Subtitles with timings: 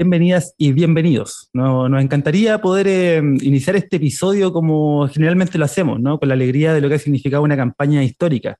[0.00, 1.50] Bienvenidas y bienvenidos.
[1.52, 6.18] Nos, encantaría poder eh, iniciar este episodio como generalmente lo hacemos, ¿no?
[6.18, 8.56] con la alegría de lo que ha significado una campaña histórica,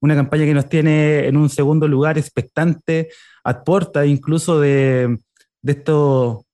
[0.00, 3.08] una campaña que nos tiene en un segundo lugar expectante,
[3.42, 5.18] a puerta incluso de,
[5.62, 6.46] de esto,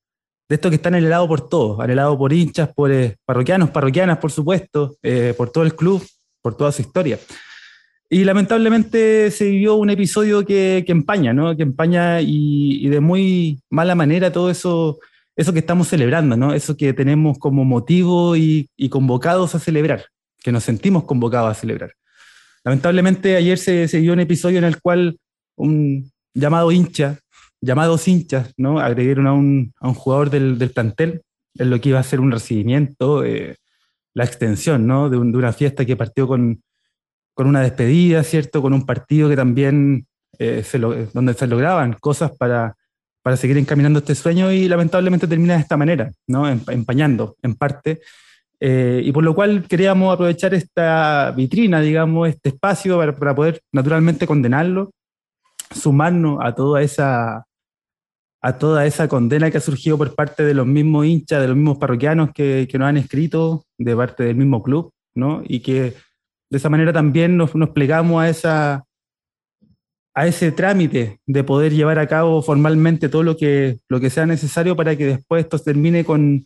[0.49, 4.33] de esto que está anhelado por todos, anhelado por hinchas, por eh, parroquianos, parroquianas, por
[4.33, 6.03] supuesto, eh, por todo el club,
[6.41, 7.19] por toda su historia.
[8.13, 11.57] Y lamentablemente se vivió un episodio que, que empaña, ¿no?
[11.57, 14.99] Que empaña y, de muy mala manera todo eso,
[15.37, 16.53] eso que estamos celebrando, ¿no?
[16.53, 20.07] Eso que tenemos como motivo y, y convocados a celebrar,
[20.43, 21.93] que nos sentimos convocados a celebrar.
[22.65, 25.17] Lamentablemente ayer se, se dio un episodio en el cual
[25.55, 27.21] un llamado hincha,
[27.61, 28.81] llamados hinchas, ¿no?
[28.81, 31.23] Agredieron a un, a un jugador del, del, plantel
[31.55, 33.57] en lo que iba a ser un recibimiento, eh,
[34.15, 35.09] la extensión, ¿no?
[35.11, 36.61] De, un, de una fiesta que partió con
[37.41, 38.61] con una despedida, ¿cierto?
[38.61, 40.07] Con un partido que también,
[40.39, 40.63] eh,
[41.15, 42.77] donde se lograban cosas para,
[43.23, 46.47] para seguir encaminando este sueño y lamentablemente termina de esta manera, ¿no?
[46.47, 48.03] Empañando en parte.
[48.61, 53.63] Eh, y por lo cual queríamos aprovechar esta vitrina, digamos, este espacio para, para, poder
[53.73, 54.91] naturalmente condenarlo,
[55.75, 57.47] sumarnos a toda esa
[58.43, 61.57] a toda esa condena que ha surgido por parte de los mismos hinchas, de los
[61.57, 65.43] mismos parroquianos que, que nos han escrito, de parte del mismo club, ¿no?
[65.43, 65.95] Y que
[66.51, 68.85] de esa manera también nos, plegamos a,
[70.17, 73.79] ese trámite de poder llevar a cabo formalmente todo lo que,
[74.11, 76.45] sea necesario para que después esto termine con,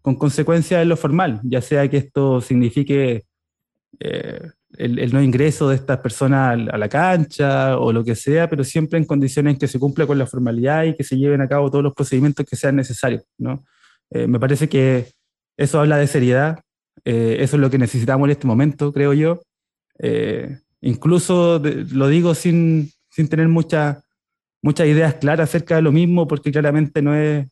[0.00, 3.24] con consecuencias en lo formal, ya sea que esto signifique
[4.00, 8.64] eh, el, no ingreso de estas personas a la cancha o lo que sea, pero
[8.64, 11.70] siempre en condiciones que se cumpla con la formalidad y que se lleven a cabo
[11.70, 13.22] todos los procedimientos que sean necesarios.
[13.38, 13.64] ¿no?
[14.10, 15.12] Eh, me parece que
[15.56, 16.60] eso habla de seriedad,
[17.04, 19.42] eh, eso es lo que necesitamos en este momento, creo yo.
[19.98, 24.02] Eh, incluso lo digo sin, sin tener muchas
[24.62, 27.48] muchas ideas claras acerca de lo mismo, porque claramente no es,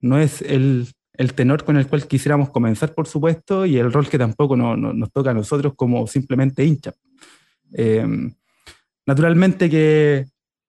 [0.00, 4.08] no es el, el, tenor con el cual quisiéramos comenzar, por supuesto, y el rol
[4.08, 6.92] que tampoco no, no, nos toca a nosotros como simplemente hincha.
[7.72, 8.06] Eh,
[9.06, 10.26] naturalmente que,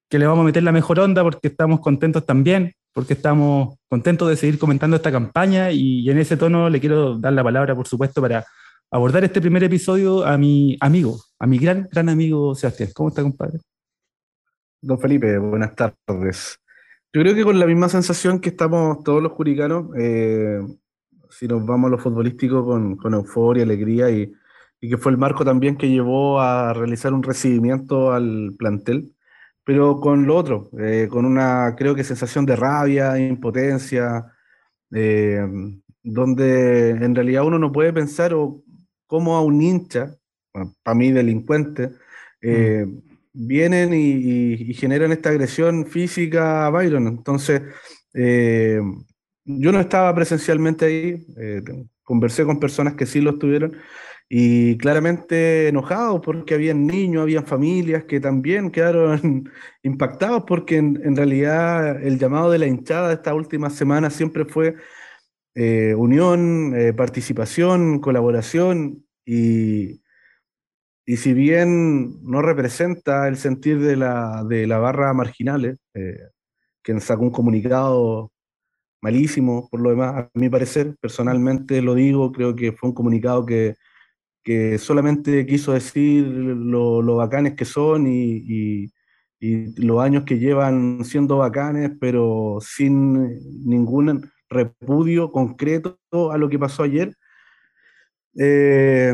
[0.10, 4.30] que le vamos a meter la mejor onda porque estamos contentos también porque estamos contentos
[4.30, 7.88] de seguir comentando esta campaña y, en ese tono le quiero dar la palabra, por
[7.88, 8.46] supuesto, para
[8.90, 12.90] abordar este primer episodio a mi amigo, a mi gran, gran amigo Sebastián.
[12.94, 13.60] ¿Cómo está, compadre?
[14.82, 16.58] Don Felipe, buenas tardes.
[17.14, 20.62] Yo creo que con la misma sensación que estamos todos los juricanos, eh,
[21.30, 24.34] si nos vamos a lo futbolístico con, con euforia, alegría y,
[24.82, 29.14] y que fue el marco también que llevó a realizar un recibimiento al plantel
[29.64, 34.34] pero con lo otro, eh, con una, creo que sensación de rabia, impotencia,
[34.94, 35.46] eh,
[36.04, 38.64] donde en realidad uno no puede pensar o
[39.06, 40.16] cómo a un hincha,
[40.84, 41.92] para mí delincuente,
[42.42, 43.00] eh, mm.
[43.34, 47.08] vienen y, y, generan esta agresión física a Byron.
[47.08, 47.62] Entonces,
[48.14, 51.26] yo no estaba presencialmente ahí,
[52.04, 53.78] conversé con personas que sí lo estuvieron
[54.34, 59.52] y claramente enojados porque habían niños, habían familias que también quedaron
[59.84, 64.46] impactados porque en, en, realidad el llamado de la hinchada de esta última semana siempre
[64.46, 64.78] fue
[65.54, 70.02] eh, unión, eh, participación, colaboración y,
[71.06, 76.20] y, si bien no representa el sentir de la, de la barra marginales, eh,
[76.82, 78.32] quien sacó un comunicado
[79.02, 83.46] malísimo por lo demás, a mi parecer, personalmente lo digo, creo que fue un comunicado
[83.46, 83.76] que
[84.44, 88.92] que solamente quiso decir lo, bacanes que son y, y,
[89.78, 95.98] los años que llevan siendo bacanes, pero sin ningún repudio concreto
[96.32, 97.16] a lo que pasó ayer.
[98.38, 99.14] Eh,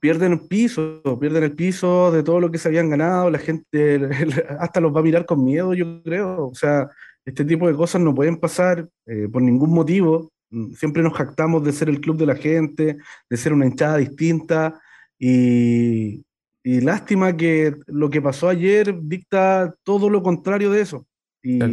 [0.00, 4.00] pierden el piso, pierden el piso de todo lo que se habían ganado, la gente
[4.58, 6.48] hasta los va a mirar con miedo, yo creo.
[6.48, 6.88] O sea,
[7.24, 10.30] este tipo de cosas no pueden pasar eh, por ningún motivo.
[10.50, 12.98] Mm, siempre nos jactamos de ser el club de la gente,
[13.28, 14.80] de ser una hinchada distinta
[15.18, 16.24] y,
[16.62, 21.06] y lástima que lo que pasó ayer dicta todo lo contrario de eso.
[21.42, 21.72] Y claro.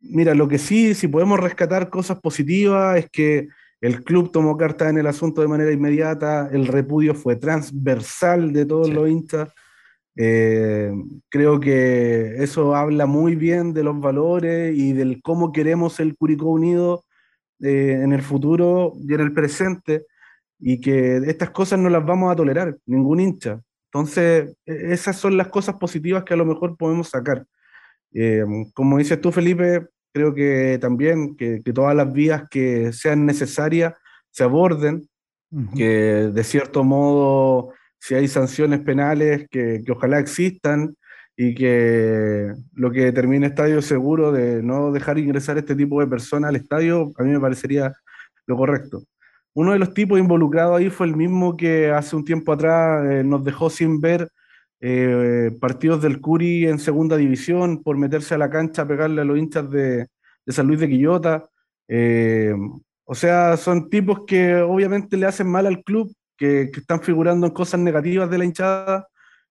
[0.00, 3.48] mira, lo que sí, si podemos rescatar cosas positivas es que
[3.80, 8.66] el club tomó carta en el asunto de manera inmediata, el repudio fue transversal de
[8.66, 8.92] todos sí.
[8.92, 9.52] los hinchas.
[10.16, 10.90] Eh,
[11.28, 16.46] creo que eso habla muy bien de los valores y del cómo queremos el Curicó
[16.46, 17.04] Unido
[17.60, 20.06] eh, en el futuro y en el presente,
[20.60, 23.60] y que estas cosas no las vamos a tolerar, ningún hincha.
[23.92, 27.46] Entonces, e, esas son las cosas positivas que a lo mejor podemos sacar.
[28.12, 28.44] Eh,
[28.74, 33.94] como dices tú, Felipe, creo que también que, que, todas las vías que sean necesarias
[34.30, 35.08] se aborden,
[35.50, 35.76] uh -huh.
[35.76, 35.84] que
[36.32, 40.94] de cierto modo, si hay sanciones penales, que, que ojalá existan,
[41.40, 46.48] y que lo que termine estadio seguro de no dejar ingresar este tipo de personas
[46.48, 47.94] al estadio, a mí me parecería
[48.46, 49.04] lo correcto.
[49.54, 53.22] Uno de los tipos involucrados ahí fue el mismo que hace un tiempo atrás eh,
[53.22, 54.28] nos dejó sin ver
[54.80, 59.24] eh, partidos del Curi en segunda división por meterse a la cancha a pegarle a
[59.24, 60.08] los hinchas de,
[60.48, 61.48] San Luis de Quillota.
[61.86, 62.52] Eh,
[63.04, 67.46] o sea, son tipos que obviamente le hacen mal al club, que, que están figurando
[67.46, 69.06] en cosas negativas de la hinchada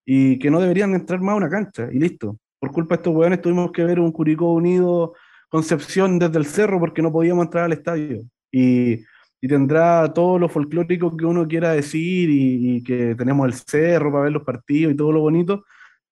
[0.09, 2.37] y que no deberían entrar más a una cancha, y listo.
[2.59, 5.13] Por culpa de estos hueones tuvimos que ver un Curicó Unido
[5.49, 8.23] Concepción desde el cerro porque no podíamos entrar al estadio.
[8.49, 9.03] Y,
[9.41, 14.23] y tendrá todo lo folclórico que uno quiera decir y, que tenemos el cerro para
[14.23, 15.65] ver los partidos y todo lo bonito,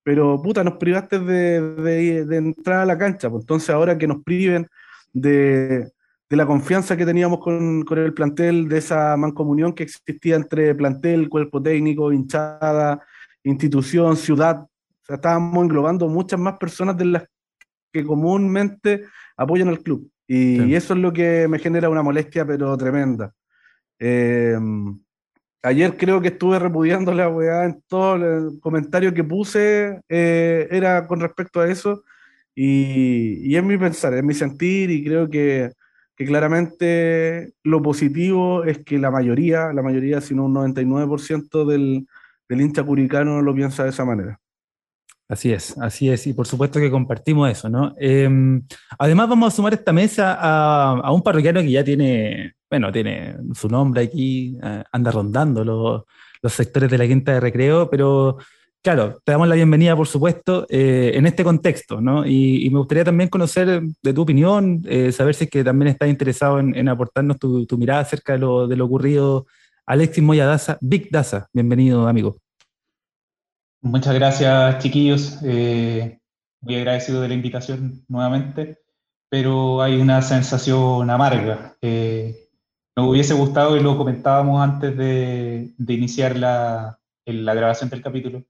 [0.03, 3.29] pero puta, nos privaste de, de, de entrar a la cancha.
[3.29, 4.67] Pues entonces ahora que nos priven
[5.13, 5.89] de,
[6.29, 10.75] de la confianza que teníamos con, con, el plantel, de esa mancomunión que existía entre
[10.75, 13.01] plantel, cuerpo técnico, hinchada,
[13.45, 14.61] institución, ciudad.
[14.61, 17.23] O sea, estábamos englobando muchas más personas de las
[17.93, 19.05] que comúnmente
[19.37, 20.09] apoyan al club.
[20.27, 23.33] Y, eso es lo que me genera una molestia, pero tremenda.
[23.99, 24.57] Eh,
[25.61, 31.07] ayer creo que estuve repudiando la weá en todo el comentario que puse, eh, era
[31.07, 32.03] con respecto a eso.
[32.55, 35.73] Y, y, es mi pensar, es mi sentir, y creo que,
[36.15, 42.07] que, claramente lo positivo es que la mayoría, la mayoría, si no un 99% del,
[42.49, 44.39] del hincha curicano lo piensa de esa manera.
[45.27, 47.95] Así es, así es, y por supuesto que compartimos eso, ¿no?
[47.97, 48.61] Em,
[48.99, 53.67] además vamos a sumar esta mesa a, un parroquiano que ya tiene, bueno, tiene su
[53.67, 56.03] nombre aquí, eh, anda rondando los,
[56.53, 58.37] sectores de la quinta de recreo, pero
[58.83, 62.23] claro, te damos la bienvenida, por supuesto, eh, en este contexto, ¿no?
[62.23, 66.07] Y, me gustaría también conocer de tu opinión, eh, saber si es que también estás
[66.07, 69.47] interesado en, aportarnos tu, mirada acerca de lo, de lo ocurrido
[69.87, 71.47] Alexis Moya Daza, Big Daza.
[71.53, 72.37] Bienvenido, amigo.
[73.81, 75.39] Muchas gracias, chiquillos.
[75.43, 76.19] Eh,
[76.61, 78.79] muy agradecido de la invitación nuevamente,
[79.29, 81.77] pero hay una sensación amarga.
[81.81, 82.49] Eh,
[82.95, 88.43] nos hubiese gustado, y lo comentábamos antes de, iniciar la, grabación del capítulo,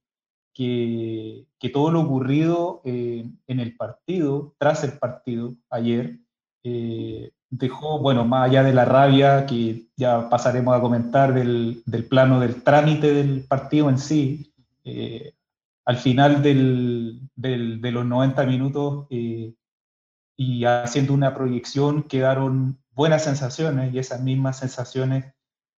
[0.53, 6.19] que, que todo lo ocurrido eh, en el partido, tras el partido, ayer,
[6.63, 12.05] eh, dejó, bueno, más allá de la rabia que ya pasaremos a comentar del, del
[12.05, 14.53] plano del trámite del partido en sí,
[14.83, 15.33] eh,
[15.85, 19.53] al final del, del, de los 90 minutos eh,
[20.35, 25.33] y haciendo una proyección quedaron buenas sensaciones y esas mismas sensaciones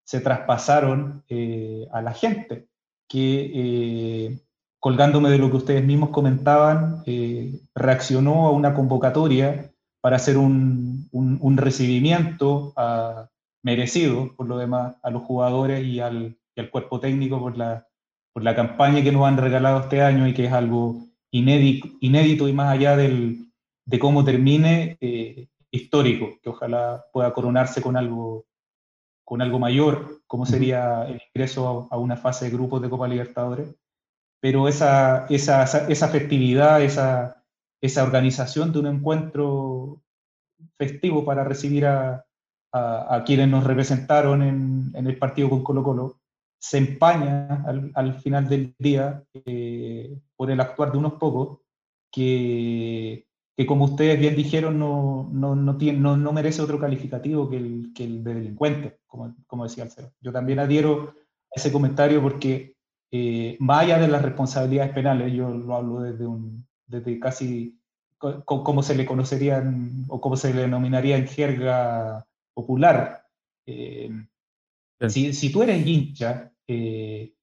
[0.04, 2.68] se traspasaron eh, a la gente,
[3.08, 4.40] que
[4.78, 7.02] colgándome de lo que ustedes mismos comentaban,
[7.74, 9.72] reaccionó a una convocatoria
[10.06, 13.28] para hacer un, un, recibimiento a,
[13.64, 17.88] merecido, por lo demás, a los jugadores y al, al, cuerpo técnico por la,
[18.32, 22.46] por la campaña que nos han regalado este año y que es algo inédito, inédito
[22.46, 23.50] y más allá del,
[23.84, 28.46] de cómo termine, eh, histórico, que ojalá pueda coronarse con algo,
[29.24, 33.74] con algo mayor, como sería el ingreso a, una fase de grupos de Copa Libertadores.
[34.40, 37.42] Pero esa, esa, esa festividad, esa,
[37.86, 40.02] esa organización de un encuentro
[40.78, 42.24] festivo para recibir a,
[42.72, 46.20] a, quienes nos representaron en, en, el partido con Colo Colo,
[46.58, 51.58] se empaña al, al final del día eh, por el actuar de unos pocos
[52.10, 57.48] que, que como ustedes bien dijeron, no, no, no, tiene, no, no merece otro calificativo
[57.48, 60.12] que el, que el de delincuente, como, como decía Alcero.
[60.20, 61.14] Yo también adhiero
[61.54, 62.74] a ese comentario porque
[63.10, 67.78] eh, más allá de las responsabilidades penales, yo lo hablo desde un, desde casi
[68.18, 73.26] como se le conocerían o como se le denominaría en jerga popular.
[73.66, 74.10] Eh,
[75.08, 77.34] si, si, tú eres hincha, eh,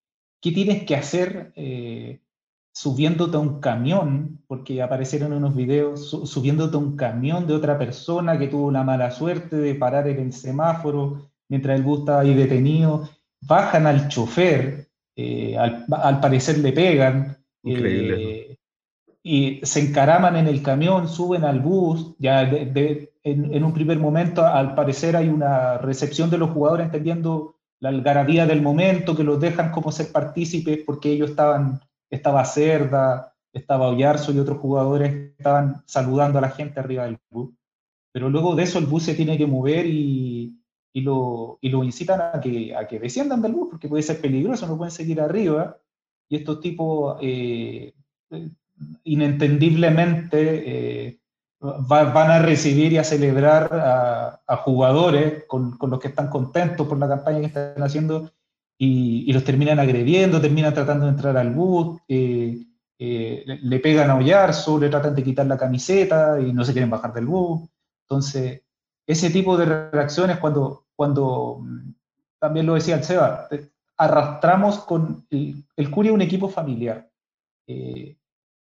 [0.42, 2.22] ¿qué tienes que hacer eh,
[2.74, 4.42] subiéndote a un camión?
[4.48, 9.12] Porque aparecieron unos videos subiéndote a un camión de otra persona que tuvo la mala
[9.12, 13.08] suerte de parar en el semáforo mientras el bus estaba ahí detenido.
[13.42, 17.38] Bajan al chofer, al, al, parecer le pegan.
[17.62, 18.43] Increíble
[19.24, 24.76] y se encaraman en el camión, suben al bus, ya en, un primer momento al
[24.76, 29.72] parecer hay una recepción de los jugadores entendiendo la algarabía del momento, que los dejan
[29.72, 36.40] como ser partícipes porque ellos estaban, estaba Cerda, estaba Ollarzo y otros jugadores estaban saludando
[36.40, 37.54] a la gente arriba del bus.
[38.12, 40.60] Pero luego de eso el bus se tiene que mover y,
[40.92, 44.20] y, lo, y lo, incitan a que, a que desciendan del bus porque puede ser
[44.20, 45.78] peligroso, no pueden seguir arriba.
[46.30, 47.94] Y estos tipos eh,
[49.04, 51.20] inentendiblemente eh,
[51.60, 57.08] van a recibir y a celebrar a, jugadores con, los que están contentos por la
[57.08, 58.32] campaña que están haciendo
[58.78, 62.00] y, los terminan agrediendo, terminan tratando de entrar al bus.
[62.08, 62.66] Eh,
[63.00, 67.14] le, pegan a Ollarzo, le tratan de quitar la camiseta y no se quieren bajar
[67.14, 67.70] del bus.
[68.08, 68.62] Entonces,
[69.08, 71.94] ese tipo de reacciones cuando, cuando mm,
[72.40, 73.48] también lo decía el Seba,
[73.98, 77.10] arrastramos con el, el Curia un equipo familiar.
[77.68, 78.18] Eh,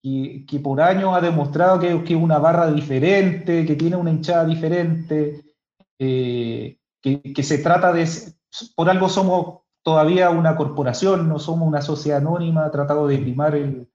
[0.03, 5.45] que por años ha demostrado que, es una barra diferente, que tiene una hinchada diferente,
[5.99, 8.09] eh, que, se trata de,
[8.75, 13.55] por algo somos todavía una corporación, no somos una sociedad anónima, ha tratado de primar
[13.55, 13.89] el,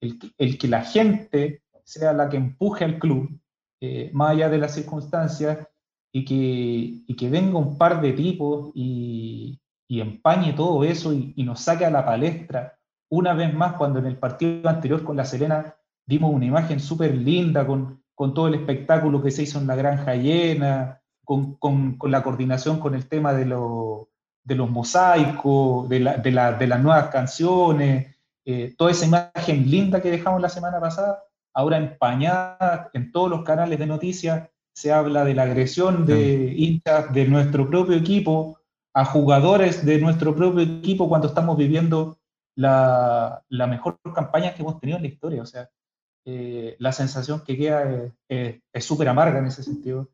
[0.00, 3.40] el, que la gente sea la que empuje al club,
[3.80, 5.66] eh, más allá de las circunstancias,
[6.12, 11.34] y que, y que venga un par de tipos y, y empañe todo eso y,
[11.36, 12.77] y, nos saque a la palestra
[13.10, 15.74] una vez más cuando en el partido anterior con La Serena
[16.06, 19.76] vimos una imagen súper linda con, con, todo el espectáculo que se hizo en la
[19.76, 24.08] Granja Llena, con, con, con la coordinación con el tema de, lo,
[24.44, 29.70] de los mosaicos, de, la, de, la, de, las nuevas canciones, eh, toda esa imagen
[29.70, 31.22] linda que dejamos la semana pasada,
[31.52, 37.12] ahora empañada en todos los canales de noticias, se habla de la agresión de hinchas
[37.12, 38.58] de nuestro propio equipo
[38.94, 42.18] a jugadores de nuestro propio equipo cuando estamos viviendo
[42.58, 45.42] la, la mejor campaña que hemos tenido en la historia.
[45.42, 45.70] O sea,
[46.24, 50.10] eh, la sensación que queda es súper amarga en ese sentido.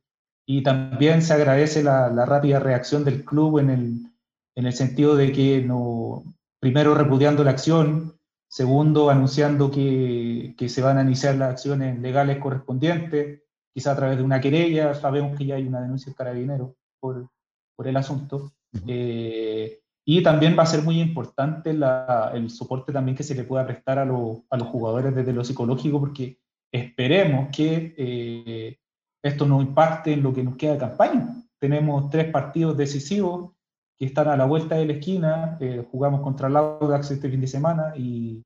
[0.46, 4.12] Y también se agradece la, la, rápida reacción del club en el,
[4.54, 6.22] en el sentido de que, no,
[6.60, 12.38] primero, repudiando la acción, segundo, anunciando que, que se van a iniciar las acciones legales
[12.38, 13.40] correspondientes,
[13.72, 17.26] quizá a través de una querella, sabemos que ya hay una denuncia de carabinero por,
[17.74, 18.52] por el asunto.
[18.86, 23.44] Eh, y también va a ser muy importante la, el soporte también que se le
[23.44, 26.38] pueda prestar a, a, los jugadores desde lo psicológico, porque
[26.70, 28.78] esperemos que eh,
[29.22, 31.42] esto no impacte en lo que nos queda de campaña.
[31.58, 33.52] Tenemos tres partidos decisivos
[33.96, 35.56] que están a la vuelta de la esquina.
[35.60, 38.42] Eh, jugamos contra el Audax este fin de semana y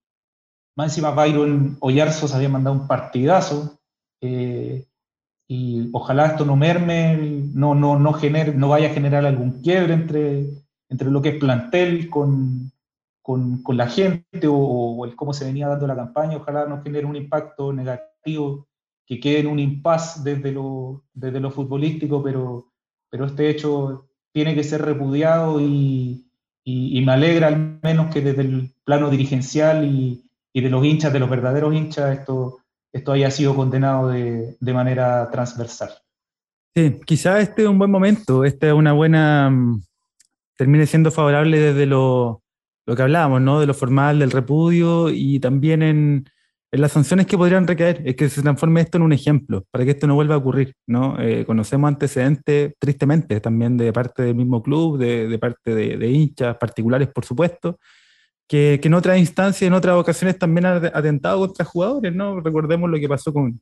[0.76, 3.80] más encima Byron Oyarzo se había mandado un partidazo.
[4.20, 4.86] Eh,
[5.48, 7.16] y ojalá esto no merme,
[7.54, 10.50] no, no, no, genere, no vaya a generar algún quiebre entre,
[10.88, 12.70] entre lo que es plantel con,
[13.22, 17.06] con, con la gente o, el cómo se venía dando la campaña, ojalá no genere
[17.06, 18.66] un impacto negativo,
[19.06, 22.72] que quede en un impasse desde lo, desde lo futbolístico, pero,
[23.10, 26.30] pero este hecho tiene que ser repudiado y,
[26.64, 31.12] y, me alegra al menos que desde el plano dirigencial y, y de los hinchas,
[31.12, 32.58] de los verdaderos hinchas, esto
[32.92, 35.90] esto haya sido condenado de, de manera transversal.
[36.74, 39.50] Sí, quizá este es un buen momento, esta es una buena,
[40.58, 42.42] termine siendo favorable desde lo,
[42.84, 43.60] lo, que hablábamos, ¿no?
[43.60, 46.28] De lo formal, del repudio y también en,
[46.72, 49.84] en, las sanciones que podrían recaer, es que se transforme esto en un ejemplo, para
[49.84, 51.16] que esto no vuelva a ocurrir, ¿no?
[51.20, 56.10] Eh, conocemos antecedentes, tristemente, también de parte del mismo club, de, de parte de, de
[56.10, 57.78] hinchas particulares, por supuesto,
[58.48, 62.40] que, en otras instancias, en otras ocasiones también ha atentado contra jugadores, ¿no?
[62.40, 63.60] Recordemos lo que pasó con,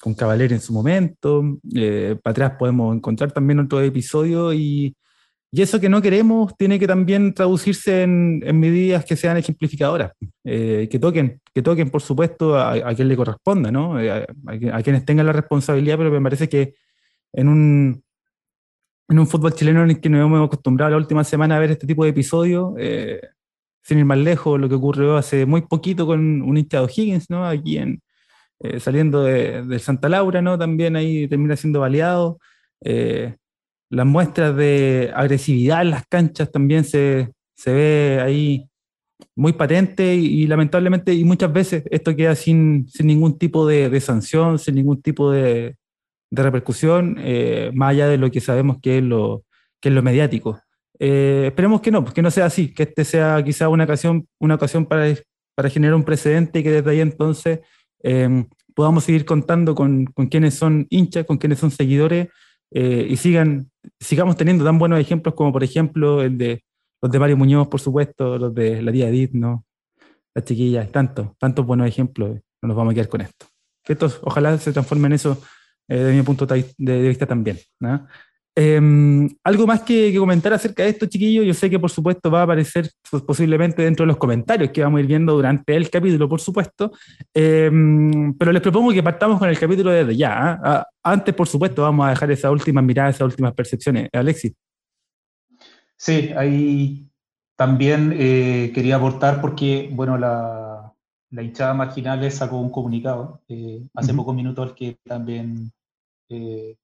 [0.00, 4.94] con Cavalier en su momento, eh, para atrás podemos encontrar también otro episodio y,
[5.50, 10.12] y, eso que no queremos tiene que también traducirse en, medidas que sean ejemplificadoras,
[10.44, 14.00] eh, que toquen, que toquen por supuesto a, quien le corresponda, ¿no?
[14.00, 14.26] Eh,
[14.72, 16.74] a, quienes tengan la responsabilidad, pero me parece que
[17.32, 18.02] en un,
[19.08, 21.72] en un fútbol chileno en el que nos hemos acostumbrado la última semana a ver
[21.72, 23.20] este tipo de episodios, eh,
[23.82, 27.30] sin ir más lejos, lo que ocurrió hace muy poquito con un hincha de O'Higgins,
[27.30, 27.46] ¿no?
[27.46, 28.02] Aquí en,
[28.80, 30.58] saliendo de, Santa Laura, ¿no?
[30.58, 32.38] También ahí termina siendo baleado.
[33.90, 38.68] Las muestras de agresividad en las canchas también se, se ve ahí
[39.34, 44.00] muy patente y, lamentablemente y muchas veces esto queda sin, sin ningún tipo de, de,
[44.00, 45.76] sanción, sin ningún tipo de,
[46.30, 49.44] de repercusión, eh, más allá de lo que sabemos que es lo,
[49.80, 50.60] que es lo mediático.
[51.00, 54.56] Eh, esperemos que no, que no sea así, que este sea quizá una ocasión, una
[54.56, 55.14] ocasión para,
[55.54, 57.60] para generar un precedente y que desde ahí entonces
[58.02, 62.28] eh, podamos seguir contando con, con, quienes son hinchas, con quienes son seguidores
[62.70, 66.64] eh, y sigan, sigamos teniendo tan buenos ejemplos como por ejemplo el de
[67.00, 69.64] los de Mario Muñoz, por supuesto, los de la tía Edith, ¿no?
[70.34, 73.46] las chiquillas, tantos, tantos buenos ejemplos, no nos vamos a quedar con esto.
[73.84, 75.40] Estos ojalá se transformen en eso
[75.88, 77.58] eh, desde mi punto de vista también.
[77.80, 78.06] ¿no?
[78.60, 78.80] Eh,
[79.44, 81.46] algo más que, que, comentar acerca de esto, chiquillos.
[81.46, 84.82] Yo sé que, por supuesto, va a aparecer pues, posiblemente dentro de los comentarios que
[84.82, 86.90] vamos a ir viendo durante el capítulo, por supuesto.
[87.32, 87.70] Eh,
[88.36, 90.30] pero les propongo que partamos con el capítulo desde ya.
[90.30, 90.60] ¿eh?
[90.64, 94.08] Ah, antes, por supuesto, vamos a dejar esas últimas miradas, esas últimas percepciones.
[94.12, 94.52] Alexis.
[95.96, 97.08] Sí, ahí
[97.54, 100.92] también eh, quería aportar porque, bueno, la,
[101.30, 104.16] la hinchada marginal sacó un comunicado eh, hace uh -huh.
[104.16, 105.70] pocos minutos que también
[106.28, 106.74] eh,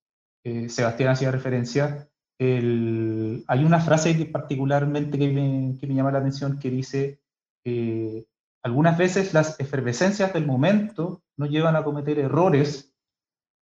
[0.67, 6.69] Sebastián hacía referencia, el, hay una frase que particularmente que me, llama la atención que
[6.69, 7.19] dice,
[7.63, 8.25] eh,
[8.63, 12.93] algunas veces las efervescencias del momento nos llevan a cometer errores,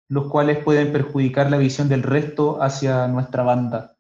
[0.07, 3.97] los cuales pueden perjudicar la visión del resto hacia nuestra banda.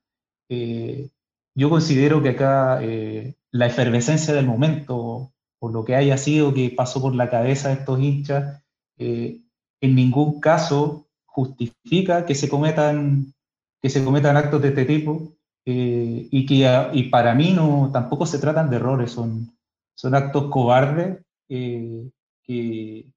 [0.49, 1.09] Eh,
[1.55, 6.73] yo considero que acá eh, la efervescencia del momento, o lo que haya sido que
[6.75, 8.63] pasó por la cabeza de estos hinchas,
[8.97, 9.41] eh,
[9.81, 11.04] en ningún caso
[11.35, 13.33] justifica que se cometan,
[13.81, 15.35] que se cometan actos de este tipo
[15.67, 19.51] y que y para mí no, tampoco se tratan de errores, son,
[19.95, 21.17] son actos cobardes
[21.49, 22.09] eh,
[22.43, 23.11] que,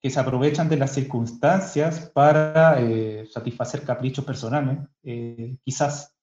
[0.00, 4.78] que, se aprovechan de las circunstancias para eh, satisfacer caprichos personales.
[5.04, 6.14] Eh, quizás,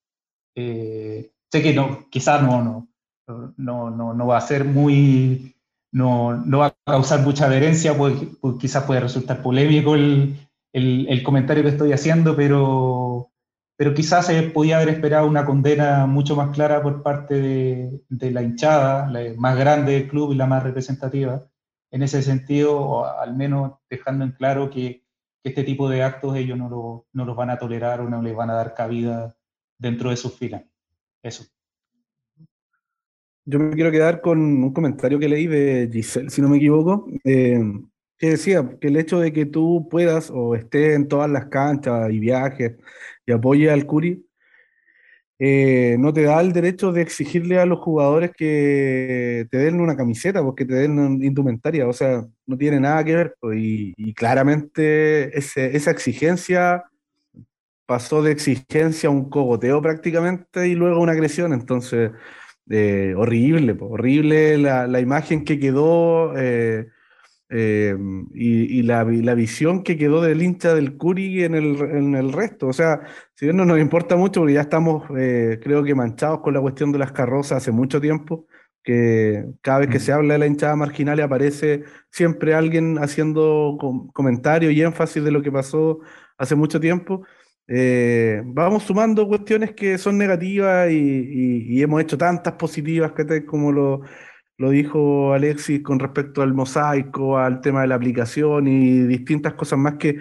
[0.56, 5.56] sé que no, quizás no, no, no, no, no va a ser muy,
[5.94, 10.36] no, no, va a causar mucha adherencia, pues, pues quizás puede resultar polémico el,
[10.74, 13.32] el, comentario que estoy haciendo, pero
[13.80, 18.44] pero quizás se podía haber esperado una condena mucho más clara por parte de, la
[18.44, 21.48] hinchada, la más grande del club y la más representativa.
[21.90, 25.06] En ese sentido, o al menos dejando en claro que,
[25.46, 28.36] este tipo de actos ellos no, lo, no, los van a tolerar o no les
[28.36, 29.38] van a dar cabida
[29.78, 30.64] dentro de sus filas.
[31.24, 31.46] Eso.
[33.46, 37.08] Yo me quiero quedar con un comentario que leí de Giselle, si no me equivoco,
[37.24, 37.60] eh,
[38.20, 42.12] que decía que el hecho de que tú puedas o estés en todas las canchas
[42.12, 42.76] y viajes
[43.26, 44.26] y apoye al Curi,
[45.42, 49.96] eh, no te da el derecho de exigirle a los jugadores que te den una
[49.96, 53.36] camiseta, porque te den indumentaria, o sea, no tiene nada que ver.
[53.40, 56.84] Pues, y, claramente esa exigencia
[57.86, 62.12] pasó de exigencia a un cogoteo prácticamente y luego una agresión, entonces,
[62.70, 66.38] eh, horrible, pues, horrible la, imagen que quedó.
[66.38, 66.88] Eh,
[67.52, 67.96] eh,
[68.36, 72.68] y, la, visión que quedó del hincha del Curi en el, en el resto.
[72.68, 73.02] O sea,
[73.36, 76.62] si bien no nos importa mucho, porque ya estamos, eh, creo que manchados con la
[76.62, 78.46] cuestión de las carrozas hace mucho tiempo,
[78.84, 83.78] que cada vez que se habla de la hinchada marginal aparece siempre alguien haciendo
[84.14, 86.00] comentarios y énfasis de lo que pasó
[86.38, 87.26] hace mucho tiempo.
[87.68, 93.72] Eh, vamos sumando cuestiones que son negativas y, y hemos hecho tantas positivas que como
[93.72, 94.02] lo
[94.60, 99.80] lo dijo Alexis con respecto al mosaico, al tema de la aplicación y distintas cosas
[99.80, 100.20] más que,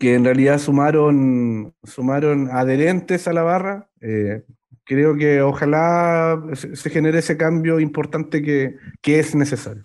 [0.00, 3.90] que en realidad sumaron, sumaron adherentes a la barra.
[4.00, 4.44] Eh,
[4.84, 9.82] creo que ojalá se, genere ese cambio importante que, que es necesario.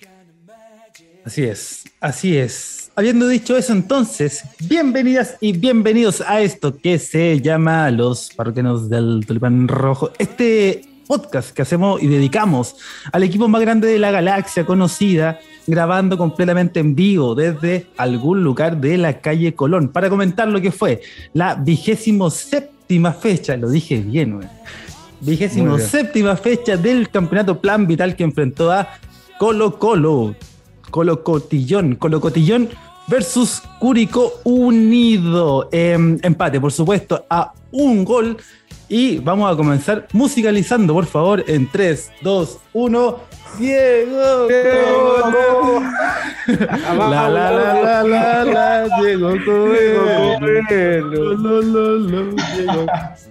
[1.25, 2.91] Así es, así es.
[2.95, 9.25] Habiendo dicho eso, entonces, bienvenidas y bienvenidos a esto que se llama Los Parroquianos del
[9.27, 10.11] Tulipán Rojo.
[10.17, 12.75] Este podcast que hacemos y dedicamos
[13.11, 18.77] al equipo más grande de la galaxia conocida, grabando completamente en vivo desde algún lugar
[18.77, 21.01] de la calle Colón, para comentar lo que fue
[21.33, 24.47] la vigésimo séptima fecha, lo dije bien, güey.
[25.19, 28.87] Vigésimo séptima fecha del campeonato Plan Vital que enfrentó a
[29.39, 30.35] Colo Colo,
[30.91, 32.69] Colo Cotillón, Colo Cotillón
[33.07, 35.69] versus Curico Unido.
[35.71, 38.37] Em, empate, por supuesto, a un gol
[38.89, 43.37] y vamos a comenzar musicalizando, por favor, en 3, 2, 1.
[43.59, 44.47] Diego,
[46.47, 49.33] la la la la la la Diego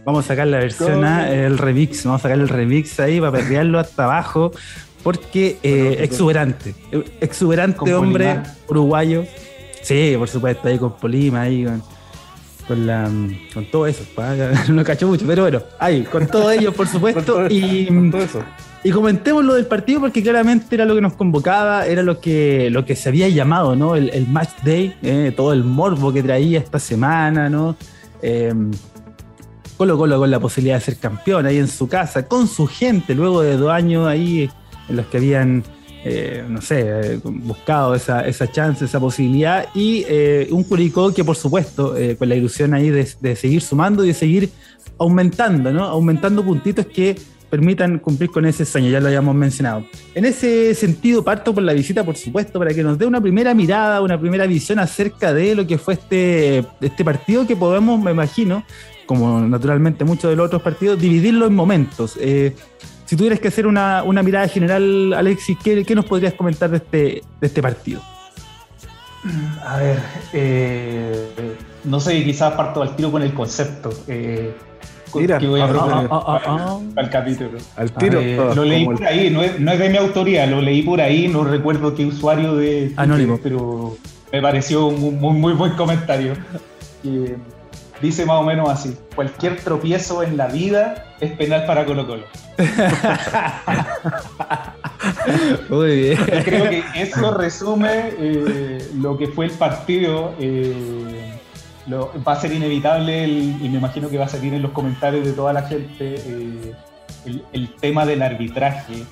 [0.04, 3.32] Vamos a sacar la versión A, el remix, vamos a sacar el remix ahí para
[3.32, 4.52] perrearlo hasta abajo
[5.04, 6.74] porque eh, exuberante,
[7.20, 9.24] exuberante hombre uruguayo.
[9.82, 11.80] Sí, por supuesto, ahí con Polima, ahí con
[12.66, 13.10] con, la,
[13.54, 14.04] con todo eso.
[14.68, 17.48] No cacho mucho, pero bueno, ahí, con todo ello, por supuesto.
[17.48, 17.88] y,
[18.84, 22.68] y comentemos lo del partido porque claramente era lo que nos convocaba, era lo que,
[22.70, 23.96] lo que se había llamado, ¿no?
[23.96, 27.76] El, match day, eh, todo el morbo que traía esta semana, ¿no?
[28.22, 28.54] Eh,
[29.76, 33.14] Colo Colo con la posibilidad de ser campeón ahí en su casa, con su gente,
[33.14, 34.48] luego de dos años ahí
[34.88, 35.64] en los que habían
[36.08, 41.24] eh, no sé, eh, buscado esa, esa, chance, esa posibilidad, y eh, un Curicó que
[41.24, 44.50] por supuesto, con la ilusión ahí de, seguir sumando y de seguir
[44.98, 45.84] aumentando, ¿no?
[45.84, 47.16] Aumentando puntitos que
[47.50, 49.84] permitan cumplir con ese sueño, ya lo habíamos mencionado.
[50.14, 53.52] En ese sentido, parto por la visita, por supuesto, para que nos dé una primera
[53.52, 58.12] mirada, una primera visión acerca de lo que fue este, este partido que podemos, me
[58.12, 58.64] imagino,
[59.06, 62.16] como naturalmente muchos de los otros partidos, dividirlo en momentos.
[63.06, 67.46] Si tuvieras que hacer una, mirada general, Alexis, ¿qué, nos podrías comentar de este, de
[67.46, 68.00] este partido?
[69.64, 69.98] A ver,
[70.32, 73.90] eh, no sé, quizás parto al tiro con el concepto.
[74.06, 74.54] Eh,
[75.14, 77.58] Mira, que voy a ah, ah, ah, al capítulo.
[77.76, 78.20] Al tiro.
[78.54, 81.94] lo leí por ahí, no es, de mi autoría, lo leí por ahí, no recuerdo
[81.94, 82.92] qué usuario de.
[82.96, 83.38] Anónimo.
[83.42, 83.96] Pero
[84.32, 86.34] me pareció un muy, muy buen comentario.
[88.00, 92.24] Dice más o menos así: cualquier tropiezo en la vida es penal para Colo Colo.
[95.68, 96.18] Muy bien.
[96.44, 100.34] creo que eso resume eh, lo que fue el partido.
[100.38, 101.32] Eh,
[101.92, 105.32] va a ser inevitable y me imagino que va a salir en los comentarios de
[105.32, 106.74] toda la gente eh,
[107.52, 109.04] el, tema del arbitraje.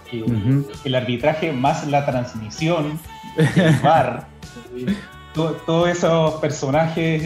[0.84, 2.98] El arbitraje más la transmisión,
[3.36, 4.26] el VAR,
[5.34, 7.22] todos esos personajes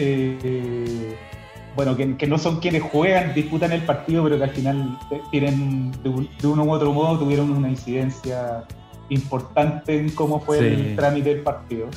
[1.75, 4.97] bueno, que, no son quienes juegan, disputan el partido, pero que al final
[5.31, 8.65] tienen, de, uno u otro modo, tuvieron una incidencia
[9.09, 11.87] importante en cómo fue el trámite del partido.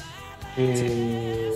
[0.56, 1.50] Eh,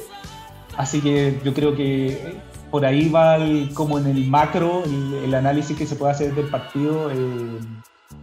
[0.76, 2.36] así que yo creo que
[2.70, 3.38] por ahí va
[3.74, 7.10] como en el macro el, análisis que se puede hacer del partido.
[7.10, 7.58] Eh,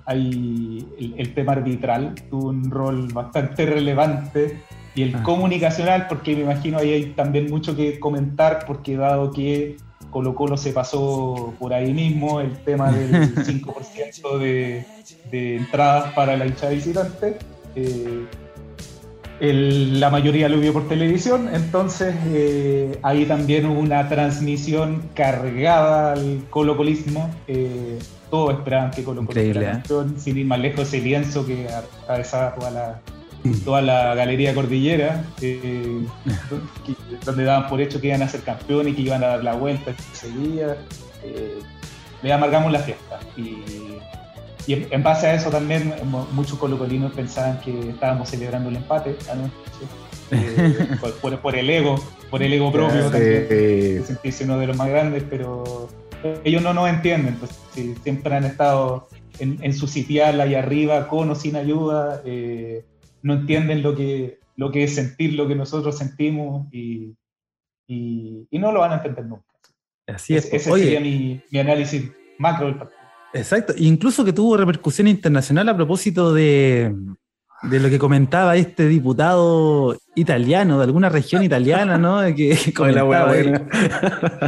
[0.06, 0.86] hay
[1.18, 4.62] el, tema arbitral tuvo un rol bastante relevante
[4.96, 5.24] y el ah.
[5.24, 9.78] comunicacional, porque me imagino ahí hay también mucho que comentar, porque dado que
[10.12, 14.86] Colo Colo se pasó por ahí mismo el tema del 5% de,
[15.32, 17.38] de, entradas para la hinchada visitante.
[17.76, 18.26] Eh,
[19.40, 26.44] la mayoría lo vio por televisión, entonces eh, ahí también hubo una transmisión cargada al
[26.50, 27.30] colocolismo.
[27.48, 31.68] Eh, todos esperaban que Colo Colo fuera campeón, sin ir más lejos ese lienzo que
[31.68, 33.02] atravesaba toda la,
[33.66, 36.06] toda la galería cordillera, eh,
[37.26, 39.54] donde daban por hecho que iban a ser campeones y que iban a dar la
[39.54, 40.78] vuelta ese día.
[41.24, 41.60] Eh,
[42.22, 43.20] le amargamos la fiesta.
[43.38, 43.58] Y,
[44.66, 45.94] en base a eso también
[46.32, 49.18] muchos colocolinos pensaban que estábamos celebrando el empate
[50.32, 50.88] eh,
[51.42, 52.02] por, el ego,
[52.32, 55.90] por el ego propio también, sentirse uno de los más grandes, pero
[56.46, 57.52] ellos no nos entienden, pues
[58.04, 62.22] siempre han estado en, en su sitial ahí arriba, con o sin ayuda.
[62.26, 62.84] Eh,
[63.24, 67.16] no entienden lo que, lo que es sentir lo que nosotros sentimos y,
[67.88, 69.46] y, no lo van a entender nunca.
[70.06, 70.46] Así es.
[70.54, 73.00] ese sería mi, mi, análisis macro del partido.
[73.34, 76.94] Exacto, incluso que tuvo repercusión internacional a propósito de,
[77.64, 82.22] de lo que comentaba este diputado italiano, de alguna región italiana, ¿no?
[82.36, 82.56] Que,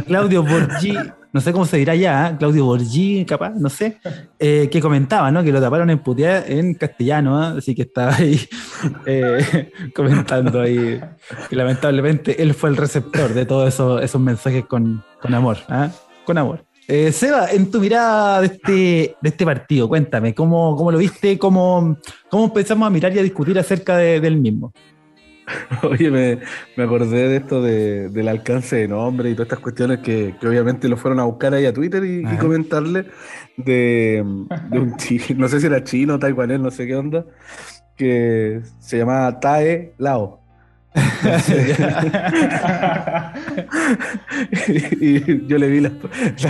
[0.06, 0.96] Claudio Borgi,
[1.36, 2.36] no sé cómo se dirá ya, ¿eh?
[2.38, 3.98] Claudio Borgi, capaz, no sé,
[4.38, 5.44] eh, que comentaba, ¿no?
[5.44, 7.58] Que lo taparon en putear en castellano, ¿eh?
[7.58, 8.40] así que estaba ahí
[9.94, 10.98] comentando ahí
[11.50, 15.58] que lamentablemente él fue el receptor de todos esos, esos mensajes con, con amor,
[16.24, 16.64] con amor.
[17.12, 21.38] Seba, en tu mirada de este, de este partido, cuéntame, ¿cómo, cómo lo viste?
[21.38, 21.98] ¿Cómo,
[22.30, 24.72] ¿Cómo, empezamos a mirar y a discutir acerca del mismo?
[25.82, 26.38] Oye, me,
[26.76, 30.48] me, acordé de esto de, del alcance de nombre y todas estas cuestiones que, que,
[30.48, 33.06] obviamente lo fueron a buscar ahí a Twitter y, comentarle
[33.56, 34.24] de,
[34.70, 37.24] de, un chino, no sé si era chino, taiwanés, no sé qué onda,
[37.96, 40.42] que se llamaba Tae Lao.
[44.98, 45.90] y yo le vi la,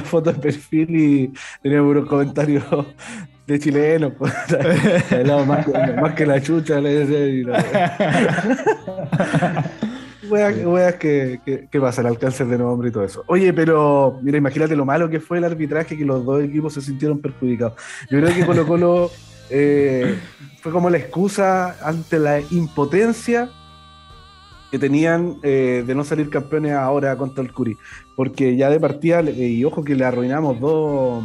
[0.04, 2.62] foto de perfil y tenía unos comentarios
[3.46, 4.32] de chileno, pues,
[5.46, 5.66] más,
[6.00, 7.64] más, que la chucha, le decía.
[10.28, 13.22] Weas que, que, pasa, el alcance de nombre y todo eso.
[13.28, 16.80] Oye, pero mira, imagínate lo malo que fue el arbitraje, que los dos equipos se
[16.80, 17.74] sintieron perjudicados.
[18.10, 19.10] Yo creo que Colo Colo
[19.50, 20.18] eh,
[20.60, 23.50] fue como la excusa ante la impotencia
[24.70, 27.76] que tenían eh, de no salir campeones ahora contra el Curi.
[28.16, 31.22] Porque ya de partida, eh, y ojo que le arruinamos dos,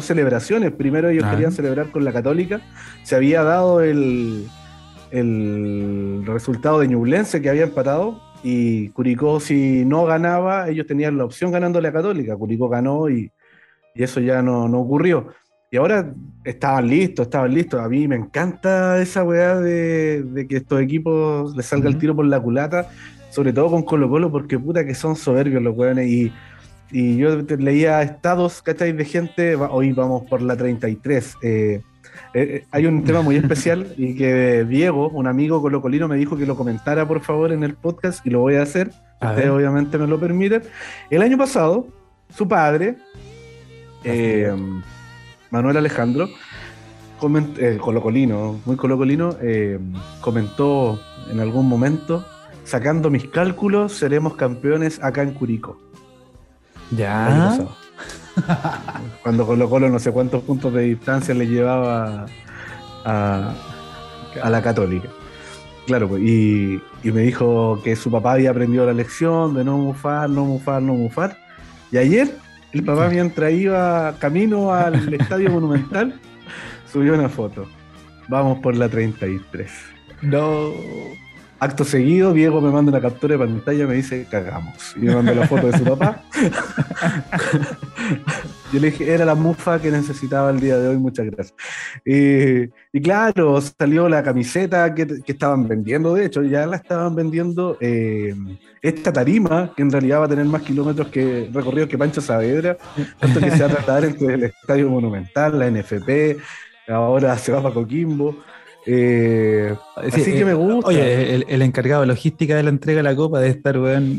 [0.00, 0.72] celebraciones.
[0.72, 2.60] Primero ellos querían celebrar con la Católica.
[3.02, 4.46] Se había dado el,
[5.10, 8.20] el resultado de Ñublense que había empatado.
[8.42, 12.36] Y Curicó, si no ganaba, ellos tenían la opción ganando la Católica.
[12.36, 13.32] Curicó ganó y,
[13.94, 15.28] y eso ya no, no ocurrió.
[15.70, 17.80] Y ahora estaban listos, estaban listos.
[17.80, 22.24] A mí me encanta esa weá de, que estos equipos les salga el tiro por
[22.24, 22.88] la culata,
[23.30, 26.08] sobre todo con Colo Colo, porque puta que son soberbios los weones.
[26.08, 26.32] Y,
[26.90, 28.92] y yo leía estados, ¿cachai?
[28.92, 31.36] De gente, hoy vamos por la 33.
[31.42, 31.82] Eh,
[32.34, 36.36] eh, eh, hay un tema muy especial y que Diego, un amigo colocolino, me dijo
[36.36, 38.90] que lo comentara por favor en el podcast y lo voy a hacer.
[39.20, 40.62] ustedes obviamente me lo permiten.
[41.10, 41.86] El año pasado,
[42.34, 42.96] su padre,
[44.04, 44.52] eh,
[45.50, 46.28] Manuel Alejandro,
[47.58, 49.36] eh, colocolino, muy colocolino,
[50.20, 52.24] comentó en algún momento,
[52.64, 55.87] sacando mis cálculos, seremos campeones acá en Curico.
[56.90, 57.58] Ya.
[59.22, 62.26] Cuando Colo Colo no sé cuántos puntos de distancia le llevaba
[63.04, 63.54] a,
[64.48, 65.08] la católica.
[65.86, 69.78] Claro, pues, y, y, me dijo que su papá había aprendido la lección de no
[69.78, 71.38] mufar, no mufar, no mufar.
[71.90, 72.36] Y ayer
[72.72, 76.20] el papá mientras iba camino al Estadio Monumental,
[76.90, 77.66] subió una foto.
[78.28, 79.70] Vamos por la 33.
[80.22, 80.72] No.
[81.60, 84.94] Acto seguido, Diego me manda una captura de pantalla y me dice, cagamos.
[84.96, 86.22] Y me manda la foto de su papá.
[88.72, 91.54] Yo le dije, era la mufa que necesitaba el día de hoy, muchas gracias.
[92.04, 98.34] y claro, salió la camiseta que, estaban vendiendo, de hecho, ya la estaban vendiendo eh,
[98.82, 102.76] esta tarima, que en realidad va a tener más kilómetros que recorridos que Pancho Saavedra,
[103.18, 106.36] tanto que se va a tratar entre el Estadio Monumental, la NFP,
[106.88, 108.36] ahora se va para Coquimbo.
[108.90, 110.88] Eh, así que me gusta.
[110.88, 114.18] Oye, el, encargado de logística de la entrega de la copa debe estar, weón,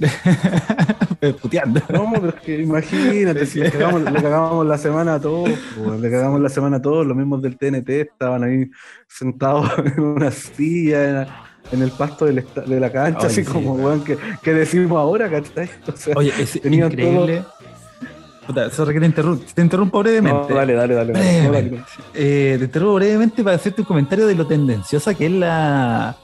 [1.41, 1.82] puteando.
[1.89, 5.49] No, pero es que imagínate, si le cagamos, la semana a todos,
[5.99, 8.69] le cagamos la semana a todos, los mismos del TNT estaban ahí
[9.08, 11.27] sentados en una silla,
[11.71, 15.67] en, el pasto de la cancha, así como, weón, que, que, decimos ahora, ¿cachai?
[16.15, 17.43] Oye, es increíble.
[18.49, 20.51] Puta, sorry que te interrumpo, te interrumpo brevemente.
[20.51, 21.83] dale, dale, dale.
[22.15, 26.17] Eh, te interrumpo brevemente para hacerte un comentario de lo tendenciosa que es la,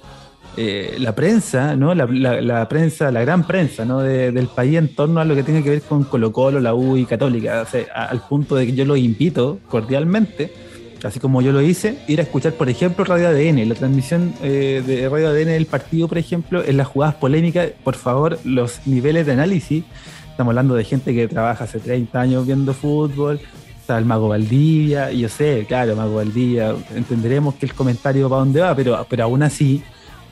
[0.57, 1.93] eh, la prensa, ¿no?
[1.93, 3.99] La, prensa, la gran prensa, ¿no?
[3.99, 6.97] del país en torno a lo que tiene que ver con Colo Colo, la U
[6.97, 10.51] y Católica, al punto de que yo los invito cordialmente,
[11.03, 14.81] así como yo lo hice, ir a escuchar, por ejemplo, Radio ADN, la transmisión eh,
[14.83, 19.27] de Radio ADN del partido, por ejemplo, en las jugadas polémicas, por favor, los niveles
[19.27, 19.83] de análisis
[20.35, 23.39] Estamos hablando de gente que trabaja hace 30 años viendo fútbol.
[23.79, 28.39] Está el Mago Valdivia, y yo sé, claro, Mago Valdivia, entenderemos que el comentario va
[28.39, 29.81] donde va, pero, pero aún así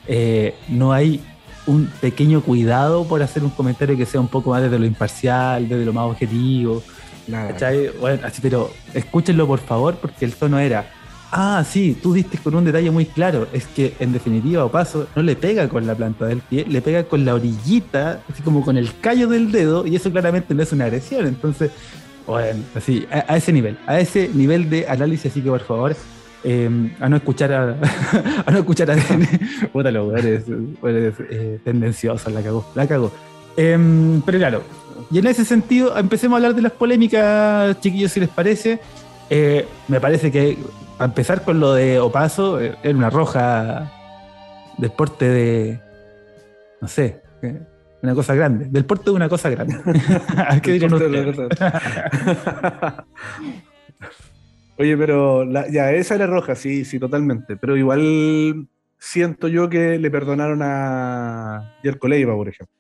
[0.06, 1.22] eh, no hay
[1.68, 5.70] un pequeño cuidado por hacer un comentario que sea un poco más desde lo imparcial,
[5.70, 6.84] desde lo más objetivo.
[8.02, 10.86] Bueno, así, pero escúchenlo por favor, porque el tono era
[11.36, 13.48] Ah, sí, tú diste con un detalle muy claro.
[13.54, 16.80] Es que en definitiva, o paso, no le pega con la planta del pie, le
[16.80, 20.62] pega con la orillita, así como con el callo del dedo, y eso claramente no
[20.62, 21.26] es una agresión.
[21.26, 21.72] Entonces,
[22.28, 25.96] bueno, así, a, ese nivel, a ese nivel de análisis, así que por favor,
[26.44, 27.78] em, a no escuchar a,
[28.46, 28.96] a no escuchar a
[29.74, 30.44] puta lo eres,
[30.84, 33.12] eh, tendenciosa, la cagó, la cagó.
[33.58, 34.62] Em, pero claro,
[35.10, 38.80] y en ese sentido, empecemos a hablar de las polémicas, chiquillos, si les parece.
[39.30, 40.58] Eh, me parece que
[41.00, 43.92] a empezar con lo de Opaso, eh, era una roja
[44.78, 45.80] del porte de.
[46.82, 47.62] No sé, eh,
[48.02, 48.66] una cosa grande.
[48.70, 49.76] Del porte de una cosa grande.
[50.62, 50.74] ¿Qué
[54.78, 57.56] Oye, pero ya, esa era roja, sí, sí, totalmente.
[57.58, 62.76] Pero igual siento yo que le perdonaron a Yerko Leiva, por ejemplo.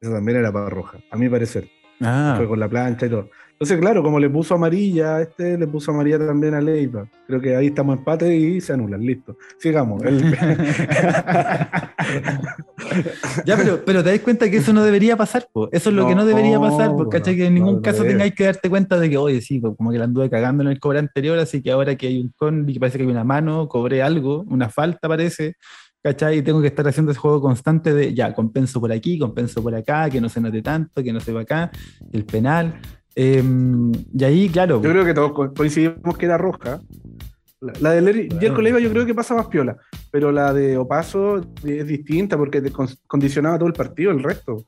[0.00, 1.68] Eso también era para roja, a mi parecer.
[2.00, 2.34] Ah.
[2.36, 3.30] Fue con la plancha y todo.
[3.58, 7.08] Entonces, claro, como le puso amarilla a este, le puso amarilla también a Leiva.
[7.26, 9.38] Creo que ahí estamos empate y se anulan, listo.
[9.58, 10.02] Sigamos.
[13.46, 16.14] ya, pero, pero te das cuenta que eso no debería pasar, eso es lo que
[16.14, 19.40] no debería pasar, porque Que en ningún caso tengáis que darte cuenta de que, oye,
[19.40, 22.20] sí, como que la anduve cagando en el cobre anterior, así que ahora que hay
[22.20, 25.54] un con, y parece que hay una mano, cobré algo, una falta parece,
[26.02, 26.36] ¿cachai?
[26.38, 29.74] Y tengo que estar haciendo ese juego constante de, ya, compenso por aquí, compenso por
[29.74, 31.70] acá, que no se note tanto, que no se va acá,
[32.12, 32.78] el penal.
[33.18, 34.82] Em, y ahí, claro.
[34.82, 36.80] Yo creo que todos coincidimos que era roja.
[37.80, 39.78] La, de Leiva yo creo que pasa más piola,
[40.10, 42.70] pero la de Opaso es distinta porque te
[43.06, 44.66] condicionaba todo el partido, el resto.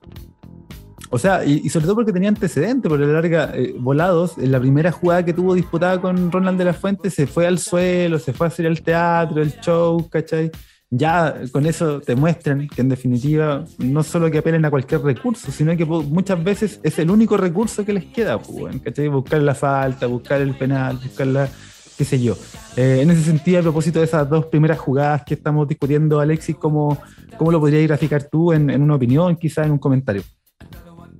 [1.11, 4.61] O sea, y, sobre todo porque tenía antecedentes, por la larga, eh, volados, en la
[4.61, 8.33] primera jugada que tuvo disputada con Ronald de la Fuente, se fue al suelo, se
[8.33, 10.51] fue a hacer el teatro, el show, ¿cachai?
[10.91, 15.51] Ya con eso te muestran que en definitiva no solo que apelen a cualquier recurso,
[15.53, 18.77] sino que muchas veces es el único recurso que les queda, pues,
[19.11, 21.49] Buscar la falta, buscar el penal, buscar la,
[21.97, 22.37] qué sé yo.
[22.77, 26.57] Eh, en ese sentido, a propósito de esas dos primeras jugadas que estamos discutiendo, Alexis,
[26.57, 26.99] ¿cómo,
[27.37, 30.23] cómo lo podrías graficar tú en, una opinión, quizás en un comentario?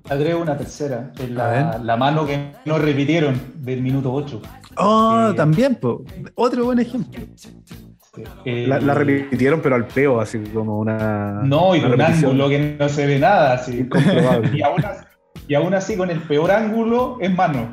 [0.09, 4.41] Agrego una tercera, la, la, mano que no repitieron del minuto 8.
[4.77, 5.97] Oh, también, pues,
[6.35, 7.21] otro buen ejemplo
[8.45, 11.41] la, repitieron, pero al peo, así como una.
[11.45, 13.89] No, y con un ángulo que no se ve nada, así.
[14.55, 15.05] y, aún así,
[15.49, 17.69] y aún así, con el peor ángulo, es mano.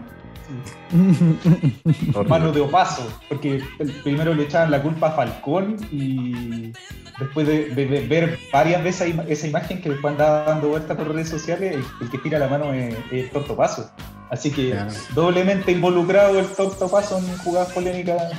[2.27, 3.61] mano de opaso, porque
[4.03, 6.71] primero le echaban la culpa a Falcón y
[7.19, 11.77] después de, ver varias veces esa imagen que después andaba dando vueltas por redes sociales,
[12.01, 13.89] el, que tira la mano es, es Tortopaso.
[14.29, 14.75] Así que
[15.13, 18.33] doblemente involucrado el Tortopaso en jugadas polémicas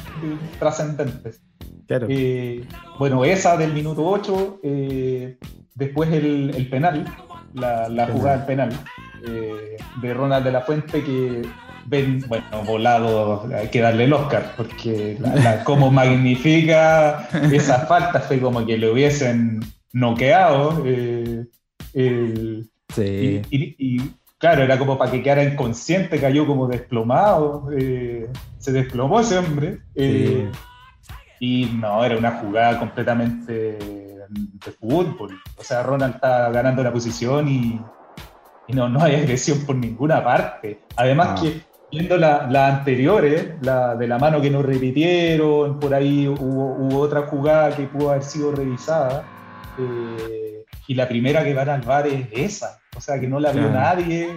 [0.58, 1.40] trascendentes.
[1.88, 2.64] Eh,
[2.98, 5.38] bueno, esa del minuto 8, eh,
[5.74, 7.04] después el, penal,
[7.54, 8.70] la, jugada del penal
[9.26, 11.42] eh, de Ronald de la Fuente que
[11.86, 15.16] ven, bueno, volado, hay que darle el Oscar, porque
[15.62, 19.60] como magnifica esa falta, fue como que le hubiesen
[19.92, 20.82] noqueado.
[21.94, 23.42] sí.
[23.50, 24.00] y,
[24.46, 27.68] claro, era como para que quedara inconsciente, cayó como desplomado,
[28.58, 29.80] se desplomó ese hombre.
[31.40, 35.36] Y no, era una jugada completamente de fútbol.
[35.56, 37.80] O sea, Ronald está ganando la posición y,
[38.68, 40.78] no, no hay agresión por ninguna parte.
[40.94, 46.28] Además que viendo las la anteriores, la de la mano que nos repitieron, por ahí
[46.28, 49.24] hubo, otra jugada que pudo haber sido revisada.
[49.76, 53.52] Eh, y la primera que van al bar es esa, o sea que no la
[53.52, 54.30] vio nadie.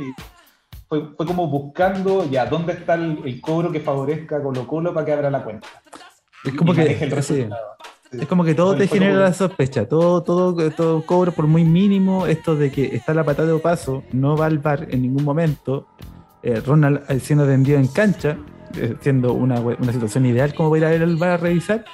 [0.87, 5.05] Fue, fue, como buscando ya dónde está el, cobro que favorezca a Colo Colo para
[5.05, 5.67] que abra la cuenta.
[6.43, 8.27] Es como que el es.
[8.27, 12.55] como que todo te genera la sospecha, todo, todo, todo cobro por muy mínimo, esto
[12.55, 15.87] de que está la patada de paso, no va al bar en ningún momento,
[16.41, 18.37] eh, Ronald siendo vendido en cancha,
[18.75, 21.85] eh, siendo una, una, situación ideal como para ir al bar a revisar,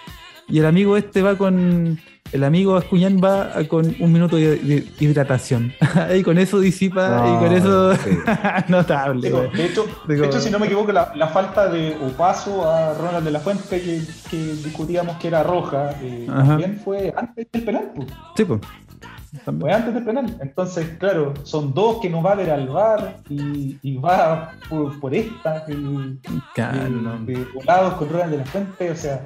[0.48, 2.00] y el amigo este va con,
[2.36, 5.74] el amigo Ascuñán va con un minuto de, hidratación.
[6.16, 7.94] y con eso disipa y con eso
[8.68, 9.32] notable.
[9.32, 13.32] de, hecho, de, hecho, si no me equivoco, la, falta de paso a Ronald de
[13.32, 13.82] la Fuente
[14.30, 17.92] que, discutíamos que era roja, eh, también fue antes del penal.
[18.36, 18.60] Sí, pues.
[19.60, 20.38] Fue antes del penal.
[20.42, 25.66] Entonces, claro, son dos que no va a ver al bar y, va por, esta,
[26.54, 27.20] claro,
[27.54, 29.26] volados con Ronald de la Fuente, o sea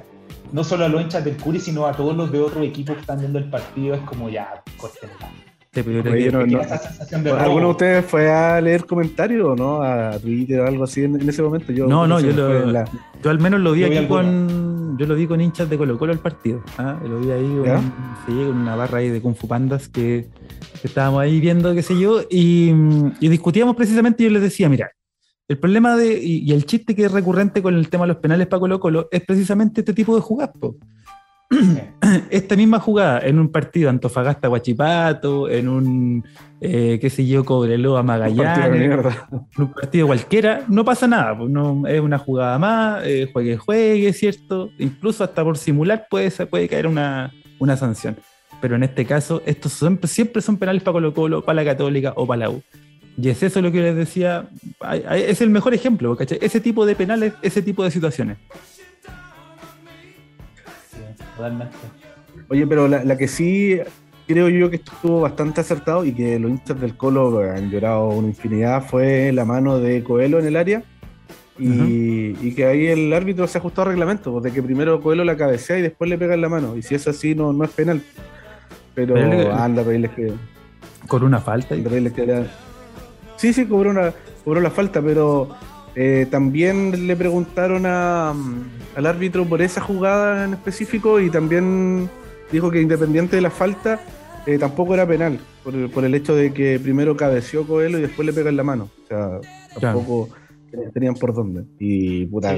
[0.52, 3.00] no solo a los hinchas del Curi, sino a todos los de otro equipo que
[3.00, 5.10] están viendo el partido, es como ya, corten
[5.72, 5.84] Sí,
[7.38, 9.82] ¿Alguno de ustedes fue a leer comentarios o no?
[9.82, 11.70] A Twitter o algo así en, ese momento.
[11.70, 12.72] Yo, no, no, yo, lo,
[13.22, 14.98] yo al menos lo vi aquí con.
[14.98, 16.60] Yo lo vi con hinchas de Colo Colo el partido.
[16.76, 16.98] ¿ah?
[17.08, 17.56] Lo vi ahí
[18.26, 20.26] con, una barra ahí de Kung Fu Pandas que,
[20.82, 22.74] estábamos ahí viendo, qué sé yo, y,
[23.20, 24.24] y discutíamos precisamente.
[24.24, 24.90] Y yo les decía, mira,
[25.50, 28.46] el problema de, y, el chiste que es recurrente con el tema de los penales
[28.46, 30.54] para Colo Colo es precisamente este tipo de jugadas.
[32.30, 36.24] Esta misma jugada en un partido Antofagasta Guachipato, en un,
[36.60, 41.34] eh, qué sé yo, Cobreloa Magallanes, en un partido cualquiera, no pasa nada.
[41.34, 44.70] no, es una jugada más, eh, juegue, juegue, ¿cierto?
[44.78, 48.16] Incluso hasta por simular puede, puede caer una, una sanción.
[48.60, 52.24] Pero en este caso, estos siempre son penales para Colo Colo, para la Católica o
[52.24, 52.62] para la U.
[53.20, 54.48] Y es eso lo que les decía,
[55.14, 56.38] es el mejor ejemplo, ¿cachai?
[56.40, 58.38] Ese tipo de penales, ese tipo de situaciones.
[62.48, 63.78] Oye, pero la, que sí
[64.26, 68.28] creo yo que estuvo bastante acertado y que los hinchas del Colo han llorado una
[68.28, 70.82] infinidad fue la mano de Coelho en el área.
[71.58, 75.36] Y, que ahí el árbitro se ajustó al reglamento, pues, de que primero Coelho la
[75.36, 76.74] cabecea y después le pega en la mano.
[76.74, 78.00] Y si es así, no, no es penal.
[78.94, 79.14] Pero,
[79.52, 80.32] anda, pedirles que.
[81.06, 81.76] Con una falta.
[81.76, 81.82] Y...
[83.40, 84.12] Sí, sí, cobró, una,
[84.44, 85.48] cobró la falta, pero
[85.94, 88.34] eh, también le preguntaron a,
[88.94, 92.10] al árbitro por esa jugada en específico y también
[92.52, 93.98] dijo que independiente de la falta,
[94.44, 98.34] eh, tampoco era penal, por, el hecho de que primero cabeció Coelho y después le
[98.34, 98.90] pega en la mano.
[99.04, 99.40] O sea,
[99.80, 100.28] tampoco
[100.92, 101.64] tenían por dónde.
[101.78, 102.54] Y puta,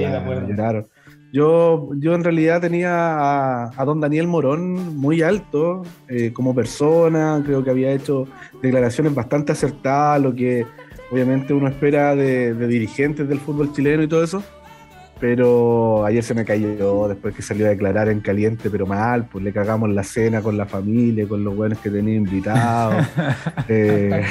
[1.33, 7.63] Yo, yo en realidad tenía a, don Daniel Morón muy alto eh, como persona, creo
[7.63, 8.27] que había hecho
[8.61, 10.67] declaraciones bastante acertadas, lo que
[11.11, 14.43] obviamente uno espera de, dirigentes del fútbol chileno y todo eso,
[15.19, 19.43] pero ayer se me cayó después que salió a declarar en caliente, pero mal, pues
[19.43, 23.07] le cagamos la cena con la familia, con los buenos que tenía invitados.
[23.69, 24.23] Eh,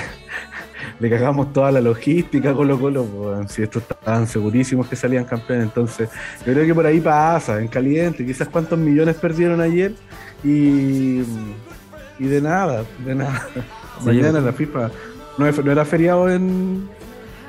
[1.00, 5.24] le cagamos toda la logística con los colos, pues, si estos estaban segurísimos que salían
[5.24, 6.08] campeones, entonces
[6.46, 9.92] yo creo que por ahí pasa, en caliente, quizás cuántos millones perdieron ayer
[10.44, 11.22] y,
[12.18, 13.46] y de nada, de nada.
[14.04, 14.90] Mañana la FIFA
[15.38, 16.88] no, era feriado en.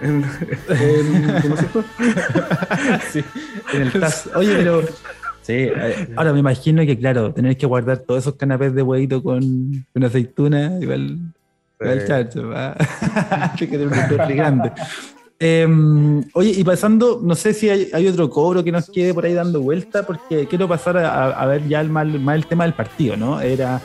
[0.02, 0.24] en,
[1.41, 3.00] ¿Cómo se llama?
[3.12, 3.24] sí,
[3.74, 4.30] en el TAS.
[4.36, 4.82] Oye, pero.
[5.41, 9.22] Sí, eh, ahora me imagino que, claro, tener que guardar todos esos canapés de huevito
[9.22, 11.19] con una aceituna, igual.
[11.84, 12.76] Igual chacho, va.
[13.58, 14.72] que tener un grande.
[15.39, 19.34] Em, oye, y pasando, no sé si hay, otro cobro que nos quede por ahí
[19.34, 23.41] dando vuelta, porque quiero pasar a, ver ya el, más, el tema del partido, ¿no?
[23.41, 23.82] Era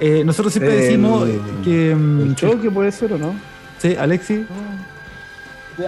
[0.00, 1.28] eh, nosotros siempre decimos
[1.64, 1.94] que.
[1.94, 3.34] Mm, ¿El choque puede ser o no?
[3.78, 4.46] Sí, Alexi.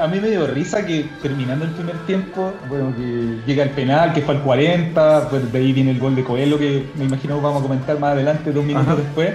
[0.00, 4.12] A mí me dio risa que terminando el primer tiempo, bueno, que llega el penal,
[4.12, 7.40] que fue al 40, pues de ahí viene el gol de Coelho, que me imagino
[7.40, 9.34] vamos a comentar más adelante, dos minutos después.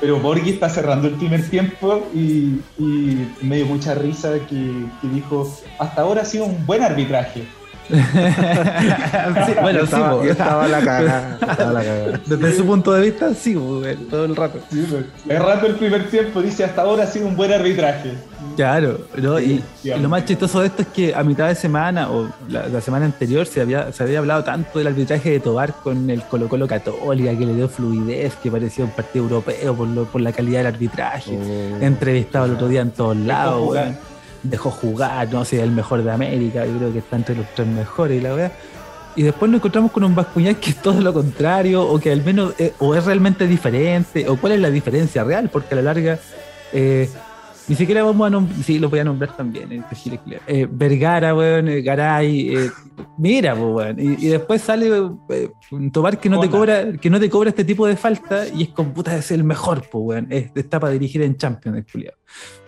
[0.00, 2.60] Pero Borghi está cerrando el primer tiempo y,
[3.42, 7.44] me dio mucha risa que, que dijo, hasta ahora ha sido un buen arbitraje
[9.62, 13.54] bueno, estaba, sí, estaba, la cagada, Desde su punto de vista, sí,
[14.10, 14.58] todo el rato.
[14.70, 14.86] Sí,
[15.28, 18.12] el rato el primer tiempo dice hasta ahora ha sido un buen arbitraje.
[18.56, 19.00] Claro,
[19.40, 23.06] y, lo más chistoso de esto es que a mitad de semana o la, semana
[23.06, 26.66] anterior se había, se había hablado tanto del arbitraje de Tobar con el Colo Colo
[26.66, 30.74] Católica, que le dio fluidez, que parecía un partido europeo por, por la calidad del
[30.74, 31.38] arbitraje.
[31.38, 31.82] Oh.
[31.82, 33.76] Entrevistado el otro día en todos lados
[34.42, 37.66] dejó jugar, no sé, el mejor de América, yo creo que está entre los tres
[37.66, 38.52] mejores y la verdad.
[39.16, 42.24] Y después nos encontramos con un Bascuñán que es todo lo contrario, o que al
[42.24, 45.82] menos eh, o es realmente diferente, o cuál es la diferencia real, porque a la
[45.82, 46.18] larga,
[46.72, 47.08] eh,
[47.68, 49.82] Ni siquiera vamos a nombrar, sí, lo voy a nombrar también, eh,
[50.46, 52.70] eh Vergara, weón, eh, Garay, eh,
[53.18, 53.98] mira, weón.
[53.98, 54.88] Y, después sale
[55.28, 55.50] eh,
[55.92, 58.68] Tobar que no te cobra, que no te cobra este tipo de falta y es
[58.70, 60.28] con puta es el mejor, pues, weón.
[60.30, 62.14] está para dirigir en Champions, Julián.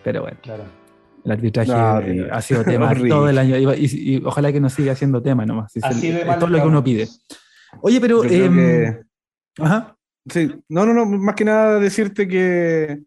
[0.02, 0.36] Pero bueno.
[0.42, 0.79] Claro.
[1.24, 5.44] El arbitraje ha sido tema todo el año y, ojalá que no siga siendo tema
[5.46, 5.72] nomás.
[5.82, 7.08] Así es todo lo que uno pide.
[7.82, 8.24] Oye, pero.
[8.24, 9.02] Em,
[9.58, 9.96] ajá.
[10.28, 13.00] Sí, no, no, no, más que nada decirte que,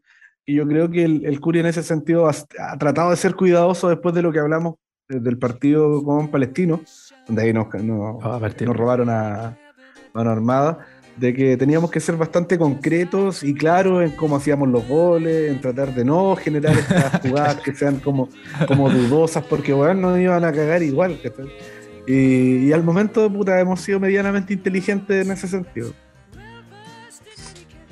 [0.47, 4.15] yo creo que el, el Curi en ese sentido ha, tratado de ser cuidadoso después
[4.15, 4.75] de lo que hablamos
[5.07, 6.81] del partido con Palestino,
[7.27, 9.57] donde ahí nos, ah, nos, robaron a
[10.13, 10.85] mano armada,
[11.17, 15.61] de que teníamos que ser bastante concretos y claros en cómo hacíamos los goles, en
[15.61, 18.29] tratar de no generar estas jugadas que sean como,
[18.67, 21.19] como dudosas, porque bueno, nos iban a cagar igual.
[22.07, 25.93] Y, y al momento, puta, hemos sido medianamente inteligentes en ese sentido.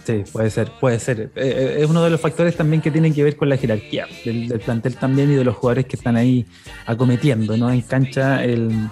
[0.05, 1.19] Sí, puede ser, puede ser.
[1.19, 4.07] Eh, eh, es uno de los factores también que tienen que ver con la jerarquía
[4.25, 6.45] del, plantel también y de los jugadores que están ahí
[6.85, 7.71] acometiendo, ¿no?
[7.71, 8.89] En cancha el,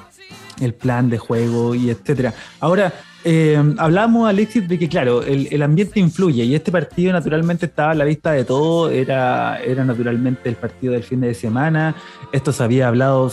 [0.77, 2.33] plan de juego y etcétera.
[2.59, 2.93] Ahora,
[3.23, 7.95] eh, hablamos, Alexis, de que claro, el, ambiente influye y este partido naturalmente estaba a
[7.95, 11.95] la vista de todo, era, era naturalmente el partido del fin de semana,
[12.31, 13.31] esto se había hablado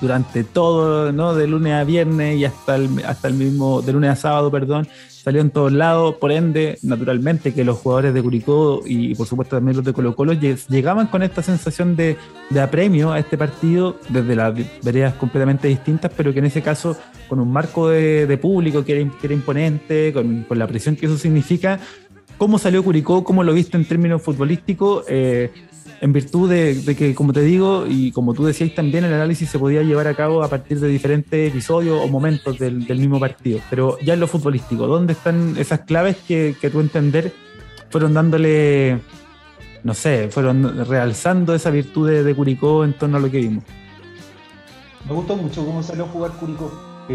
[0.00, 1.34] durante todo, ¿no?
[1.34, 4.88] De lunes a viernes y hasta el, hasta el mismo, de lunes a sábado, perdón,
[5.28, 9.56] salió en todos lados, por ende, naturalmente que los jugadores de Curicó y por supuesto
[9.56, 12.16] también los de Colo Colo llegaban con esta sensación de,
[12.58, 16.96] apremio a este partido desde las veredas completamente distintas, pero que en ese caso
[17.28, 21.78] con un marco de, público que era, imponente, con, con, la presión que eso significa,
[22.38, 23.22] ¿cómo salió Curicó?
[23.22, 25.04] ¿Cómo lo viste en términos futbolísticos?
[25.08, 25.50] Eh,
[26.00, 29.58] en virtud de, que, como te digo, y como tú decías también, el análisis se
[29.58, 33.60] podía llevar a cabo a partir de diferentes episodios o momentos del, mismo partido.
[33.70, 37.32] Pero ya en lo futbolístico, ¿dónde están esas claves que, que tú entender
[37.90, 39.00] fueron dándole,
[39.82, 43.64] no sé, fueron realzando esa virtud de, Curicó en torno a lo que vimos?
[45.08, 47.06] Me gustó mucho cómo salió a jugar Curicó.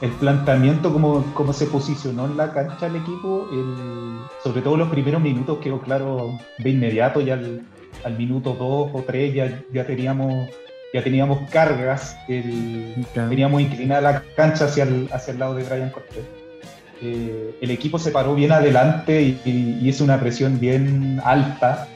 [0.00, 3.48] El planteamiento, cómo, cómo, se posicionó en la cancha el equipo,
[4.42, 9.34] sobre todo los primeros minutos quedó claro de inmediato, ya al, minuto 2 o 3
[9.34, 10.50] ya, ya, teníamos,
[10.92, 16.24] ya teníamos cargas, teníamos inclinada la cancha hacia el, hacia el lado de Brian Cortés.
[17.02, 21.88] Eh, el equipo se paró bien adelante y, hizo una presión bien alta,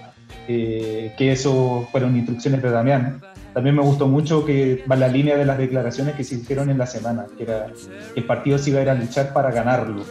[0.48, 3.20] eh, que eso fueron instrucciones de Damián.
[3.54, 6.78] También me gustó mucho que va la línea de las declaraciones que se hicieron en
[6.78, 7.66] la semana, que era
[8.14, 10.04] que el partido se iba a ir a luchar para ganarlo.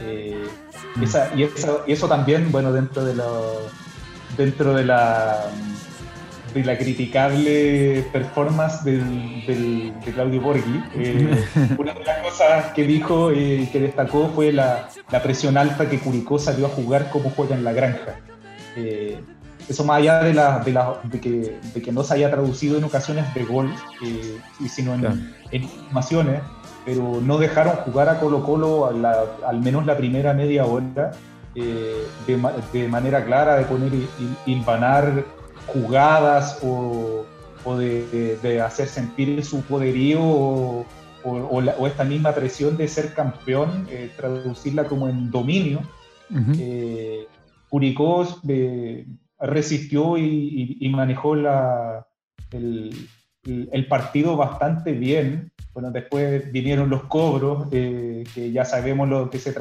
[0.00, 0.44] Eh,
[1.36, 3.62] y, eso, también, bueno, dentro de lo,
[4.36, 5.46] dentro de la
[6.52, 10.84] de la criticable performance del, de Claudio Borghi.
[10.96, 11.46] Eh,
[11.78, 15.98] una de las cosas que dijo, eh, que destacó, fue la, la, presión alta que
[15.98, 18.20] Curicó salió a jugar como juega en la granja.
[19.68, 22.78] Eso más allá de, la, de, la, de, que, de, que, no se haya traducido
[22.78, 23.72] en ocasiones de gol,
[24.68, 26.42] sino en, en informaciones,
[26.84, 31.12] pero no dejaron jugar a Colo Colo al menos la primera media hora
[31.54, 32.06] eh,
[32.72, 33.92] de, manera clara, de poner
[34.46, 35.24] hilvanar
[35.66, 37.24] jugadas o,
[37.76, 40.86] de, hacer sentir su poderío o,
[41.86, 45.80] esta misma presión de ser campeón, eh, traducirla como en dominio.
[46.30, 47.26] Uh
[47.72, 48.28] Curicó
[49.42, 52.14] resistió y, manejó el
[53.88, 59.52] partido bastante bien bueno, después vinieron los cobros, eh, que ya sabemos lo que se,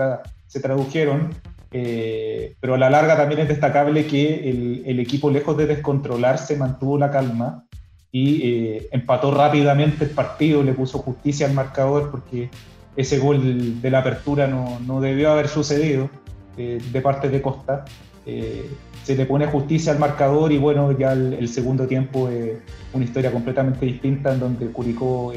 [0.61, 1.29] tradujeron,
[1.71, 4.49] eh, pero a la larga también es destacable que
[4.85, 7.63] el, equipo, lejos de descontrolarse, mantuvo la calma
[8.11, 12.49] y eh, empató rápidamente el partido, le puso justicia al marcador porque
[12.97, 16.09] ese gol de la apertura no debió haber sucedido
[16.57, 17.85] de parte de Costa.
[18.25, 22.53] Se le pone justicia al marcador y bueno, ya el, segundo tiempo es
[22.93, 25.33] una historia completamente distinta en donde Curicó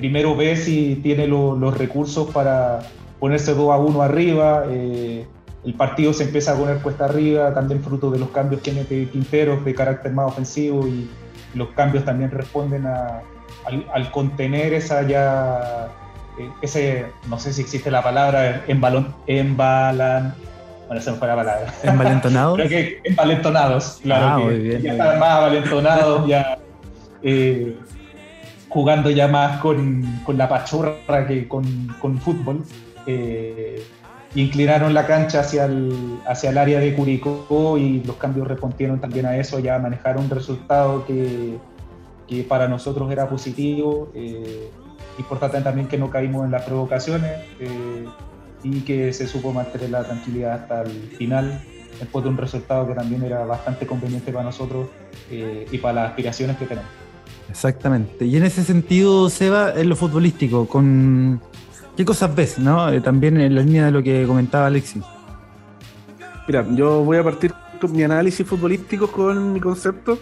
[0.00, 2.80] primero ve si tiene los recursos para
[3.18, 4.64] ponerse 2 a 1 arriba.
[4.68, 5.26] Eh,
[5.62, 9.06] el partido se empieza a poner cuesta arriba, también fruto de los cambios que mete
[9.10, 11.08] Quinteros de carácter más ofensivo y
[11.54, 15.88] los cambios también responden al, contener esa ya,
[16.38, 20.34] eh, ese, no sé si existe la palabra, embalón, embalan,
[20.90, 21.72] bueno, se me fue la palabra.
[21.84, 22.54] ¿Envalentonados?
[22.56, 24.26] Creo que envalentonados, claro.
[24.26, 26.58] Ah, muy bien, ya están más avalentonados, ya.
[27.22, 27.76] Eh,
[28.68, 31.64] jugando ya más con, con la pachorra que con,
[32.00, 32.64] con fútbol.
[33.06, 33.84] Eh,
[34.34, 39.26] inclinaron la cancha hacia el, hacia el área de Curicó y los cambios respondieron también
[39.26, 41.56] a eso, ya manejaron un resultado que,
[42.26, 44.10] que para nosotros era positivo.
[44.12, 44.68] Eh,
[45.18, 47.30] importante también que no caímos en las provocaciones
[47.60, 48.06] eh,
[48.62, 51.62] y que se supo mantener la tranquilidad hasta el final.
[51.98, 54.88] después de un resultado que también era bastante conveniente para nosotros
[55.30, 56.90] eh, y para las aspiraciones que tenemos.
[57.50, 58.24] Exactamente.
[58.24, 61.42] Y en ese sentido, Seba, en lo futbolístico, con
[61.96, 62.90] ¿qué cosas ves, no?
[62.90, 65.02] Eh, también en la línea de lo que comentaba Alexis.
[66.46, 70.18] Mira, yo voy a partir con mi análisis futbolístico con mi concepto.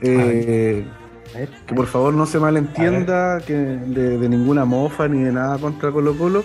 [0.00, 0.86] Eh,
[1.66, 6.16] que por favor no se malentienda que de, ninguna mofa ni de nada contra Colo
[6.16, 6.44] Colo,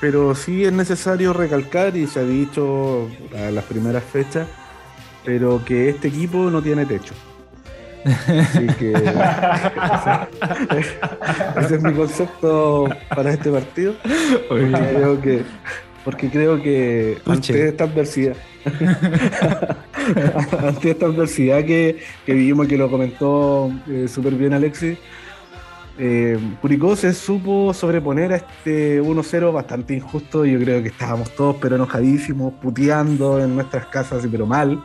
[0.00, 4.46] pero sí es necesario recalcar, y se ha dicho a las primeras fechas,
[5.24, 7.14] pero que este equipo no tiene techo.
[8.06, 8.92] Así que
[11.60, 13.94] ese es mi concepto para este partido.
[14.48, 15.42] Porque creo que,
[16.04, 18.36] porque creo que ante esta adversidad,
[20.64, 24.98] ante esta adversidad que, que vivimos, que lo comentó eh, súper bien Alexis,
[25.98, 30.44] eh, Curicó se supo sobreponer a este 1-0 bastante injusto.
[30.44, 34.84] Yo creo que estábamos todos pero enojadísimos, puteando en nuestras casas, pero mal.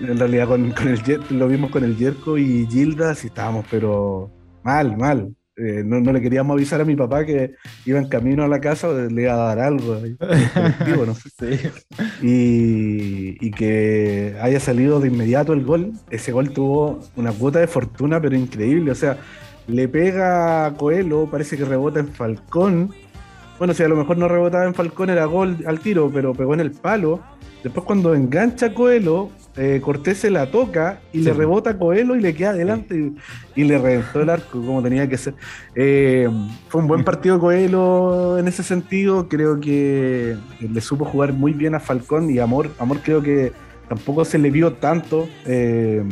[0.00, 4.30] En realidad con, el lo vimos con el Yerko y Gilda, sí estábamos pero
[4.62, 5.34] mal, mal.
[5.58, 7.54] Eh, no, le queríamos avisar a mi papá que
[7.86, 9.96] iba en camino a la casa, le iba a dar algo.
[12.22, 15.92] y, y, que haya salido de inmediato el gol.
[16.10, 18.90] Ese gol tuvo una cuota de fortuna, pero increíble.
[18.90, 19.16] O sea,
[19.66, 22.94] le pega a Coelho, parece que rebota en Falcón.
[23.58, 26.54] Bueno, si a lo mejor no rebotaba en Falcón era gol al tiro, pero pegó
[26.54, 27.20] en el palo.
[27.62, 32.14] Después cuando engancha a Coelho, eh, Cortés se la toca y le rebota a Coelho
[32.14, 33.12] y le queda adelante
[33.56, 35.34] y, le reventó el arco como tenía que ser.
[35.74, 36.28] Eh,
[36.68, 39.28] fue un buen partido Coelho en ese sentido.
[39.28, 42.70] Creo que le supo jugar muy bien a Falcón y Amor.
[42.78, 43.52] Amor creo que
[43.88, 45.26] tampoco se le vio tanto.
[45.46, 46.04] Eh,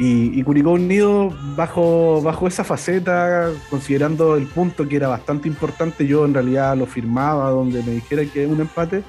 [0.00, 6.24] y, Curicó Unido, bajo, bajo esa faceta, considerando el punto que era bastante importante, yo
[6.24, 9.02] en realidad lo firmaba donde me dijera que un empate.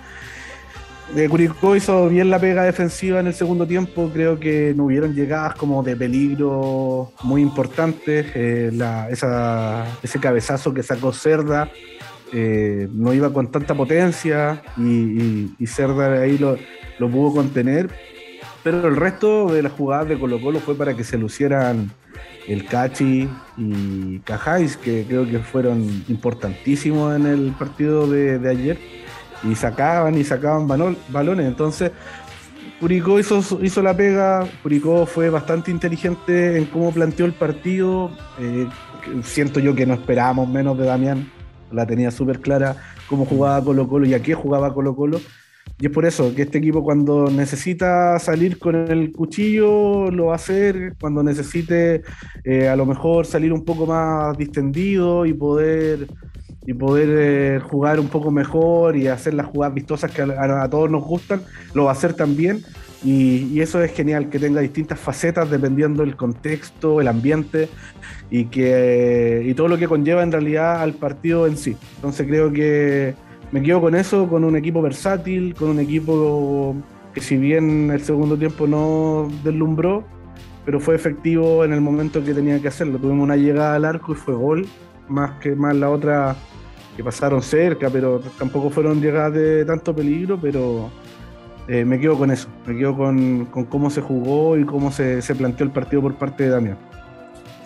[1.15, 5.13] Eh, Curicó hizo bien la pega defensiva en el segundo tiempo, creo que no hubieron
[5.13, 8.25] llegadas como de peligro muy importantes.
[8.33, 8.71] Eh,
[10.01, 11.69] ese cabezazo que sacó Cerda
[12.33, 17.89] eh, no iba con tanta potencia y, Cerda ahí lo pudo contener,
[18.63, 21.91] pero el resto de las jugadas de Colo Colo fue para que se lucieran
[22.47, 28.77] el Cachi y Cajáis, que creo que fueron importantísimos en el partido de, ayer,
[29.43, 31.45] y sacaban y sacaban balones.
[31.45, 31.91] Entonces,
[32.79, 38.09] Curicó hizo, hizo la pega, Curicó fue bastante inteligente en cómo planteó el partido.
[38.39, 38.67] Eh,
[39.23, 41.29] siento yo que no esperábamos menos de Damián,
[41.71, 45.19] la tenía súper clara cómo jugaba Colo Colo y a qué jugaba Colo Colo.
[45.81, 50.33] Y es por eso que este equipo cuando necesita salir con el cuchillo lo va
[50.33, 52.01] a hacer, cuando necesite
[52.43, 56.07] eh, a lo mejor salir un poco más distendido y poder,
[56.65, 60.91] y poder eh, jugar un poco mejor y hacer las jugadas vistosas que a, todos
[60.91, 61.41] nos gustan,
[61.73, 62.61] lo va a hacer también.
[63.01, 67.69] Y, eso es genial, que tenga distintas facetas dependiendo del contexto, el ambiente
[68.29, 71.77] y, que, y todo lo que conlleva en realidad al partido en sí.
[71.95, 73.15] Entonces creo que
[73.51, 76.75] me quedo con eso, con un equipo versátil, con un equipo
[77.13, 80.03] que si bien el segundo tiempo no deslumbró,
[80.65, 82.99] pero fue efectivo en el momento que tenía que hacerlo.
[82.99, 84.67] Tuvimos una llegada al arco y fue gol,
[85.07, 86.35] más que más la otra
[86.95, 90.91] que pasaron cerca, pero tampoco fueron llegadas de tanto peligro, pero
[91.67, 95.33] eh, me quedo con eso, me quedo con, cómo se jugó y cómo se, se
[95.33, 96.77] planteó el partido por parte de Damián.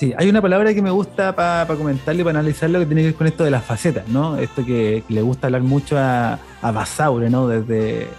[0.03, 3.07] Sí, hay una palabra que me gusta para pa comentarle, para analizarlo, que tiene que
[3.07, 4.35] ver con esto de las facetas, ¿no?
[4.37, 7.47] Esto que, le gusta hablar mucho a, a Basaure, ¿no?
[7.47, 8.09] Desde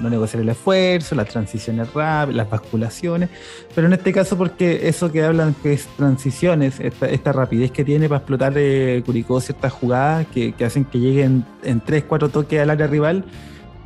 [0.00, 3.28] no negociar el esfuerzo, las transiciones rápidas, las basculaciones,
[3.74, 8.08] pero en este caso porque eso que hablan que es transiciones, esta, rapidez que tiene
[8.08, 12.70] para explotar eh, Curicó ciertas jugadas que, hacen que lleguen en 3, 4 toques al
[12.70, 13.26] área rival,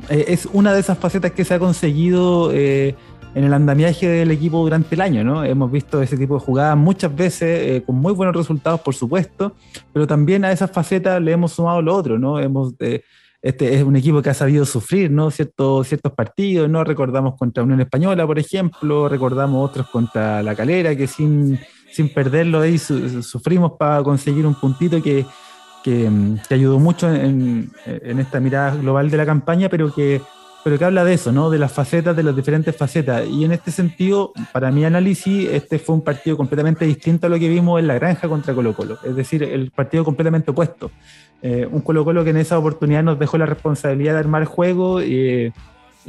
[0.07, 2.53] eh, es una de esas facetas que se ha conseguido...
[2.53, 2.95] Eh,
[3.37, 5.43] en el andamiaje del equipo durante el año, ¿no?
[5.43, 9.53] Hemos visto ese tipo de jugadas muchas veces eh, con muy buenos resultados, por supuesto,
[9.93, 12.39] pero también a esas facetas le hemos sumado lo otro, ¿no?
[12.39, 13.03] Hemos, eh,
[13.39, 15.29] este es un equipo que ha sabido sufrir, ¿no?
[15.29, 16.83] Ciertos, ciertos partidos, ¿no?
[16.83, 21.59] Recordamos contra Unión Española, por ejemplo, recordamos otros contra La Calera, que sin,
[21.91, 25.27] sin perderlo ahí sufrimos para conseguir un puntito que,
[25.83, 26.09] que,
[26.49, 30.23] que ayudó mucho en, en esta mirada global de la campaña, pero que
[30.67, 31.49] pero que habla de eso, ¿no?
[31.49, 33.25] De las facetas, de las diferentes facetas.
[33.25, 37.39] Y en este sentido, para mi análisis, este fue un partido completamente distinto a lo
[37.39, 38.97] que vimos en la granja contra Colo Colo.
[39.01, 40.91] Es decir, el partido completamente opuesto.
[41.41, 45.01] Eh, un Colo Colo que en esa oportunidad nos dejó la responsabilidad de armar juego
[45.01, 45.53] y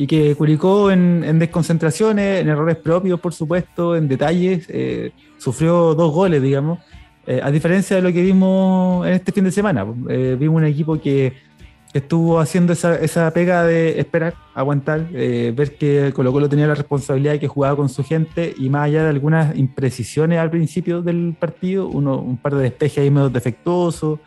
[0.09, 6.43] que Curicó en, desconcentraciones, en errores propios, por supuesto, en detalles, eh, sufrió dos goles,
[6.43, 6.81] digamos.
[7.29, 11.01] Eh, a diferencia de lo que vimos en este fin de semana, vimos un equipo
[11.01, 11.47] que
[11.95, 17.33] estuvo haciendo esa, pega de esperar, aguantar, eh, ver que Colo Colo tenía la responsabilidad
[17.33, 21.35] de que jugaba con su gente y más allá de algunas imprecisiones al principio del
[21.39, 24.19] partido, uno, un par de despejes ahí medio defectuosos,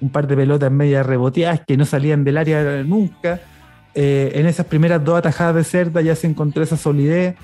[0.00, 3.40] un par de pelotas media reboteadas que no salían del área nunca.
[3.94, 7.34] Eh, en esas primeras dos atajadas de Cerda ya se encontró esa solidez.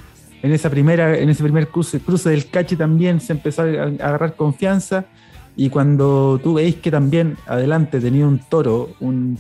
[0.43, 1.99] En, esa primera, en ese primer cruce,
[2.29, 5.07] del cache también se empezó a agarrar confianza.
[5.57, 9.39] Y cuando tú veis que también adelante tenía un toro, un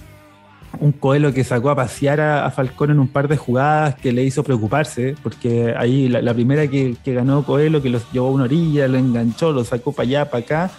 [0.81, 4.25] un Coelho que sacó a pasear a, Falcón en un par de jugadas que le
[4.25, 8.89] hizo preocuparse, porque ahí la, primera que, ganó Coelho, que los llevó a una orilla,
[8.89, 10.71] lo enganchó, lo sacó para allá, para acá,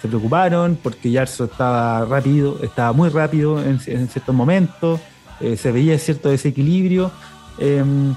[0.00, 5.00] se preocuparon porque Yarso estaba rápido, estaba muy rápido en, ciertos momentos,
[5.40, 7.10] eh, se veía cierto desequilibrio.
[7.58, 8.14] Em,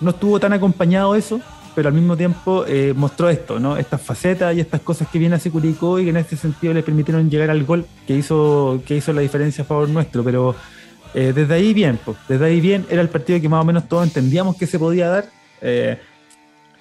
[0.00, 1.40] no estuvo tan acompañado eso,
[1.80, 3.78] pero al mismo tiempo eh, mostró esto, ¿no?
[3.78, 6.82] Estas facetas y estas cosas que viene a Curicó y que en este sentido le
[6.82, 10.22] permitieron llegar al gol que hizo, que hizo la diferencia a favor nuestro.
[10.22, 10.54] Pero
[11.14, 13.88] eh, desde ahí bien, pues, desde ahí bien, era el partido que más o menos
[13.88, 15.24] todos entendíamos que se podía dar.
[15.62, 15.98] Eh,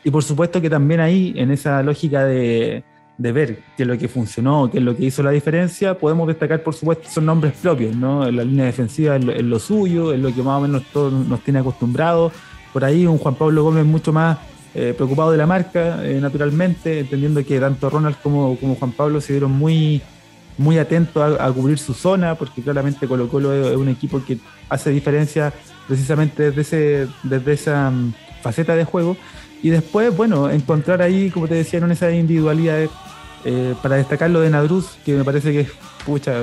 [0.03, 2.83] y por supuesto que también ahí, en esa lógica de,
[3.17, 6.61] ver qué es lo que funcionó, qué es lo que hizo la diferencia, podemos destacar,
[6.61, 8.29] por supuesto, son nombres propios, ¿no?
[8.29, 11.59] La línea defensiva es lo, suyo, es lo que más o menos todos nos tiene
[11.59, 12.33] acostumbrados.
[12.73, 14.37] Por ahí un Juan Pablo Gómez mucho más
[14.75, 19.33] eh, preocupado de la marca, eh, naturalmente, entendiendo que tanto Ronald como, Juan Pablo se
[19.33, 19.99] vieron muy,
[20.59, 24.37] muy atentos a, cubrir su zona, porque claramente Colo Colo es, un equipo que
[24.69, 25.51] hace diferencia
[25.87, 28.13] precisamente desde, ese, desde esa mm,
[28.43, 29.17] faceta de juego.
[29.63, 32.91] Y después, bueno, encontrar ahí, como te decía, en esas individualidades,
[33.45, 35.71] eh, para destacar lo de Nadruz, que me parece que es,
[36.05, 36.33] pucha,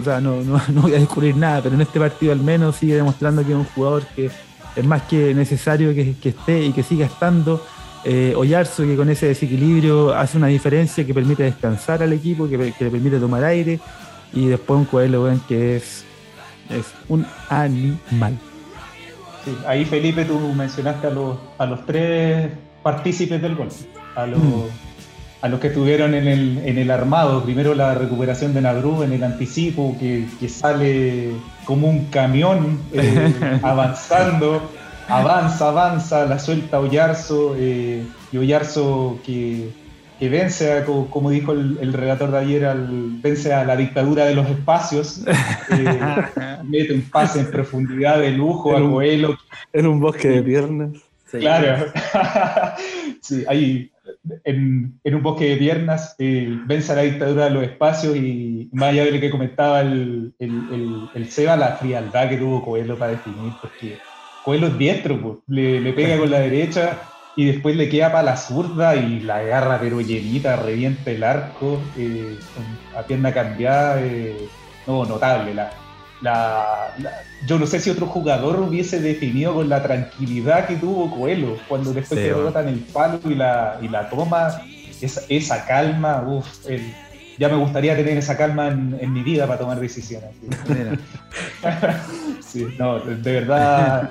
[0.00, 2.76] o sea, no, no, no voy a descubrir nada, pero en este partido al menos
[2.76, 4.30] sigue demostrando que es un jugador que
[4.76, 7.64] es más que necesario que, esté y que siga estando.
[8.04, 12.56] Eh, Oyarzo, que con ese desequilibrio hace una diferencia que permite descansar al equipo, que,
[12.56, 13.80] le permite tomar aire.
[14.32, 16.04] Y después un Coelho, que es,
[16.70, 18.38] es un animal.
[19.66, 22.50] ahí Felipe, tú mencionaste a los, a los tres
[22.82, 23.68] partícipes del gol.
[24.14, 24.87] A los, mm
[25.40, 27.44] a los que estuvieron en el, en el armado.
[27.44, 31.32] Primero la recuperación de Nadru en el anticipo, que, sale
[31.64, 34.70] como un camión eh, avanzando,
[35.08, 39.70] avanza, avanza, la suelta Oyarzo, eh, y Oyarzo que,
[40.20, 42.88] vence, como, dijo el, relator de ayer, al,
[43.22, 45.22] vence a la dictadura de los espacios,
[45.70, 46.26] eh,
[46.64, 49.38] mete un pase en profundidad de lujo al vuelo.
[49.72, 50.90] En un bosque de piernas.
[51.30, 51.92] Claro,
[53.20, 53.90] sí, ahí
[54.44, 59.04] en, un bosque de piernas, eh, vence la dictadura de los espacios y más allá
[59.04, 63.98] de lo que comentaba el, el, Seba, la frialdad que tuvo Coelho para definir, porque
[64.44, 66.98] Coelho es diestro, pues, le, pega con la derecha
[67.36, 71.80] y después le queda para la zurda y la agarra pero llenita, revienta el arco,
[71.96, 72.36] eh,
[72.96, 74.36] a pierna cambiada, eh,
[74.86, 75.70] no, notable la,
[76.20, 76.94] la,
[77.46, 81.92] yo no sé si otro jugador hubiese definido con la tranquilidad que tuvo Coelho cuando
[81.92, 84.62] después se rota en el palo y la, y la toma,
[85.00, 86.46] esa, esa calma, uf,
[87.38, 90.30] ya me gustaría tener esa calma en, mi vida para tomar decisiones.
[92.40, 92.66] ¿sí?
[92.78, 94.10] no, de verdad,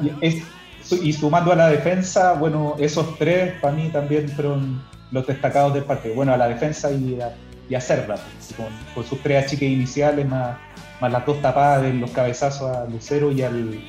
[1.02, 4.82] y sumando a la defensa, bueno, esos tres para mí también fueron
[5.12, 6.16] los destacados del partido.
[6.16, 7.34] Bueno, a la defensa y a,
[7.70, 8.16] y a Cerda,
[8.56, 10.58] con, con sus tres achiques iniciales más
[11.00, 13.80] más las dos tapadas de los cabezazos a Lucero y al,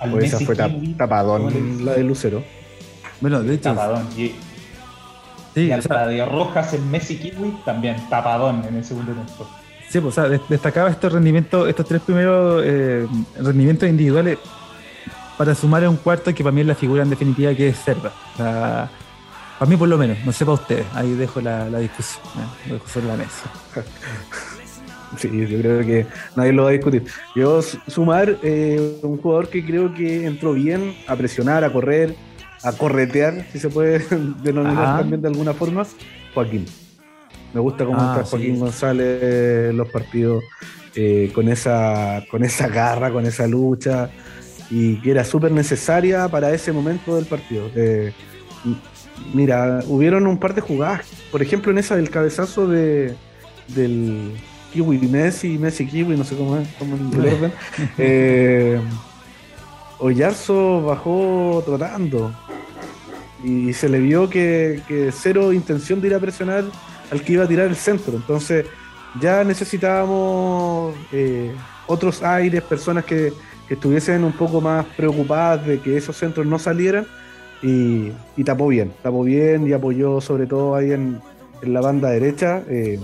[0.00, 0.56] al Messi esa fue
[0.96, 2.42] tapadón la de Lucero.
[3.20, 3.70] Bueno, de hecho.
[3.70, 4.06] Tapadón.
[4.16, 4.34] Y,
[5.54, 9.48] sí, la de Rojas en Messi Kiwi también tapadón en el segundo tiempo.
[9.88, 13.06] Sí, pues, o sea, destacaba estos rendimientos, estos tres primeros eh,
[13.38, 14.38] rendimientos individuales
[15.36, 17.78] para sumar a un cuarto que para mí es la figura en definitiva que es
[17.78, 18.10] Cerda.
[19.62, 22.68] Para mí por lo menos, no sé para ustedes, ahí dejo la, discusión, ¿eh?
[22.68, 23.44] lo dejo sobre la mesa.
[25.18, 27.04] Sí, yo creo que nadie lo va a discutir.
[27.36, 32.16] Yo sumar eh, un jugador que creo que entró bien a presionar, a correr,
[32.64, 33.98] a corretear, si se puede
[34.42, 35.86] denominar también de alguna forma,
[36.34, 36.64] Joaquín.
[37.52, 39.22] Me gusta cómo ah, está Joaquín González
[39.70, 40.42] en los partidos
[40.96, 44.10] eh, con, esa, con esa garra, con esa lucha
[44.70, 47.70] y que era súper necesaria para ese momento del partido.
[47.76, 48.12] Eh,
[49.32, 53.14] mira, hubieron un par de jugadas, por ejemplo en esa del cabezazo de,
[53.68, 54.32] del,
[54.72, 57.52] Kiwi Messi, Messi Kiwi, no sé cómo es, cómo el orden.
[57.98, 58.80] eh,
[59.98, 62.34] Oyarzo bajó trotando
[63.44, 64.80] y se le vio que,
[65.12, 66.64] cero intención de ir a presionar
[67.10, 68.14] al que iba a tirar el centro.
[68.14, 68.66] Entonces
[69.20, 71.52] ya necesitábamos eh,
[71.86, 73.32] otros aires, personas que,
[73.68, 77.06] estuviesen un poco más preocupadas de que esos centros no salieran
[77.62, 78.10] y,
[78.44, 81.20] tapó bien, tapó bien y apoyó sobre todo ahí en,
[81.62, 82.62] la banda derecha.
[82.68, 82.98] Eh,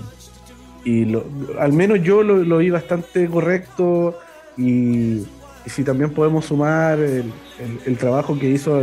[0.83, 1.15] y
[1.59, 4.17] al menos yo lo, vi bastante correcto
[4.57, 5.25] Y,
[5.65, 8.81] si también podemos sumar el, trabajo que hizo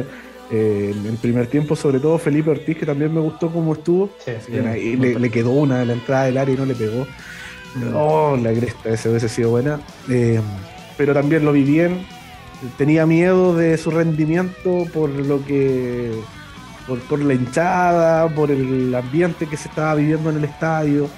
[0.51, 4.11] eh, en el primer tiempo, sobre todo Felipe Ortiz, que también me gustó cómo estuvo.
[4.77, 7.07] y le, quedó una de la entrada del área y no le pegó.
[7.75, 7.95] Mm.
[7.95, 9.81] Oh, la cresta, esa hubiese sido buena.
[10.09, 10.41] Eh,
[10.97, 12.07] pero también lo vi bien.
[12.79, 16.13] Tenía miedo de su rendimiento por lo que.
[16.87, 21.09] Por, la hinchada, por el ambiente que se estaba viviendo en el estadio.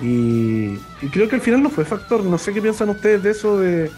[0.00, 0.76] Y,
[1.12, 2.24] creo que al final no fue factor.
[2.24, 3.58] No sé qué piensan ustedes de eso.
[3.58, 3.90] De,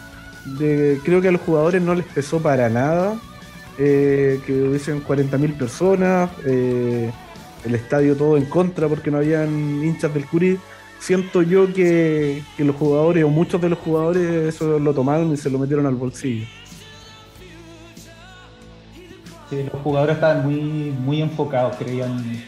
[1.02, 3.14] creo que a los jugadores no les pesó para nada
[3.78, 7.10] eh, que hubiesen 40.000 personas, eh,
[7.64, 10.58] el estadio todo en contra porque no habían hinchas del Curi
[11.04, 15.50] siento yo que, los jugadores, o muchos de los jugadores, eso lo tomaron y se
[15.50, 16.46] lo metieron al bolsillo.
[19.72, 22.42] Los jugadores estaban muy, muy enfocados, creían,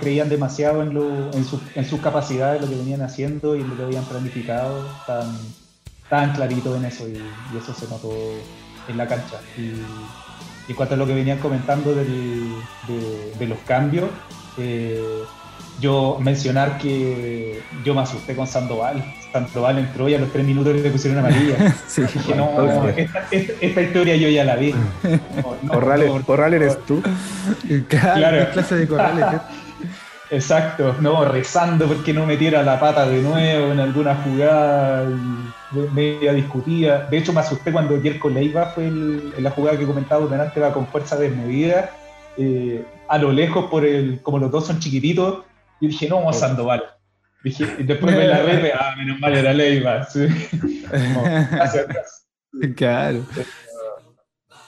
[0.00, 3.82] creían demasiado en, lo, en, en sus capacidades, lo que venían haciendo y lo que
[3.82, 4.86] habían planificado.
[5.00, 5.36] Estaban,
[6.02, 7.22] estaban claritos en eso y,
[7.56, 8.12] eso se notó
[8.88, 9.40] en la cancha.
[9.56, 12.04] Y, y cuanto a lo que venían comentando de,
[13.38, 14.08] de, los cambios,
[14.58, 15.22] eh,
[15.80, 19.04] yo mencionar que yo me asusté con Sandoval.
[19.32, 21.74] Sandoval entró y a los tres minutos le pusieron amarilla.
[21.86, 22.88] sí, Dije, no,
[23.30, 24.74] esta, historia yo ya la vi.
[26.26, 27.02] corral, eres tú.
[27.88, 28.46] Claro.
[28.46, 29.40] ¿Qué clase de corrales?
[30.30, 35.04] Exacto, no, rezando porque no metiera la pata de nuevo en alguna jugada
[35.92, 37.08] media discutida.
[37.10, 40.60] De hecho, me asusté cuando Jerko Leiva fue en la jugada que he comentado delante,
[40.60, 41.90] va con fuerza desmedida.
[42.36, 45.40] Eh, a lo lejos, por el, como los dos son chiquititos,
[45.80, 46.84] y dije, no, vamos a Sandoval.
[47.42, 50.04] Dije, y después me la ve, ah, menos mal era Leiva.
[50.04, 50.26] Sí.
[51.60, 52.26] hacia atrás.
[52.76, 53.24] Claro.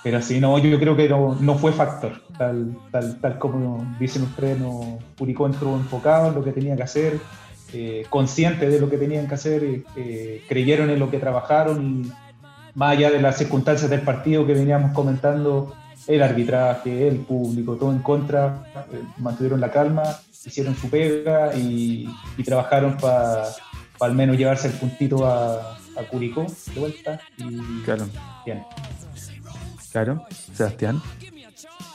[0.03, 2.23] Pero, sí, no, yo creo que no, no fue factor.
[2.37, 6.83] Tal, tal, tal como dicen ustedes, no, Curicó entró enfocado en lo que tenía que
[6.83, 7.21] hacer,
[7.73, 9.63] eh, consciente de lo que tenían que hacer,
[9.97, 12.13] eh, creyeron en lo que trabajaron y
[12.75, 15.75] más allá de las circunstancias del partido que veníamos comentando,
[16.07, 20.03] el arbitraje, el público, todo en contra, eh, mantuvieron la calma
[20.45, 22.09] hicieron su pega y,
[22.45, 23.45] trabajaron para
[24.01, 27.21] al menos llevarse el puntito a, a Curicó de vuelta.
[27.37, 28.09] Y claro.
[28.45, 28.63] Bien.
[29.93, 30.25] Claro,
[30.55, 31.01] Sebastián.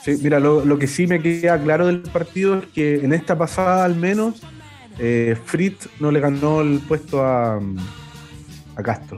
[0.04, 3.84] Sí, mira, lo, que sí me queda claro del partido es que en esta pasada
[3.84, 4.42] al menos
[5.00, 7.60] eh, Fritz no le ganó el puesto a,
[8.76, 9.18] a Castro.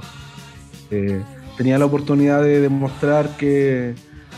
[0.90, 1.22] Eh,
[1.58, 3.94] tenía la oportunidad de demostrar que,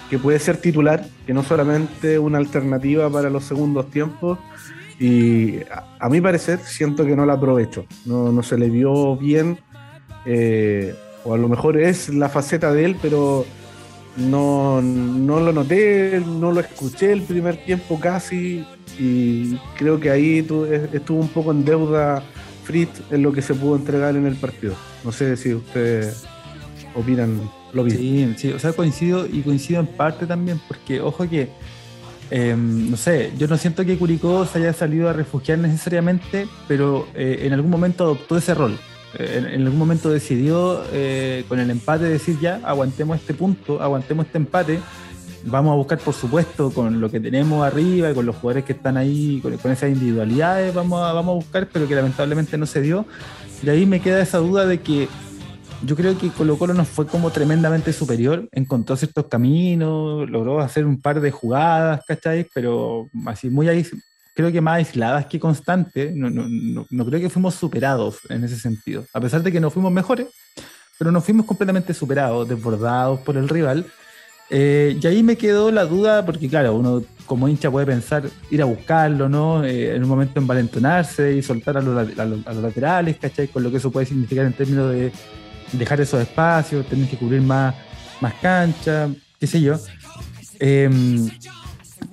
[0.09, 4.39] que puede ser titular, que no solamente una alternativa para los segundos tiempos,
[5.01, 5.61] y
[5.99, 9.57] a, mi parecer siento que no la aprovecho, no, no se le vio bien,
[10.27, 10.93] eh,
[11.23, 13.43] o a lo mejor es la faceta de él, pero
[14.15, 18.63] no, no lo noté, no lo escuché el primer tiempo casi,
[18.99, 20.47] y creo que ahí
[20.93, 22.23] estuvo un poco en deuda
[22.63, 24.75] Fritz en lo que se pudo entregar en el partido.
[25.03, 26.25] No sé si ustedes
[26.93, 27.41] opinan
[27.73, 27.99] lo mismo.
[27.99, 31.49] Sí, sí, o sea, coincido y coincido en parte también, porque ojo que
[32.31, 37.05] Em, no sé, yo no siento que Curicó se haya salido a refugiar necesariamente, pero
[37.13, 38.79] eh, en algún momento adoptó ese rol.
[39.19, 44.27] Eh, en, algún momento decidió eh, con el empate decir ya, aguantemos este punto, aguantemos
[44.27, 44.79] este empate.
[45.43, 48.73] Vamos a buscar, por supuesto, con lo que tenemos arriba y con los jugadores que
[48.73, 52.79] están ahí, con, esas individualidades, vamos a, vamos a buscar, pero que lamentablemente no se
[52.79, 53.05] dio.
[53.61, 55.09] Y ahí me queda esa duda de que
[55.83, 60.85] yo creo que Colo Colo nos fue como tremendamente superior, encontró ciertos caminos, logró hacer
[60.85, 62.47] un par de jugadas, ¿cachai?
[62.53, 63.85] Pero así muy ahí,
[64.35, 66.45] creo que más aisladas que constantes, no, no,
[66.89, 70.27] no, creo que fuimos superados en ese sentido, a pesar de que no fuimos mejores,
[70.97, 73.85] pero nos fuimos completamente superados, desbordados por el rival.
[74.53, 78.61] Eh, y ahí me quedó la duda, porque claro, uno como hincha puede pensar ir
[78.61, 79.63] a buscarlo, ¿no?
[79.63, 83.47] Eh, en un momento envalentonarse y soltar a los, a los laterales, ¿cachai?
[83.47, 85.11] Con lo que eso puede significar en términos de
[85.71, 87.75] dejar esos espacios, tener que cubrir más,
[88.19, 89.09] más cancha,
[89.39, 89.77] qué sé yo.
[90.59, 91.29] Em,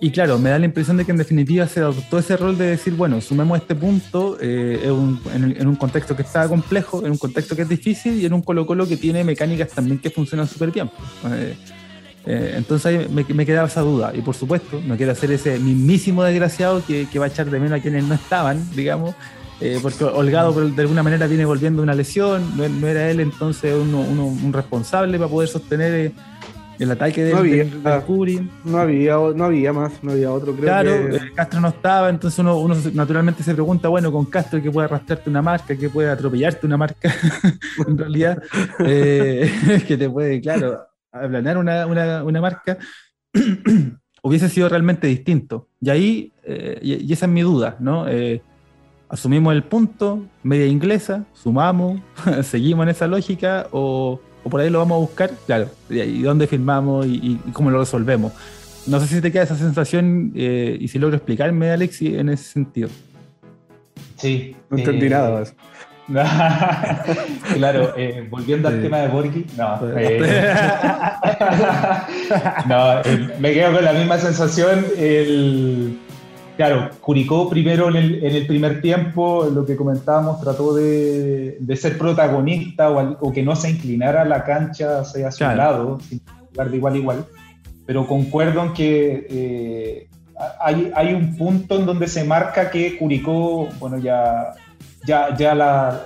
[0.00, 2.66] y claro, me da la impresión de que en definitiva se adoptó ese rol de
[2.66, 7.56] decir, bueno, sumemos este punto eh, en, un contexto que está complejo, en un contexto
[7.56, 10.70] que es difícil y en un Colo Colo que tiene mecánicas también que funcionan súper
[10.70, 10.90] bien.
[11.30, 11.56] Eh,
[12.26, 14.12] eh, entonces ahí me, me, quedaba esa duda.
[14.14, 17.58] Y por supuesto, no quiero hacer ese mismísimo desgraciado que, que va a echar de
[17.58, 19.14] menos a quienes no estaban, digamos,
[19.60, 24.00] eh, porque Holgado de alguna manera viene volviendo una lesión, no, era él entonces uno,
[24.00, 26.12] un responsable para poder sostener eh,
[26.78, 27.64] el ataque de no había,
[28.64, 30.52] No había, no había más, no había otro.
[30.52, 34.62] Creo claro, eh, Castro no estaba, entonces uno, uno, naturalmente se pregunta, bueno, con Castro
[34.62, 37.12] que puede arrastrarte una marca, que puede atropellarte una marca,
[37.88, 38.40] en realidad,
[38.78, 42.78] que te puede, claro, aplanar una, una, una marca.
[44.22, 45.68] hubiese sido realmente distinto.
[45.80, 46.32] Y ahí,
[46.82, 48.06] y, esa es mi duda, ¿no?
[49.08, 52.00] Asumimos el punto, media inglesa, sumamos,
[52.42, 56.46] seguimos en esa lógica o, o por ahí lo vamos a buscar, claro, y dónde
[56.46, 58.32] firmamos y, cómo lo resolvemos.
[58.86, 62.44] No sé si te queda esa sensación eh, y si logro explicarme, Alex, en ese
[62.44, 62.88] sentido.
[64.16, 64.56] Sí.
[64.70, 65.54] No entendí eh, nada más.
[67.54, 69.78] claro, eh, volviendo al tema de Borghi, no.
[69.94, 70.54] Eh,
[72.66, 73.02] no,
[73.38, 74.86] me quedo con la misma sensación.
[74.96, 75.98] El,
[76.58, 83.32] claro, Curicó primero en el, primer tiempo, lo que comentábamos, trató de, ser protagonista o,
[83.32, 87.26] que no se inclinara la cancha hacia su lado, sin jugar de igual a igual.
[87.86, 90.08] Pero concuerdo en que eh,
[90.60, 94.52] hay, hay un punto en donde se marca que Curicó, bueno, ya
[95.06, 96.02] ya, ya la,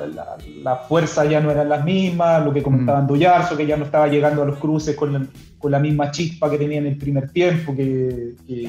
[0.63, 3.57] la, fuerza ya no eran las mismas, lo que comentaban mm.
[3.57, 5.27] que ya no estaba llegando a los cruces con la,
[5.59, 8.69] con la misma chispa que tenía en el primer tiempo, que, que,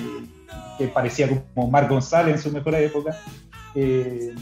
[0.93, 3.17] parecía como Marc González en su mejor época.
[3.75, 4.33] Eh,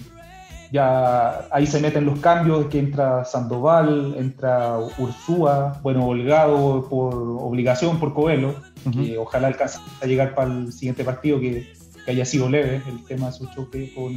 [0.72, 7.99] ya ahí se meten los cambios, que entra Sandoval, entra Ursúa, bueno, Holgado por obligación
[7.99, 8.55] por Coelho,
[8.93, 11.74] que ojalá alcance a llegar para el siguiente partido, que
[12.05, 14.14] que haya sido leve el tema de su choque con,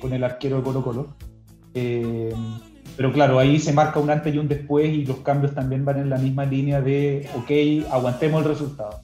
[0.00, 1.16] con el arquero de Colo Colo.
[1.74, 2.32] Eh,
[2.96, 5.98] pero claro, ahí se marca un antes y un después y los cambios también van
[5.98, 9.02] en la misma línea de, ok, aguantemos el resultado.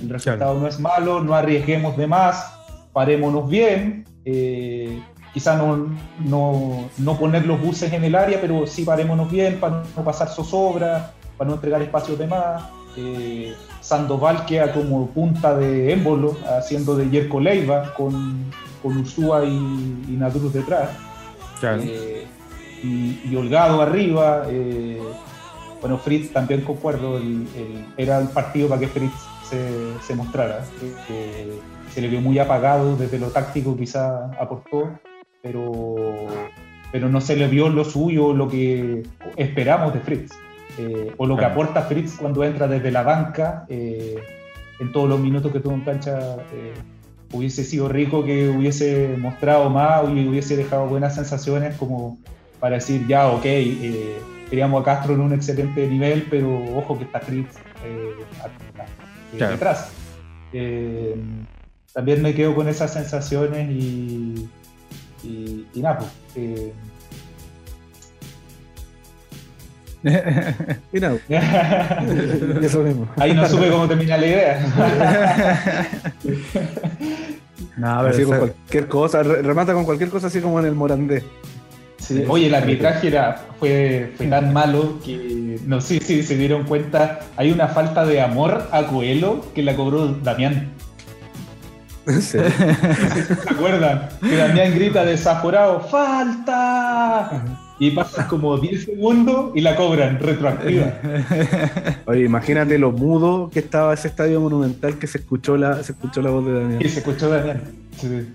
[0.00, 2.52] El resultado no es malo, no arriesguemos de más,
[2.92, 4.04] parémonos bien.
[4.24, 5.00] Eh,
[5.32, 5.94] quizá no,
[6.24, 10.28] no, no, poner los buses en el área, pero sí parémonos bien para no pasar
[10.28, 12.62] zozobra, para no entregar espacios de más.
[12.96, 18.50] Eh, Sandoval queda como punta de émbolo, haciendo de Yerko Leiva con,
[18.82, 19.48] con Ursúa y,
[20.08, 20.18] y
[20.52, 20.90] detrás.
[21.62, 22.26] Eh,
[22.82, 24.44] y, Holgado arriba.
[24.48, 25.00] Eh,
[25.80, 27.20] bueno, Fritz también concuerdo,
[27.96, 29.12] era el partido para que Fritz
[29.48, 30.64] se, mostrara.
[31.92, 34.90] se le vio muy apagado desde lo táctico, quizá aportó,
[35.42, 36.26] pero,
[36.92, 39.02] pero no se le vio lo suyo, lo que
[39.36, 40.32] esperamos de Fritz.
[40.78, 44.16] Eh, o lo que aporta Fritz cuando entra desde la banca, eh,
[44.78, 46.74] en todos los minutos que tuvo en cancha, eh,
[47.32, 52.18] hubiese sido rico que hubiese mostrado más y hubiese dejado buenas sensaciones como
[52.60, 53.42] para decir, ya, ok,
[54.50, 57.56] queríamos a Castro en un excelente nivel, pero ojo que está Fritz
[59.32, 59.90] detrás.
[61.92, 64.48] también me quedo con esas sensaciones y,
[65.22, 65.98] y, y nada,
[66.34, 66.72] pues,
[70.92, 71.18] y no.
[72.62, 73.08] Eso mismo.
[73.16, 74.60] Ahí no supe cómo termina la idea.
[77.76, 81.24] no, así con cualquier cosa, remata con cualquier cosa así como en el Morandé.
[82.28, 87.20] Oye, el arbitraje era, fue, fue tan malo que no sé si se dieron cuenta,
[87.36, 90.72] hay una falta de amor a Coelho que la cobró Damián.
[92.20, 92.38] ¿Se
[93.50, 94.08] acuerdan?
[94.20, 97.65] Que Damián grita desaforado, ¡falta!
[97.78, 100.98] Y pasas como 10 segundos y la cobran retroactiva.
[102.06, 106.22] Oye, imagínate lo mudo que estaba ese estadio monumental que se escuchó la, se escuchó
[106.22, 106.82] la voz de Daniel.
[106.82, 107.60] Sí, se escuchó Daniel.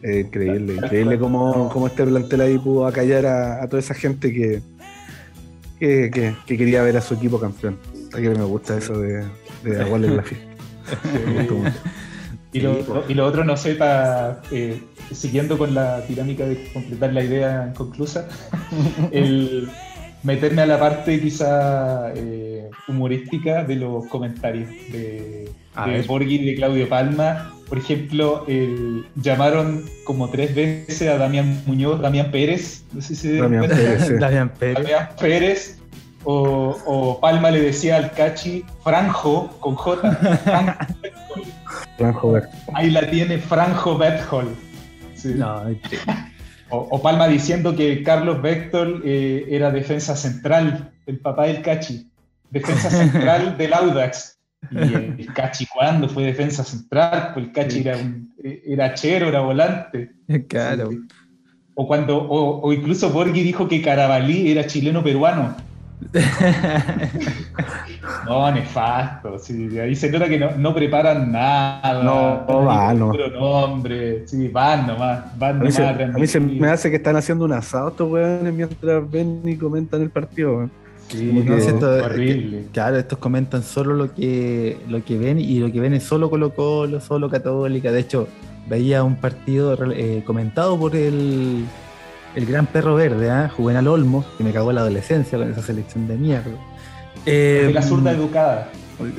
[0.04, 4.62] increíble, increíble cómo, cómo, este plantel ahí pudo acallar a, toda esa gente que,
[5.80, 7.78] que, quería ver a su equipo campeón.
[8.14, 9.26] A que me gusta eso de,
[9.64, 10.48] de aguarle la fiesta.
[12.54, 14.82] Y lo, y lo, otro, no sé, para eh,
[15.14, 18.28] siguiendo con la dinámica de completar la idea inconclusa,
[19.12, 19.70] el
[20.24, 25.50] meterme a la parte quizá eh, humorística de los comentarios de,
[25.86, 27.54] de Borghi y de Claudio Palma.
[27.68, 28.46] Por ejemplo,
[29.16, 34.52] llamaron como tres veces a Damián Muñoz, Damián Pérez, no sé si Damián Pérez, Damián
[34.60, 34.76] Pérez.
[34.76, 35.82] Damián Pérez
[36.24, 40.78] o, o, Palma le decía al Cachi Franjo con J.
[41.98, 42.40] Franjo
[42.74, 43.98] Ahí la tiene Franjo
[46.70, 52.10] O, Palma diciendo que Carlos Vector eh, era defensa central, el papá del Cachi.
[52.50, 54.40] Defensa central del Audax.
[54.72, 54.78] Y
[55.22, 57.32] el, Cachi, ¿cuándo fue defensa central?
[57.34, 60.12] Pues el Cachi era, un, era chero, era volante.
[60.48, 60.90] Claro.
[61.76, 65.56] O, cuando, o, incluso Borghi dijo que Carabalí era chileno-peruano.
[68.26, 69.40] no, nefasto.
[69.40, 72.04] Sí, ahí se nota que no, preparan nada.
[72.04, 73.14] No, no van, no.
[73.14, 74.28] nombre.
[74.28, 75.38] Sí, van nomás.
[75.38, 78.12] Van a mí, se, a mí se me hace que están haciendo un asado estos
[78.12, 80.70] weones mientras ven y comentan el partido.
[81.08, 81.46] Sí,
[81.82, 82.66] horrible.
[82.72, 86.30] Claro, estos comentan solo lo que, lo que ven y lo que ven es solo
[86.30, 87.92] Colo Colo, solo Católica.
[87.92, 88.28] De hecho,
[88.70, 91.66] veía un partido eh, comentado por el
[92.36, 93.50] el gran perro verde, ¿eh?
[93.50, 96.52] Juvenal Olmo, que me cagó la adolescencia con esa selección de mierda.
[97.26, 98.70] Eh, la zurda educada.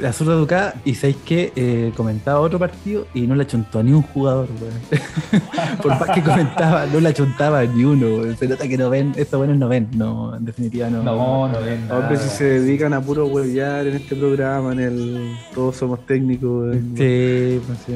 [0.00, 3.82] La zurda educada, y sabéis que eh, comentaba otro partido y no la chuntó a
[3.82, 5.42] ni un jugador, weón.
[5.82, 8.36] Por más que comentaba, no la chuntaba ni uno, weón.
[8.36, 11.02] Se nota que no ven, estos buenos no ven, no, en definitiva no.
[11.02, 11.98] No, no ven nada.
[12.00, 16.76] Hombre, si se dedican a puro huevear en este programa, en el Todos Somos Técnicos.
[16.96, 17.94] Sí, pues sí.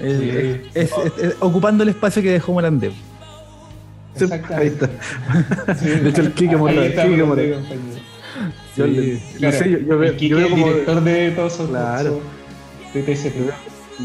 [0.00, 0.30] Es- Sí.
[0.74, 2.90] es- es- es- ocupando el espacio que dejó Morandé.
[4.16, 4.86] Sí, Ahí está.
[4.86, 7.56] De hecho, el está, Quique Morandé, Morales.
[7.56, 8.02] compañero.
[8.76, 12.20] Yo, Sí, Claro, sé, yo, yo veo, el yo como director de todos esos Claro.
[12.94, 13.34] de TSP.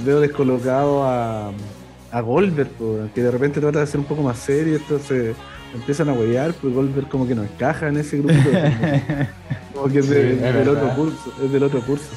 [0.06, 1.52] veo descolocado a,
[2.12, 2.70] a Goldberg,
[3.14, 5.36] que de repente trata de ser un poco más serio, entonces
[5.74, 8.34] empiezan a huevear, pues Goldberg como que no encaja en ese grupo.
[9.74, 12.10] como que es, de- Sí, es del otro curso, es del otro curso.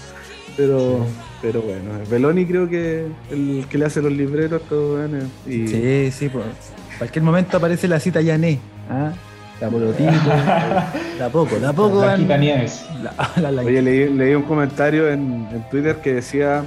[0.56, 1.06] Pero,
[1.40, 6.10] pero bueno, Beloni creo que el que le hace los libretos, todo bueno, y Sí,
[6.10, 6.44] sí, pues.
[7.00, 8.60] Cualquier momento aparece la cita Yané.
[8.90, 9.10] ¿ah?
[9.60, 10.10] La Porotito.
[11.18, 11.98] Da poco, da poco.
[12.00, 12.86] van- Nieves.
[13.02, 16.62] La, la, la- Oye, leí, leí un comentario en, en Twitter que decía,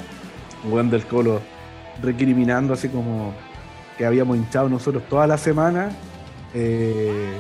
[0.70, 1.40] Juan del Colo,
[2.02, 3.34] recriminando así como
[3.98, 5.90] que habíamos hinchado nosotros toda la semana,
[6.54, 7.32] eh,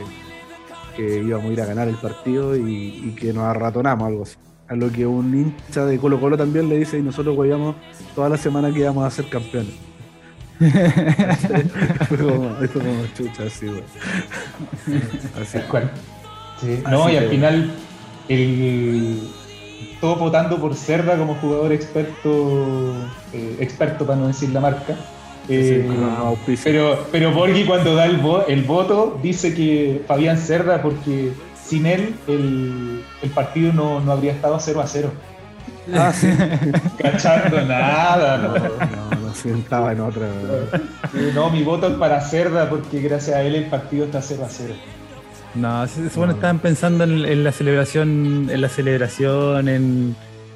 [0.95, 4.35] que íbamos a ir a ganar el partido y, y que nos arratonamos, algo así.
[4.69, 7.75] A lo que un hincha de Colo Colo también le dice, y nosotros huevíamos
[8.15, 9.73] toda la semana que íbamos a ser campeones.
[12.07, 13.83] fue como, fue como chucha, así, güey.
[15.41, 15.57] Así.
[15.57, 15.91] Tal cual.
[16.61, 16.83] Sí.
[16.89, 17.71] No, Así y al final,
[18.29, 19.19] el,
[19.99, 22.93] todo votando por Cerda como jugador experto,
[23.33, 24.95] eh, experto para no decir la marca.
[25.49, 25.85] Eh,
[26.47, 31.33] Sí, pero, pero Borghi cuando da el, vo- el voto dice que Fabián Cerda porque
[31.67, 35.11] sin él el, el partido no, no habría estado 0 a 0.
[35.93, 36.29] Ah, sí.
[36.97, 38.53] Cachando nada, no.
[38.53, 40.27] No, no, sí, estaba en otra.
[41.13, 44.43] Eh, No, mi voto es para Cerda porque gracias a él el partido está 0
[44.45, 44.73] a 0.
[45.55, 50.15] No, se supone que estaban pensando en, en la celebración, en la celebración, en,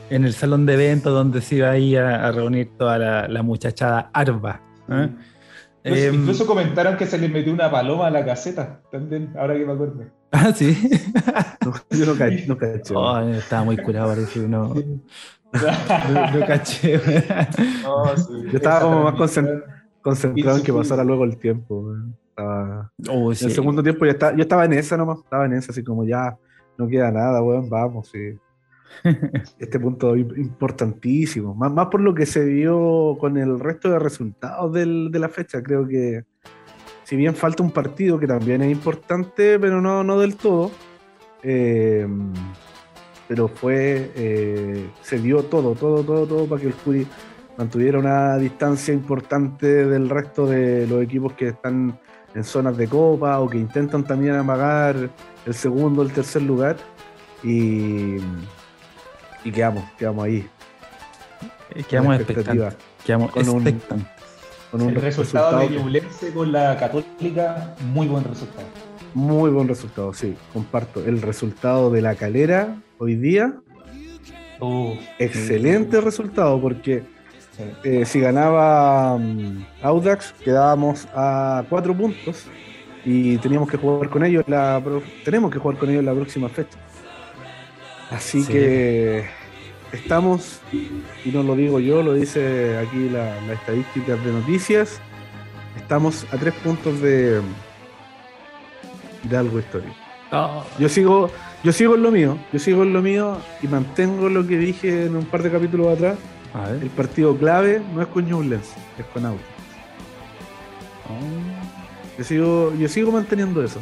[0.10, 3.44] en el salón de eventos donde se iba ahí a, a reunir toda la, la
[3.44, 4.62] muchachada Arba.
[4.90, 5.10] ¿eh?
[5.84, 9.54] Incluso, Em, incluso comentaron que se les metió una paloma a la caseta, también, ahora
[9.54, 10.04] que me acuerdo.
[10.30, 10.78] Ah, sí.
[11.66, 12.94] No, yo no, ca- no caché.
[12.94, 14.40] Oh, estaba muy curado, parece.
[14.40, 14.74] No,
[15.54, 17.00] no, caché.
[17.84, 19.16] No, sí, Yo estaba como más.
[20.02, 21.94] Concentrado en que pasara luego el tiempo.
[22.30, 25.54] Estaba- Oh, En el segundo tiempo ya estaba, yo estaba en esa nomás, estaba en
[25.54, 26.38] esa, así como ya
[26.78, 28.38] no queda nada, weón, vamos, sí.
[29.60, 34.00] Este punto im- importantísimo, más, más por lo que se vio con el resto de
[34.00, 36.24] resultados del- de la fecha, creo que
[37.04, 40.72] si bien falta un partido que también es importante, pero no, no del todo,
[41.44, 42.08] eh,
[43.28, 47.08] pero fue, eh, se dio todo, todo, todo, todo para que el Curi
[47.58, 52.00] mantuviera una distancia importante del resto de los equipos que están
[52.36, 55.10] en zonas de copa o que intentan también amagar
[55.46, 56.78] el segundo o el tercer lugar
[57.44, 58.18] y,
[59.44, 60.48] y quedamos, quedamos ahí.
[61.90, 62.76] Quedamos con expectantes.
[63.06, 63.82] Quedamos Con un-.
[64.72, 68.68] Con un El resultado de que- Ñublense con la Católica, muy buen resultado.
[69.14, 71.04] muy buen resultado, sí, comparto.
[71.06, 73.54] El resultado de la calera hoy día,
[74.60, 77.04] Uh, excelente resultado porque
[77.56, 77.64] sí.
[77.84, 82.46] eh, si ganaba mm, Audax quedábamos a cuatro puntos
[83.06, 84.82] y teníamos que jugar con ellos la
[85.24, 86.76] tenemos que jugar con ellos la próxima fecha.
[88.10, 88.52] Así Sí.
[88.52, 89.26] que
[89.92, 95.00] estamos, y no lo digo yo, lo dice aquí la, la estadística de noticias,
[95.76, 97.42] estamos a tres puntos de,
[99.24, 99.94] de algo histórico.
[100.32, 101.30] Oh, Yo sigo,
[101.64, 105.06] yo sigo en lo mío, yo sigo en lo mío y mantengo lo que dije
[105.06, 106.18] en un par de capítulos atrás.
[106.54, 106.84] a ver.
[106.84, 109.44] El partido clave no es con Ñublense, es con Audax.
[111.10, 112.18] Oh.
[112.18, 113.80] Yo sigo, yo sigo manteniendo eso.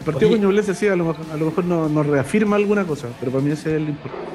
[0.00, 0.40] El partido Oye.
[0.64, 3.42] con sí, a lo mejor, a lo mejor no- nos reafirma alguna cosa, pero para
[3.42, 4.26] mí ese es el importante.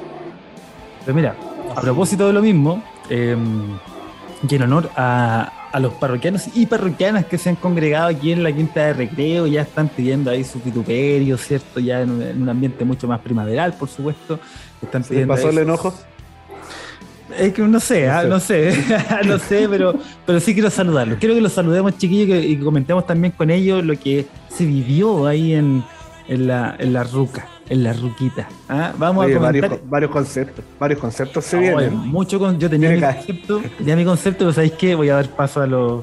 [1.04, 1.36] Pero mira,
[1.74, 3.36] a propósito de lo mismo, eh,
[4.48, 8.42] y en honor a, a los parroquianos y parroquianas que se han congregado aquí en
[8.42, 11.80] la quinta de recreo, ya están pidiendo ahí su vituperio, ¿cierto?
[11.80, 14.38] Ya en un, en un ambiente mucho más primaveral, por supuesto.
[14.82, 15.94] Están ¿Se pasó el enojo?
[17.38, 18.28] Es que no sé, No ah, sé.
[18.28, 18.84] no sé,
[19.24, 19.94] no sé, pero,
[20.26, 21.18] pero sí quiero saludarlos.
[21.18, 24.26] Quiero que los saludemos, chiquillos, y que- y que comentemos también con ellos lo que
[24.50, 25.82] se vivió ahí en,
[26.28, 28.48] en, la, en la ruca, en la ruquita.
[28.68, 28.92] ¿ah?
[28.98, 29.70] Vamos Oye, a comentar.
[29.70, 31.96] varios, varios conceptos, varios conceptos se vienen.
[31.96, 34.94] mucho con, yo tenía mi concepto, tenía mi concepto, pero ¿sabéis qué?
[34.94, 36.02] Voy a dar paso a los,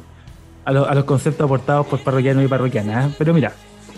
[0.66, 3.06] a los, a los conceptos aportados por parroquianos y parroquianas.
[3.06, 3.16] ¿ah?
[3.18, 3.54] Pero mira,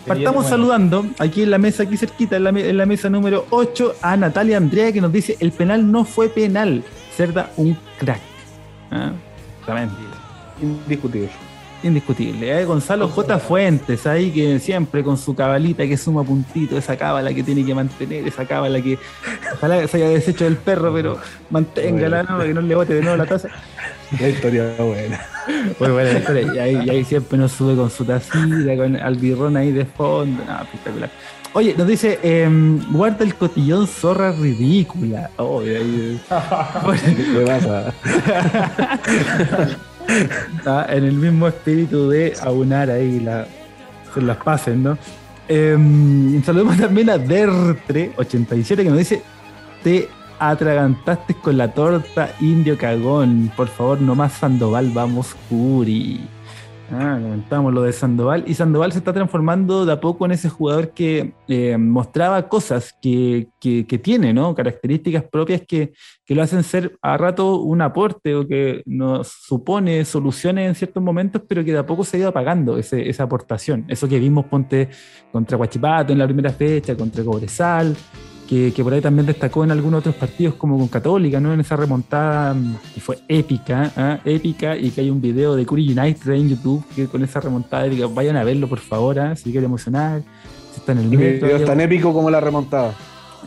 [0.05, 0.49] partamos bueno.
[0.49, 4.18] saludando aquí en la mesa, aquí cerquita, en la, en la mesa número 8, a
[4.18, 6.84] Natalia Andrea, que nos dice: el penal no fue penal.
[7.16, 8.22] Cerda, un crack.
[8.91, 9.12] ¿Ah?
[9.59, 9.95] Exactamente.
[10.62, 11.30] Indiscutible.
[11.84, 12.59] Indiscutible.
[12.59, 12.65] ¿eh?
[12.65, 13.39] Gonzalo J.
[13.39, 17.73] Fuentes, ahí que siempre con su cabalita que suma puntito, esa cábala que tiene que
[17.73, 18.97] mantener, esa cábala que
[19.53, 21.17] ojalá se haya deshecho del perro, pero
[21.49, 22.39] manténgala, ¿no?
[22.39, 23.49] que no le bote de nuevo la taza.
[24.19, 25.21] La historia buena.
[25.79, 26.53] Muy buena la historia.
[26.53, 30.43] Y ahí, y ahí siempre nos sube con su tacita, con albirrón ahí de fondo.
[30.45, 31.09] No, espectacular.
[31.53, 35.29] Oye, nos dice, em, guarda el cotillón zorra ridícula.
[35.38, 37.93] Oh, ahí, ¿Qué pasa?
[40.55, 43.47] Está en el mismo espíritu de aunar ahí la,
[44.16, 44.97] las pases, ¿no?
[45.47, 49.22] Eh, saludemos también a Dertre87 que nos dice:
[49.84, 50.07] Te
[50.39, 53.51] atragantaste con la torta indio cagón.
[53.55, 56.22] Por favor, no más Sandoval, vamos, Curi.
[56.93, 58.43] Ah, comentamos lo de Sandoval.
[58.47, 62.93] Y Sandoval se está transformando de a poco en ese jugador que eh, mostraba cosas
[63.01, 64.53] que, que, tiene, ¿no?
[64.53, 65.93] Características propias que,
[66.32, 71.03] que, lo hacen ser a rato un aporte o que nos supone soluciones en ciertos
[71.03, 73.84] momentos, pero que de a poco se ha ido apagando ese, esa aportación.
[73.89, 74.88] Eso que vimos, ponte,
[75.29, 77.97] contra Guachipato en la primera fecha, contra Cobresal,
[78.47, 81.53] que, que, por ahí también destacó en algunos otros partidos como con Católica, ¿no?
[81.53, 82.55] En esa remontada
[82.93, 84.36] que fue épica, ¿eh?
[84.36, 87.88] épica, y que hay un video de Curry United en YouTube que con esa remontada
[87.88, 89.36] épica, vayan a verlo por favor, ¿eh?
[89.36, 90.21] si quieren emocionar,
[90.71, 91.49] si está en el metro.
[91.49, 92.95] Es tan épico como la remontada.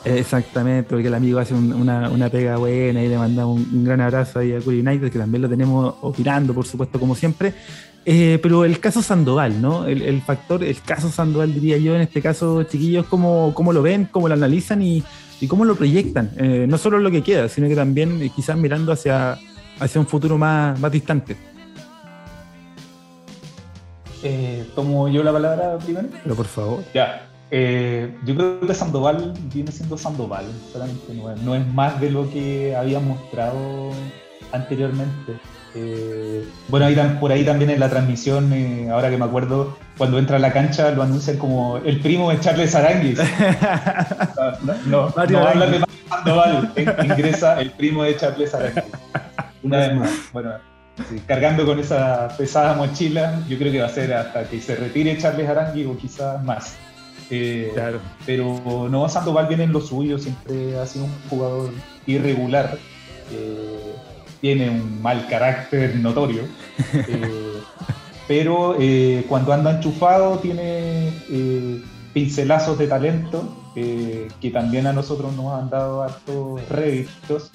[0.05, 3.85] Exactamente, porque el amigo hace un, una, una, pega buena y le mandamos un, un,
[3.85, 7.55] gran abrazo ahí a Curry United, que también lo tenemos opinando, por supuesto, como siempre.
[8.07, 9.87] Eh, pero el caso Sandoval, ¿no?
[9.87, 13.81] El, el, factor, el caso Sandoval, diría yo, en este caso, chiquillos, ¿cómo, cómo lo
[13.81, 15.03] ven, cómo lo analizan y,
[15.41, 16.31] y cómo lo proyectan?
[16.37, 19.39] Eh, no solo lo que queda, sino que también eh, quizás mirando hacia,
[19.81, 21.37] hacia un futuro más, más distante.
[24.75, 26.09] ¿Tomo yo la palabra primero?
[26.23, 26.83] Pero por favor.
[26.95, 27.29] Ya.
[28.25, 30.47] Yo creo que Sandoval viene siendo Sandoval,
[31.15, 33.91] no es, no es más de lo que había mostrado
[34.53, 35.35] anteriormente.
[35.77, 40.19] Eh, bueno, ahí, por ahí también en la transmisión, eh, ahora que me acuerdo, cuando
[40.19, 43.19] entra a la cancha lo anuncian como el primo de Charles Aranguis.
[44.65, 48.85] no, no, no, no hablan de Sandoval, ingresa el primo de Charles Aranguis.
[49.65, 50.53] Una vez más, bueno,
[51.09, 54.77] sí, cargando con esa pesada mochila, yo creo que va a ser hasta que se
[54.77, 56.77] retire Charles Aranguis o quizás más.
[57.31, 58.01] Eh, claro.
[58.27, 61.71] Pero no, Sandoval viene en lo suyo, siempre ha sido un jugador
[62.07, 62.79] irregular.
[63.33, 63.95] Eh,
[64.41, 66.43] tiene un mal carácter notorio,
[66.93, 67.63] eh,
[68.29, 71.11] pero eh, cuando anda enchufado tiene
[72.13, 77.51] pincelazos de talento que también a nosotros nos han dado hartos réditos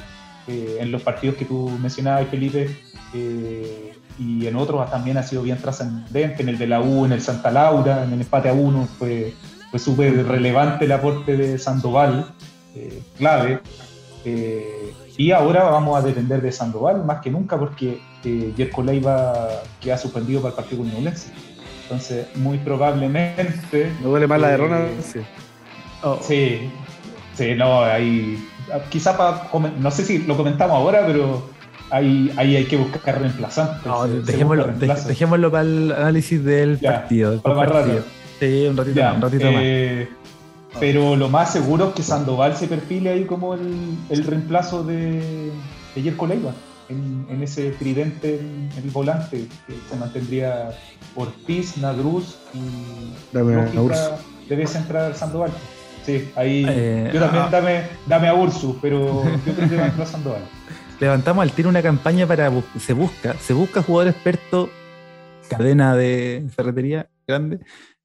[0.47, 2.75] en los partidos que tú mencionabas, Felipe,
[3.13, 7.21] y en otros también ha sido bien trascendente, en el de la U, en el
[7.21, 9.33] Santa Laura, en el empate a uno, fue,
[9.69, 12.25] fue súper relevante el aporte de Sandoval,
[13.17, 13.61] clave.
[15.19, 19.49] Y ahora vamos a depender de Sandoval más que nunca porque eh, Jerko Leiva
[19.81, 21.33] queda suspendido para el partido con Ñublense.
[21.83, 23.91] Entonces, muy probablemente.
[24.01, 25.01] ¿No duele más la de Ronald?
[25.01, 25.19] Sí.
[26.03, 26.17] Oh.
[26.21, 26.71] sí.
[27.33, 28.47] Sí, no, ahí.
[28.89, 29.49] Quizá para.
[29.77, 31.49] No sé si lo comentamos ahora, pero
[31.89, 33.85] ahí, ahí hay que buscar reemplazantes.
[33.85, 37.31] No, dejémoslo, dejémoslo, para el análisis del ya, partido.
[37.31, 38.03] Del para más partido.
[38.39, 40.07] Sí, un ratito, Ya, un ratito eh,
[40.79, 45.51] Pero lo más seguro es que Sandoval se perfile ahí como el, el reemplazo de,
[45.95, 46.53] de Jerko Leiva
[46.89, 50.71] en, en, ese tridente en, en, el volante que se mantendría
[51.15, 54.11] Ortiz, Nadruz y Dame lógica, Ursu.
[54.47, 55.51] debe entrar Sandoval.
[56.05, 57.49] Sí, ahí Eh, yo también ah.
[57.51, 60.41] dame, dame a Ursu, pero yo creo que va a entrar Sandoval.
[60.99, 62.51] Levantamos al tiro una campaña para.
[62.79, 64.69] Se busca, se busca jugador experto,
[65.49, 67.59] cadena de ferretería grande,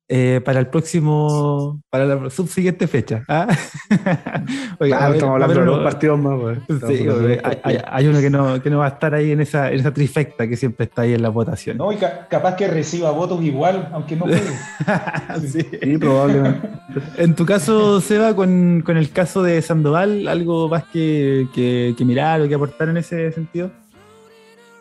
[0.09, 1.81] eh, para el próximo.
[1.91, 3.25] Para la subsiguiente fecha.
[3.29, 3.47] ¿ah?
[4.79, 7.63] Oiga, Claro, ver, estamos hablando de los partidos más, Sí, oye, hay, partidos.
[7.65, 9.93] hay- hay uno que no, que no va a estar ahí en esa, en esa
[9.95, 11.77] trifecta que siempre está ahí en la votación.
[11.79, 14.41] No, y ca- capaz que reciba votos igual, aunque no juegue.
[15.49, 15.61] Sí.
[15.83, 16.69] Sí, probablemente.
[17.17, 22.05] En tu caso, Seba, con, con el caso de Sandoval, ¿algo más que, que- que
[22.05, 23.71] mirar o que aportar en ese sentido?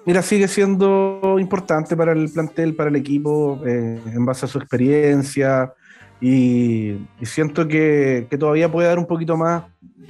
[0.05, 4.57] Mira, sigue siendo importante para el plantel, para el equipo, eh, en base a su
[4.57, 5.73] experiencia.
[6.19, 9.63] Y, siento que, que todavía puede dar un poquito más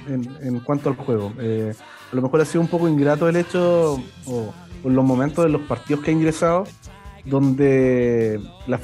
[0.08, 1.32] en, en cuanto al juego.
[1.40, 1.72] Eh,
[2.12, 3.94] a lo mejor ha sido un poco ingrato el hecho,
[4.26, 6.64] o, o los momentos de los partidos que ha ingresado,
[7.24, 8.40] donde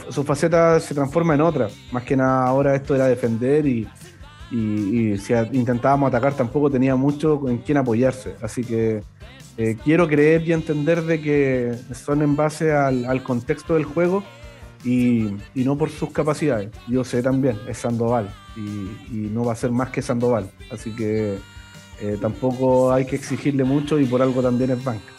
[0.09, 1.69] su faceta se transforma en otra.
[1.93, 3.87] Más que nada ahora esto era defender y,
[4.51, 8.35] y- si intentábamos atacar tampoco tenía mucho en quién apoyarse.
[8.43, 9.03] Así que
[9.57, 14.23] eh, quiero creer y entender de que son en base al, contexto del juego
[14.85, 16.71] y, no por sus capacidades.
[16.89, 18.61] Yo sé también, es Sandoval y,
[19.11, 20.51] no va a ser más que Sandoval.
[20.71, 21.39] Así que
[22.01, 25.13] eh, tampoco hay que exigirle mucho y por algo también es banca.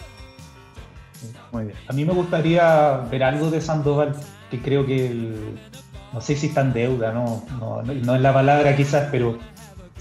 [1.87, 4.15] A mí me gustaría ver algo de Sandoval,
[4.49, 5.31] que creo que
[6.13, 9.37] no sé si está en deuda, no, no, es la palabra quizás, pero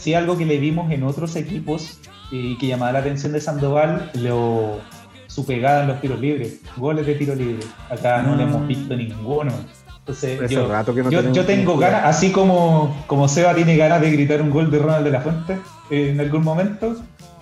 [0.01, 2.01] sí algo que le vimos en otros equipos
[2.31, 4.81] y que llamaba la atención de Sandoval, lo,
[5.27, 7.65] su pegada en los tiros libres, goles de tiro libre.
[7.89, 9.53] Acá no, le hemos visto ninguno.
[9.99, 14.71] Entonces, yo, yo, tengo ganas, así como, como Seba tiene ganas de gritar un gol
[14.71, 15.59] de Ronald de la Fuente
[15.91, 16.97] en algún momento,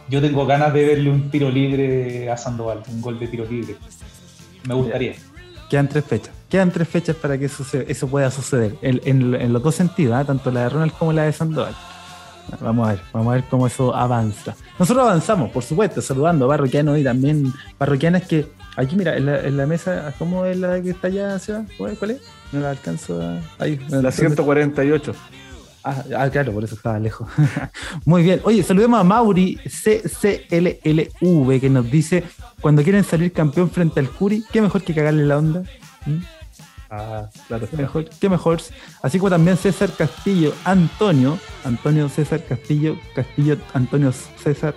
[0.08, 3.76] yo tengo ganas de verle un tiro libre a Sandoval, un gol de tiro libre.
[4.66, 5.14] Me gustaría.
[5.70, 6.34] Quedan tres fechas.
[6.48, 8.74] Quedan tres fechas para que eso, eso pueda suceder.
[8.82, 10.24] En, los dos sentidos, ¿ah?
[10.24, 11.74] tanto la de Ronald como la de Sandoval.
[12.60, 14.54] Vamos a ver, vamos a ver cómo eso avanza.
[14.78, 18.46] Nosotros avanzamos, por supuesto, saludando a parroquianos y también parroquianas que
[18.76, 21.38] aquí, mira, en la, mesa, ¿cómo es la que está allá,
[21.76, 22.22] ¿Cuál es?
[22.52, 23.40] No la alcanzo a.
[23.58, 25.14] Ahí, la 148.
[25.84, 27.28] Ah, ah, claro, por eso estaba lejos.
[28.04, 28.40] Muy bien.
[28.44, 32.24] Oye, saludemos a Mauri CCLLV que nos dice:
[32.60, 35.62] cuando quieren salir campeón frente al Curi, ¿qué mejor que cagarle la onda?
[36.06, 36.37] ¿Mm?
[36.90, 37.68] Ah, claro.
[37.70, 38.60] ¿Qué mejor, ¿Qué mejor?
[39.02, 44.74] Así como también César Castillo, Antonio, Antonio César Castillo, Castillo Antonio César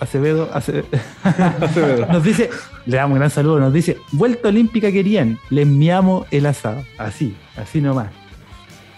[0.00, 2.06] Acevedo, Acevedo.
[2.12, 2.48] nos dice,
[2.86, 6.84] le damos un gran saludo, nos dice, vuelta olímpica querían, le enviamos el asado.
[6.96, 8.08] Así, así nomás.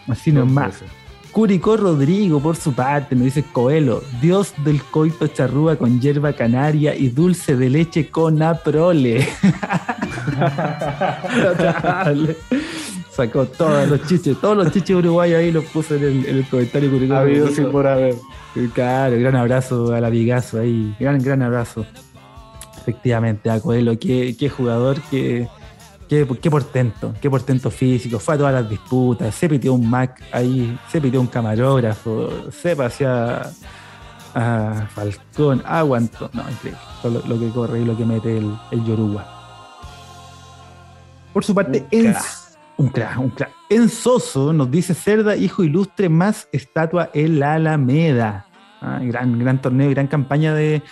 [0.07, 0.83] Así nomás.
[1.33, 6.95] Curicó Rodrigo, por su parte, nos dice Coelho, Dios del coito charrúa con hierba canaria
[6.97, 9.29] y dulce de leche con aprole.
[13.13, 17.15] Sacó todos los chiches, todos los chiches uruguayos ahí los puso en el, comentario Curicó.
[17.15, 18.17] Ha habido sin por haber.
[18.75, 21.87] Claro, gran abrazo al amigazo ahí, gran, gran abrazo.
[22.79, 25.47] Efectivamente, a Coelho, qué, qué jugador que
[26.11, 30.77] Qué, portento, qué portento físico, fue a todas las disputas, se pitió un Mac ahí,
[30.91, 33.39] se pitió un camarógrafo, se paseó
[34.35, 36.81] a, Falcón, aguantó, no, increíble,
[37.29, 39.25] lo, que corre y lo que mete el, el Yoruba.
[41.33, 42.13] Por su parte, en,
[42.77, 43.53] un crack, un crack.
[43.69, 48.47] En Soso nos dice Cerda, hijo ilustre, más estatua en la Alameda.
[48.81, 50.83] Ah, gran, gran torneo, gran campaña de,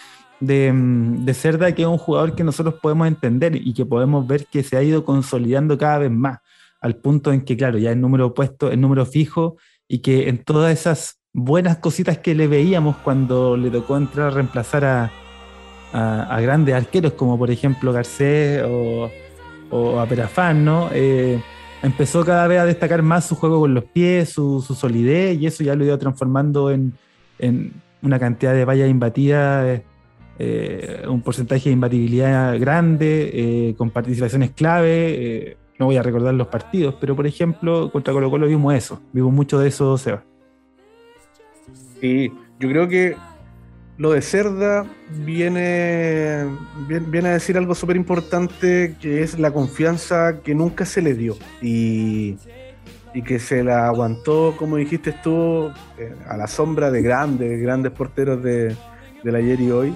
[0.41, 4.47] de, de, Cerda, que es un jugador que nosotros podemos entender y que podemos ver
[4.47, 6.39] que se ha ido consolidando cada vez más,
[6.81, 9.57] al punto en que, claro, ya el número puesto, el número fijo,
[9.89, 14.31] y que en todas esas buenas cositas que le veíamos cuando le tocó entrar a
[14.31, 15.11] reemplazar a,
[16.41, 19.11] grandes arqueros, como por ejemplo Garcés o,
[19.71, 20.91] o a Perafán, ¿no?
[20.93, 21.41] Eh,
[21.83, 25.65] empezó cada vez a destacar más su juego con los pies, su, solidez, y eso
[25.65, 26.93] ya lo iba transformando en,
[27.39, 29.81] en una cantidad de vallas imbatidas
[30.41, 34.91] eh, un porcentaje de imbatibilidad grande, eh, con participaciones clave.
[34.91, 39.03] Eh, no voy a recordar los partidos, pero por ejemplo, contra Colo Colo vimos eso,
[39.13, 40.25] vimos mucho de eso, Seba.
[42.01, 43.17] Sí, yo creo que
[43.97, 44.87] lo de Cerda
[45.25, 46.45] viene,
[46.87, 51.37] viene, a decir algo súper importante, que es la confianza que nunca se le dio.
[51.61, 52.37] Y,
[53.13, 55.71] y que se la aguantó, como dijiste tú,
[56.29, 58.77] a la sombra de grandes, grandes porteros de,
[59.23, 59.95] del ayer y hoy.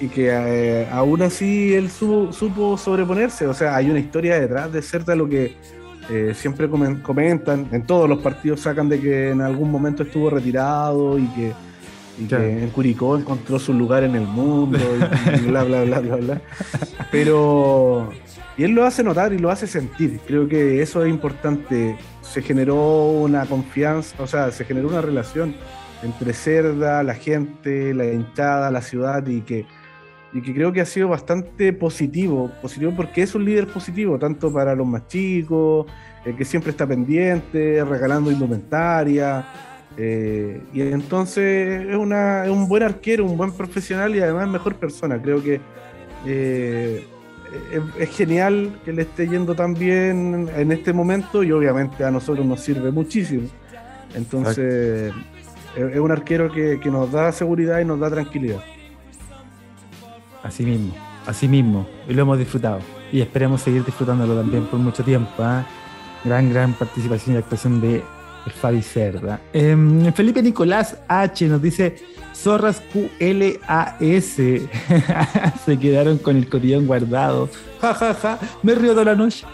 [0.00, 3.46] y que, eh, aún así él supo sobreponerse.
[3.46, 5.54] O sea, hay una historia detrás de Cerda lo que
[6.08, 11.18] eh, siempre comentan, en todos los partidos sacan de que en algún momento estuvo retirado
[11.18, 11.52] y que,
[12.18, 16.40] en Curicó encontró su lugar en el mundo y, bla, bla, bla, bla, bla.
[17.10, 18.10] Pero...
[18.56, 20.20] Y él lo hace notar y lo hace sentir.
[20.26, 21.96] Creo que eso es importante.
[22.20, 25.54] Se generó una confianza, o sea, se generó una relación
[26.02, 29.66] entre Cerda, la gente, la hinchada, la ciudad y que,
[30.32, 34.52] y que creo que ha sido bastante positivo, positivo porque es un líder positivo, tanto
[34.52, 35.86] para los más chicos,
[36.24, 39.44] el que siempre está pendiente, regalando indumentaria.
[39.96, 44.76] Eh, y entonces es, una, es un buen arquero, un buen profesional y además mejor
[44.76, 45.20] persona.
[45.20, 45.60] Creo que
[46.24, 47.06] eh,
[47.72, 52.10] es, es, genial que le esté yendo tan bien en este momento y obviamente a
[52.10, 53.48] nosotros nos sirve muchísimo.
[54.14, 55.12] Entonces,
[55.76, 58.60] es un arquero que, nos da seguridad y nos da tranquilidad.
[60.42, 60.94] Así mismo,
[61.26, 62.80] así mismo, y lo hemos disfrutado.
[63.12, 65.30] Y esperemos seguir disfrutándolo también por mucho tiempo.
[65.38, 65.64] ¿ah?
[66.24, 68.02] Gran, gran participación y actuación de
[68.60, 69.40] Fabi Cerda.
[69.52, 71.96] Em, Felipe Nicolás H nos dice:
[72.34, 74.36] Zorras QLAS
[75.64, 77.48] se quedaron con el cotillón guardado.
[77.80, 79.46] Ja, ja, ja, me río toda la noche.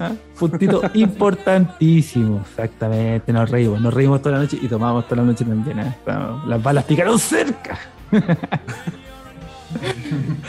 [0.00, 0.12] ¿Ah?
[0.38, 3.32] Puntito importantísimo, exactamente.
[3.34, 5.78] Nos reímos, nos reímos toda la noche y tomamos toda la noche también.
[5.78, 5.94] ¿eh?
[6.46, 7.78] Las balas picaron cerca.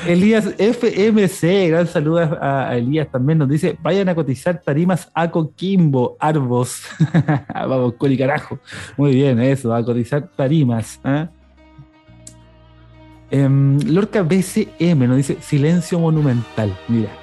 [0.07, 6.15] Elías FMC, gran saludo a, Elías también nos dice, vayan a cotizar tarimas a Coquimbo,
[6.17, 6.83] Arbos.
[7.53, 8.57] Vamos, coli carajo.
[8.95, 10.99] Muy bien, eso, a cotizar tarimas.
[11.03, 11.27] ¿eh?
[13.31, 16.73] Em, Lorca BCM nos dice silencio monumental.
[16.87, 17.20] Mira.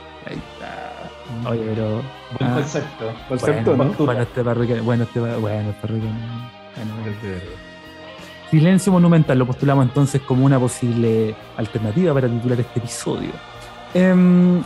[1.46, 2.02] Oye, pero.
[2.38, 3.12] Buen ah, concepto.
[3.28, 4.04] Concepto, bueno, ¿no?
[4.04, 4.82] bueno, este parroquiano.
[4.82, 6.18] Bueno, este, bueno, este parroquiano.
[6.76, 7.58] Bueno,
[8.50, 13.30] Silencio monumental lo postulamos entonces como una posible alternativa para titular este episodio.
[13.92, 14.62] Em,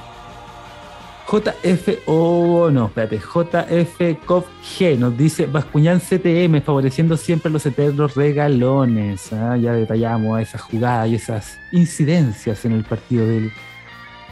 [1.33, 8.15] JF, o no, espérate, JF Cop G nos dice Bascuñán CTM favoreciendo siempre los eternos
[8.15, 9.33] regalones.
[9.33, 13.51] Ah, Ya detallamos esas jugadas y esas incidencias en el partido del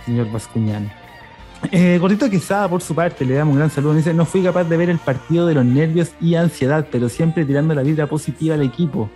[0.04, 0.99] señor Bascuñán.
[1.70, 3.94] Eh, Gordito Quesada, por su parte, le damos un gran saludo.
[3.94, 7.44] Dice: No fui capaz de ver el partido de los nervios y ansiedad, pero siempre
[7.44, 9.10] tirando la vibra positiva al equipo.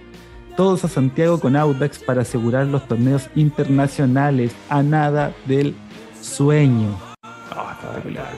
[0.57, 4.55] Todos a Santiago con Audax para asegurar los torneos internacionales.
[4.69, 5.75] A nada del
[6.21, 6.97] sueño.
[7.23, 8.29] Ah, espectacular.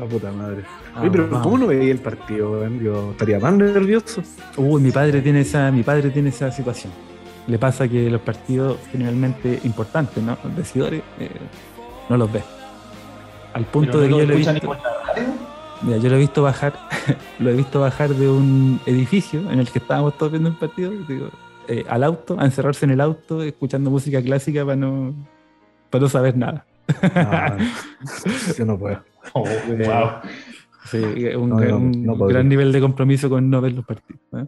[0.00, 0.64] Ah, puta madre.
[0.94, 1.42] Ah, Oye, pero vamos.
[1.42, 2.68] ¿cómo no veía el partido?
[2.78, 4.22] Yo estaría más nervioso.
[4.56, 6.92] Uy, mi padre tiene esa, mi padre tiene esa situación.
[7.46, 10.38] Le pasa que los partidos generalmente importantes, ¿no?
[10.44, 11.30] Los decidores, eh,
[12.08, 12.42] no los ve.
[13.54, 14.76] Al punto de no que yo lo he visto.
[15.82, 16.72] Mira, yo lo he visto bajar,
[17.38, 20.90] lo he visto bajar de un edificio en el que estábamos todos viendo el partido,
[20.90, 21.28] digo,
[21.68, 25.14] eh, al auto, a encerrarse en el auto, escuchando música clásica para no,
[25.90, 26.66] para no saber nada.
[28.26, 29.02] No, yo no puedo.
[29.32, 30.10] Oh, wow.
[30.90, 30.98] Sí,
[31.34, 34.20] un, No, no, un no gran nivel de compromiso con no ver los partidos.
[34.36, 34.46] ¿eh?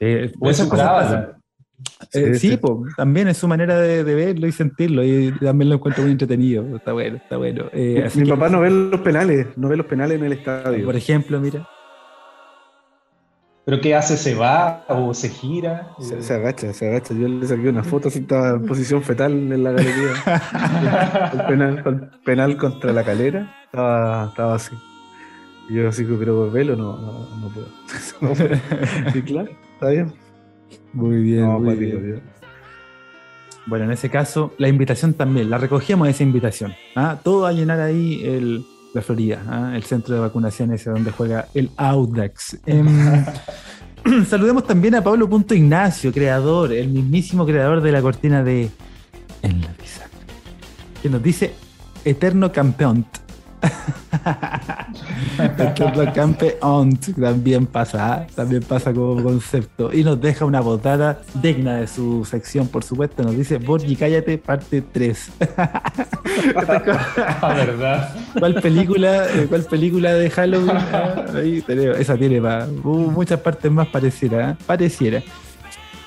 [0.00, 1.39] Eh, O eso esas
[2.12, 2.56] Eh, Sí, sí, sí.
[2.56, 6.12] po, también es su manera de, de verlo y sentirlo y también lo encuentro muy
[6.12, 6.76] entretenido.
[6.76, 7.64] Está bueno, está bueno.
[7.72, 10.32] Eh, así Mi que, papá no ve los penales, no ve los penales en el
[10.32, 10.84] estadio.
[10.84, 11.66] por ejemplo, mira,
[13.66, 14.16] ¿Pero qué hace?
[14.16, 15.90] ¿Se va o se gira?
[16.00, 17.14] Se, se agacha, se agacha.
[17.14, 20.10] Yo le saqué una foto así estaba en posición fetal en la galería.
[21.34, 24.74] el, penal, el penal contra la calera estaba, estaba así.
[25.68, 27.68] Y yo así, pero velo, no, no, no puedo.
[28.20, 28.56] No puedo.
[29.12, 30.12] Sí, claro, está bien.
[30.92, 31.42] Muy bien.
[31.42, 32.22] No, muy bien.
[33.66, 36.74] Bueno, en ese caso, la invitación también, la recogíamos esa invitación.
[36.96, 37.18] ¿ah?
[37.22, 38.64] Todo a llenar ahí el,
[38.94, 39.72] la Florida, ¿ah?
[39.76, 42.58] el centro de vacunación ese donde juega el Audax.
[42.66, 43.24] Em,
[44.26, 48.70] saludemos también a Pablo Punto Ignacio, creador, el mismísimo creador de la cortina de
[49.42, 50.10] En la Pizarra,
[51.02, 51.52] que nos dice
[52.04, 53.06] Eterno Campeón.
[57.20, 58.26] También pasa, ¿ah?
[58.34, 59.92] también pasa como concepto.
[59.92, 63.22] Y nos deja una botada digna de su sección, por supuesto.
[63.22, 65.30] Nos dice Borgi, cállate, parte 3.
[65.56, 65.82] Ah,
[67.54, 68.14] ¿verdad?
[68.38, 70.76] ¿Cuál película, eh, cuál película de Halloween?
[71.36, 71.98] Ahí tenemos.
[71.98, 74.56] esa tiene pa- uh, muchas partes más pareciera, ¿eh?
[74.66, 75.22] pareciera.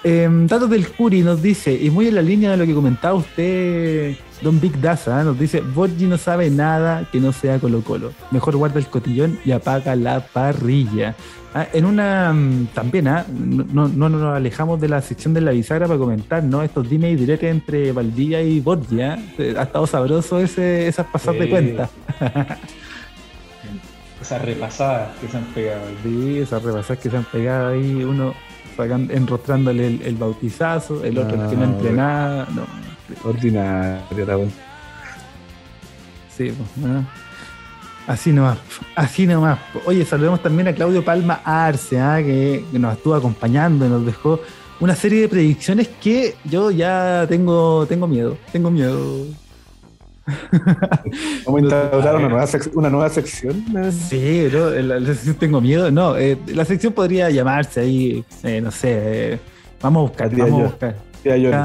[0.05, 3.13] Em, datos del Curi nos dice, y muy en la línea de lo que comentaba
[3.13, 5.23] usted, Don Big Daza, ¿eh?
[5.23, 8.11] nos dice, Borgi no sabe nada que no sea Colo Colo.
[8.31, 11.15] Mejor guarda el cotillón y apaga la parrilla.
[11.55, 13.25] Ah, en una, mm, también, ¿ah?
[13.31, 16.63] no, no- no nos alejamos de la sección de la bisagra para comentar, ¿no?
[16.63, 19.17] Estos dime y direte entre Valdivia y Borgi, ¿ah?
[19.37, 21.89] Eh, Ha estado sabroso ese, esas pasadas de cuenta.
[24.21, 25.81] Esas repasadas que se han pegado.
[26.03, 28.33] Sí, esas rebasadas que se han pegado ahí, uno
[28.75, 32.47] sacan- enrostrándole el, el bautizazo, el otro que no No, entrenaba.
[32.53, 32.65] No,
[33.29, 34.37] Ordinario, la
[36.35, 37.05] sí, pues, ¿no?
[38.07, 38.57] Así nomás,
[38.95, 39.59] así nomás.
[39.85, 42.17] Oye, saludemos también a Claudio Palma Arce, ¿ah?
[42.21, 44.41] que nos estuvo acompañando y nos dejó
[44.81, 49.25] una serie de predicciones que yo ya tengo, tengo miedo, tengo miedo.
[51.45, 53.63] Vamos a instaurar una nueva, sec- una nueva sección.
[53.71, 53.91] ¿no?
[53.91, 55.91] Sí, bro, la, la sección tengo miedo.
[55.91, 59.39] No, eh, la sección podría llamarse ahí, eh, no sé, eh,
[59.81, 60.95] vamos a buscar, Tía vamos a buscar.
[61.21, 61.57] Tía Yoli.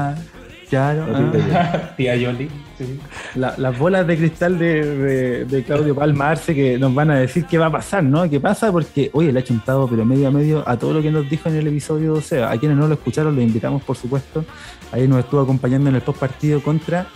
[0.69, 1.93] Claro, La tía ah.
[1.97, 2.47] Tía Yoli.
[2.77, 2.99] Sí.
[3.35, 7.17] La- las bolas de cristal de, de- de Claudio Palma Arce que nos van a
[7.19, 8.29] decir qué va a pasar, ¿no?
[8.29, 8.71] ¿Qué pasa?
[8.71, 11.49] Porque, oye, le ha chuntado, pero medio a medio a todo lo que nos dijo
[11.49, 12.43] en el episodio 12.
[12.43, 14.45] A quienes no lo escucharon, los invitamos, por supuesto.
[14.91, 17.07] Ahí nos estuvo acompañando en el post partido contra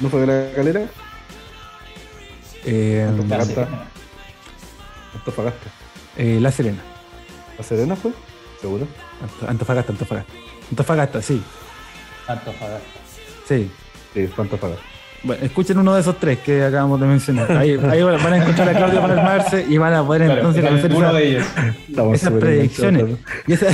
[0.00, 0.88] ¿No fue de la calera?
[2.64, 3.68] eh, Antofagasta.
[5.14, 5.70] Antofagasta.
[6.16, 6.82] eh, La Serena.
[7.58, 8.12] ¿La Serena fue?
[8.60, 8.86] ¿Seguro?
[9.22, 10.32] Anto- Antofagasta, Antofagasta.
[10.70, 11.42] Antofagasta, sí,
[12.26, 12.80] Antofagasta.
[13.46, 13.70] sí.
[14.14, 14.84] Sí, fue Antofagasta.
[15.24, 17.50] Bueno, escuchen uno de esos tres que acabamos de mencionar.
[17.52, 20.64] Ahí, ahí van a encontrar a Claudio Palma Arce y van a poder Claro, entonces
[20.64, 21.46] conocer uno esa- de ellos.
[21.88, 23.04] Estamos Esas predicciones.
[23.46, 23.66] Y esa...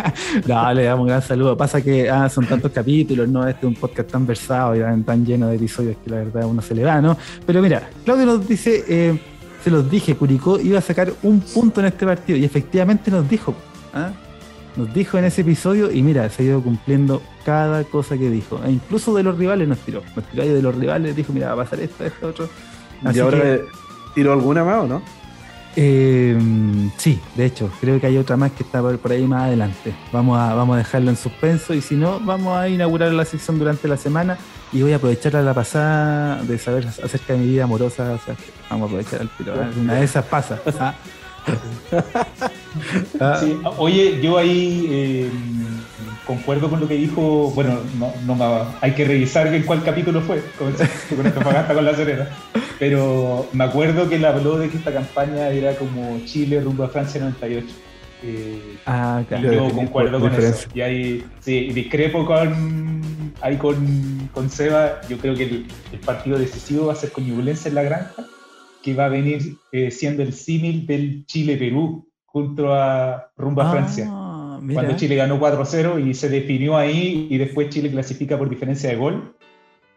[0.46, 1.56] no, le damos un gran saludo.
[1.56, 3.46] Pasa que ah, son tantos capítulos, ¿no?
[3.46, 6.46] Este es un podcast tan versado y tan, lleno de episodios que la verdad a
[6.46, 7.16] uno se le va, ¿no?
[7.46, 9.18] Pero mira, Claudio nos dice, eh,
[9.62, 13.28] se los dije, Curicó iba a sacar un punto en este partido y efectivamente nos
[13.28, 13.54] dijo,
[13.94, 14.10] ¿ah?
[14.76, 18.60] Nos dijo en ese episodio y mira, se ha ido cumpliendo cada cosa que dijo.
[18.64, 20.02] E incluso de los rivales nos tiró.
[20.14, 22.48] Nos tiró ahí de los rivales, dijo, mira, va a pasar esto, esto, otro.
[23.04, 23.64] Así ¿Y ahora que-
[24.14, 25.02] tiró alguna más o no?
[25.78, 26.38] Eh,
[26.96, 29.94] sí, de hecho, creo que hay otra más que está por, ahí más adelante.
[30.10, 33.58] Vamos a, vamos a dejarlo en suspenso y si no, vamos a inaugurar la sección
[33.58, 34.38] durante la semana
[34.72, 38.18] y voy a aprovechar la pasada de saber acerca de mi vida amorosa.
[38.70, 39.54] vamos a aprovechar el tiro.
[39.78, 40.58] Una de esas pasa.
[40.80, 40.94] ¿ah?
[43.20, 43.40] Ah.
[43.78, 45.30] oye, yo ahí eh,
[46.26, 47.50] concuerdo con lo que dijo.
[47.54, 50.72] Bueno, no, no hay que revisar en cuál capítulo fue con,
[51.16, 52.28] con esta con la Serena.
[52.78, 56.88] Pero me acuerdo que él habló de que esta campaña era como Chile rumbo a
[56.88, 57.66] Francia 98.
[58.22, 59.52] Eh, ah, claro.
[59.52, 60.68] Yo concuerdo con eso.
[60.74, 65.00] Y ahí, sí, discrepo con, ahí con, con Seba.
[65.08, 65.66] Yo creo que el,
[66.04, 68.24] partido decisivo va a ser con Ñublense en la granja,
[68.86, 73.72] que va a venir eh, siendo el símil del Chile-Perú junto a rumbo a ah,
[73.72, 74.04] Francia.
[74.06, 78.96] Cuando Chile ganó 4-0 y se definió ahí y después Chile clasifica por diferencia de
[78.96, 79.34] gol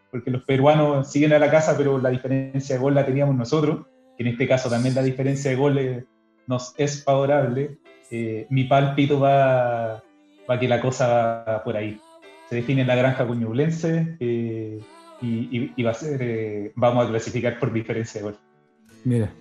[0.09, 3.85] porque los peruanos siguen a la casa, pero la diferencia de gol la teníamos nosotros,
[4.17, 6.07] que en este caso también la diferencia de gol
[6.47, 7.77] nos es favorable.
[8.09, 10.01] Eh, mi pálpito va,
[10.49, 11.99] va que la cosa va por ahí.
[12.49, 14.79] Se define en la granja cuñublense eh,
[15.21, 18.39] y, va a ser, eh, vamos a clasificar por diferencia de gol.
[19.03, 19.31] Mira.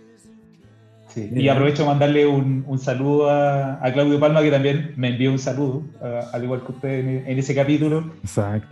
[1.16, 5.32] Y aprovecho de mandarle un, un saludo a, a, Claudio Palma, que también me envió
[5.32, 5.82] un saludo,
[6.32, 8.12] al igual que usted en, ese capítulo.
[8.22, 8.66] Exacto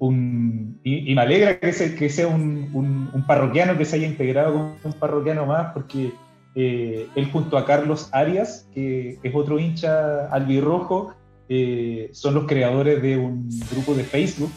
[0.00, 5.46] y, me alegra que, que sea un, parroquiano que se haya integrado con un parroquiano
[5.46, 6.12] más, porque
[6.54, 11.14] eh, él junto a Carlos Arias, que es otro hincha albirrojo,
[11.48, 14.50] eh, son los creadores de un grupo de Facebook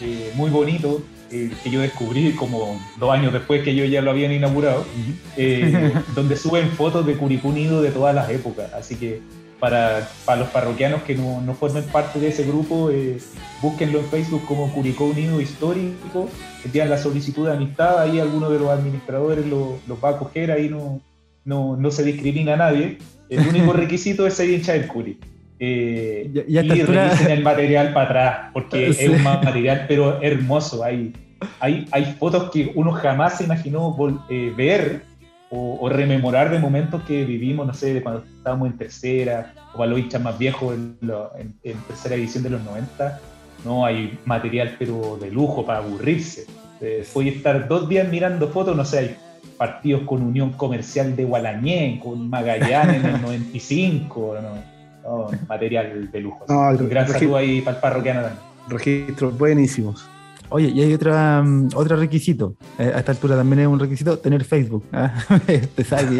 [0.00, 1.02] eh, muy bonito,
[1.32, 4.84] que yo descubrí como dos años después que ellos ya lo habían inaugurado,
[6.14, 8.72] donde suben fotos de Curicunido de todas las épocas.
[8.74, 9.20] Así que
[9.62, 13.18] para, para los parroquianos que no, no, formen parte de ese grupo, eh,
[13.62, 16.28] búsquenlo en Facebook como Curicó Unido Histórico,
[16.64, 20.50] envían la solicitud de amistad, ahí alguno de los administradores los lo va a coger,
[20.50, 21.00] ahí no,
[21.44, 22.98] no, no, se discrimina a nadie.
[23.28, 25.20] El único requisito es ser hincha del Curi.
[25.64, 30.82] Eh, y, revisen el material para atrás, porque es un material pero hermoso.
[30.82, 31.12] Hay,
[31.60, 33.96] hay, hay fotos que uno jamás se imaginó
[34.28, 35.04] eh, ver
[35.50, 39.90] o, rememorar de momentos que vivimos, no sé, de cuando estábamos en tercera, o para
[39.90, 41.54] los hinchas más viejos en,
[41.86, 43.20] tercera edición de los 90,
[43.64, 46.46] no hay material pero de lujo para aburrirse.
[46.80, 49.16] Eh, voy a estar dos días mirando fotos, no sé, hay
[49.56, 54.71] partidos con Unión Comercial de Gualañé, con Magallanes en el 95, no,
[55.48, 56.44] material de lujo.
[56.48, 58.42] Un gran saludo ahí para el parroquiano también.
[58.68, 60.08] Registros buenísimos.
[60.54, 62.54] Oye, y hay otra, mm, otro requisito.
[62.78, 64.84] Eh, a esta altura también es un requisito tener Facebook.
[64.92, 65.10] ¿ah?
[65.74, 66.14] Te sabe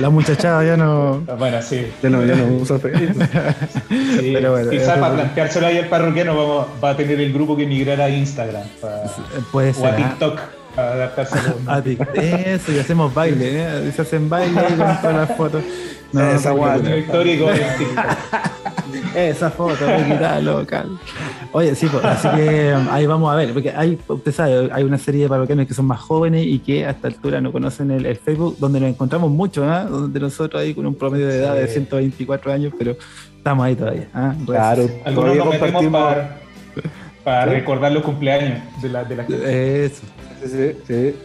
[0.00, 1.22] la muchachada ya no.
[1.28, 1.86] Ah, bueno, sí.
[2.02, 3.26] Ya no, ya no usa Facebook.
[3.88, 7.56] sí, Pero bueno, quizás para planteárselo ahí al parroquiano vamos, va a tener el grupo
[7.58, 8.62] que migrar a Instagram.
[8.80, 9.02] Para,
[9.52, 9.84] Puede ser.
[9.84, 9.96] O a ¿ah?
[9.96, 10.40] TikTok.
[10.74, 11.56] Para adaptárselo.
[11.66, 11.78] A.
[12.14, 13.92] Eso, y hacemos baile, ¿eh?
[13.94, 15.62] Se hacen baile con todas las fotos.
[16.12, 16.98] No, esa guay.
[16.98, 17.46] histórico
[19.14, 20.98] Esa foto, me local.
[21.52, 24.84] Oye, sí, pues, así que um, ahí vamos a ver, porque hay, usted sabe, hay
[24.84, 27.90] una serie de parroquianos que son más jóvenes y que a esta altura no conocen
[27.90, 29.84] el, Facebook, donde nos encontramos mucho, ¿eh?
[29.88, 32.96] donde nosotros ahí con un promedio de edad de 124 años, pero
[33.36, 34.02] estamos ahí todavía.
[34.14, 34.32] ¿eh?
[34.46, 36.14] Claro, todavía compartimos.
[37.24, 39.84] Para, recordar los cumpleaños de la, de la gente.
[39.84, 40.02] Eso.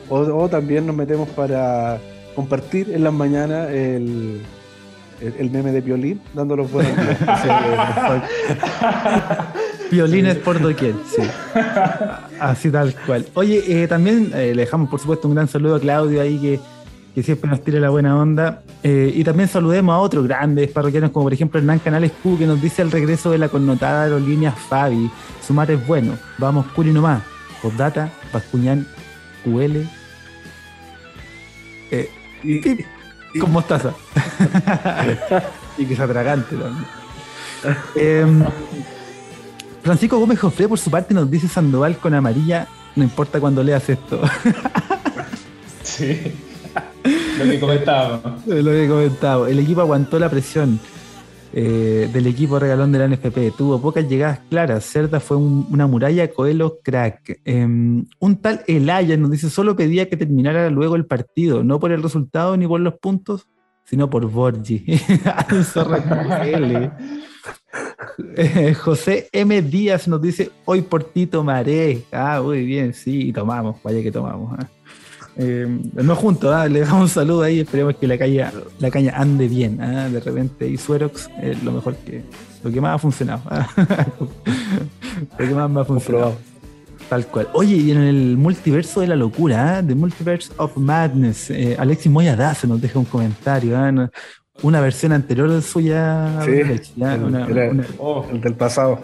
[0.09, 1.99] O, también nos metemos para
[2.35, 4.41] compartir en las mañanas el
[5.21, 6.93] el, meme de Piolín dándolo buenos
[9.91, 11.21] Violines por doquier, sí.
[12.39, 13.25] Así tal cual.
[13.33, 16.59] Oye, eh, también eh, le dejamos, por supuesto, un gran saludo a Claudio ahí que,
[17.13, 18.63] que siempre nos tira la buena onda.
[18.83, 22.45] Eh, y también saludemos a otros grandes parroquianos, como por ejemplo Hernán Canales Q, que
[22.45, 25.09] nos dice el regreso de la connotada aerolínea Fabi.
[25.45, 26.17] Su mar es bueno.
[26.37, 27.23] Vamos, Curi nomás.
[27.61, 28.85] Postdata, Pascuñán,
[29.45, 29.87] QL.
[31.91, 32.09] Eh,
[32.43, 33.93] y, con mostaza.
[35.77, 36.85] y que se atragante también.
[37.95, 38.43] Em,
[39.81, 43.87] Francisco Gómez Jofre, por su parte, nos dice Sandoval con amarilla, no importa cuando leas
[43.89, 44.21] esto.
[45.83, 46.33] sí.
[47.37, 48.47] Lo que comentábamos.
[48.47, 49.49] Lo que comentábamos.
[49.49, 50.79] El equipo aguantó la presión.
[51.57, 53.55] Eh, del equipo regalón de la NFP.
[53.57, 54.83] Tuvo pocas llegadas claras.
[54.83, 57.39] Cerda fue una muralla, Coelho crack.
[57.45, 61.93] Em, un tal Elaya nos dice, solo pedía que terminara luego el partido, no por
[61.93, 63.47] el resultado ni por los puntos,
[63.85, 64.83] sino por Borgi.
[68.35, 69.61] eh, José M.
[69.61, 72.03] Díaz nos dice, hoy por ti tomaré.
[72.11, 74.59] Ah, muy bien, sí, tomamos, vaya que tomamos.
[74.59, 74.67] ¿ah?
[75.37, 76.67] Eh, no juntos, ¿ah?
[76.67, 79.81] le damos un saludo ahí, esperemos que la caña, la caña ande bien.
[79.81, 80.09] ¿ah?
[80.09, 82.23] De repente, y Suerox es lo mejor que,
[82.63, 83.41] lo que más ha funcionado.
[83.47, 83.67] ¿ah?
[85.37, 86.35] lo que más me ha funcionado.
[87.09, 87.49] Tal cual.
[87.53, 89.83] Oye, y en el multiverso de la locura, ¿eh?
[89.83, 93.77] The Multiverse of Madness, eh, Alexis Moya se nos deja un comentario.
[93.77, 94.09] ¿eh?
[94.63, 96.41] Una versión anterior de suya.
[96.43, 96.81] Sí, el,
[97.99, 98.25] oh.
[98.31, 98.99] el, del pasado.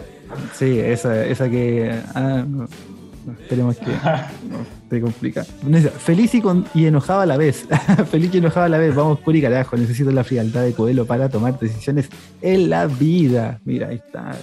[0.54, 1.94] Sí, esa, esa que.
[3.40, 5.42] Esperemos que no te complica.
[5.44, 6.34] Feliz
[6.74, 7.66] y, enojado a la vez.
[8.10, 8.94] Feliz y enojado a la vez.
[8.94, 9.74] Vamos, Curi, carajo.
[9.74, 12.10] Necesito la frialdad de Coelho para tomar decisiones
[12.42, 13.58] en la vida.
[13.64, 14.36] Mira, ahí está.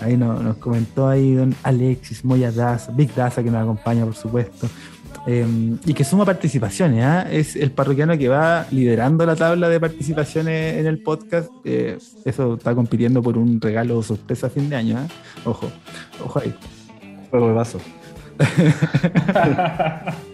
[0.00, 4.68] Ahí nos comentó ahí don Alexis Moya Daza, Big Daza que nos acompaña, por supuesto.
[5.28, 7.30] Em, y que suma participaciones, ¿ah?
[7.30, 11.48] es el parroquiano que va liderando la tabla de participaciones en el podcast.
[11.64, 14.98] Eh, eso está compitiendo por un regalo sorpresa a fin de año.
[14.98, 15.06] ¿ah?
[15.44, 15.70] Ojo,
[16.24, 16.52] ojo ahí.
[17.30, 17.78] Juego de vaso.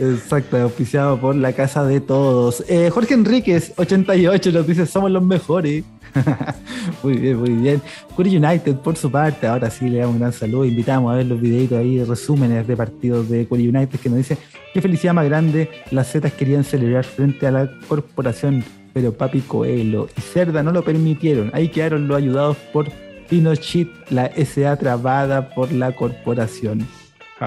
[0.00, 2.64] Exacto, auspiciado por la casa de todos.
[2.68, 5.84] Eh, Jorge Enríquez, 88, nos dice: Somos los mejores.
[7.02, 7.82] muy bien, muy bien.
[8.16, 10.64] Curry United, por su parte, ahora sí le damos un gran saludo.
[10.64, 14.36] Invitamos a ver los videitos ahí, resúmenes de partidos de Curry United, que nos dice:
[14.74, 15.70] Qué felicidad más grande.
[15.90, 20.84] Las Zetas querían celebrar frente a la corporación, pero Papi Coelho y Cerda no lo
[20.84, 21.50] permitieron.
[21.54, 22.88] Ahí quedaron los ayudados por
[23.28, 26.86] Pinochet, la SA trabada por la corporación.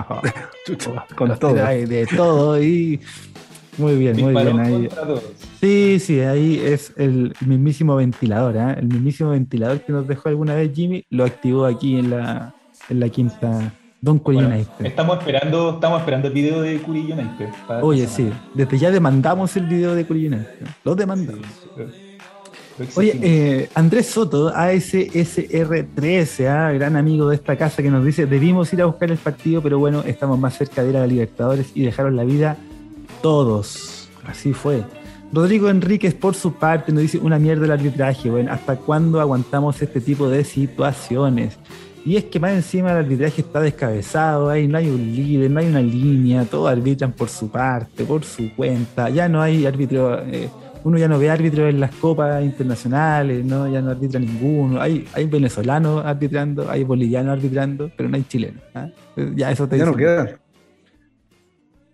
[1.15, 1.53] Con todo.
[1.53, 2.99] De todo y
[3.77, 4.59] muy bien, muy bien.
[4.59, 4.89] Ahí.
[5.59, 8.75] Sí, sí, ahí es el mismísimo ventilador, ¿eh?
[8.79, 12.53] el mismísimo ventilador que nos dejó alguna vez Jimmy, lo activó aquí en la,
[12.89, 14.85] en la quinta Don Curry United.
[14.85, 17.49] Estamos esperando, estamos esperando el video de Curry United.
[17.81, 20.67] Oye, sí, desde ya demandamos el video de Curry United.
[20.83, 21.45] Lo demandamos.
[22.95, 26.73] Oye, eh, Andrés Soto, ASSR13, ¿ah?
[26.73, 29.79] gran amigo de esta casa, que nos dice: Debimos ir a buscar el partido, pero
[29.79, 32.57] bueno, estamos más cerca de la Libertadores y dejaron la vida
[33.21, 34.09] todos.
[34.25, 34.83] Así fue.
[35.31, 38.29] Rodrigo Enríquez, por su parte, nos dice una mierda el arbitraje.
[38.29, 41.57] Bueno, ¿hasta cuándo aguantamos este tipo de situaciones?
[42.05, 45.59] Y es que más encima el arbitraje está descabezado, ahí no hay un líder, no
[45.59, 50.21] hay una línea, todos arbitran por su parte, por su cuenta, ya no hay árbitro,
[50.23, 50.49] eh,
[50.85, 53.67] uno ya no ve árbitros en las copas internacionales, ¿no?
[53.67, 58.61] ya no arbitra ninguno, hay, hay venezolanos arbitrando, hay bolivianos arbitrando, pero no hay chilenos.
[58.75, 58.89] ¿ah?
[59.35, 60.39] Ya eso te Ya no queda.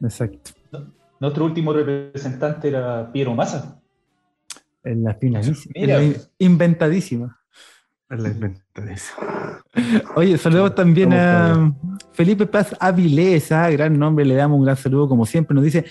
[0.01, 0.51] Exacto.
[1.21, 3.79] Nuestro último representante era Piero Massa.
[4.83, 5.73] En la finalísima.
[6.37, 7.39] inventadísima.
[8.09, 9.63] En la inventadísima.
[10.15, 11.73] Oye, saludamos también a
[12.11, 13.69] Felipe Paz Avilés, ¿ah?
[13.69, 15.55] gran nombre, le damos un gran saludo como siempre.
[15.55, 15.85] Nos dice,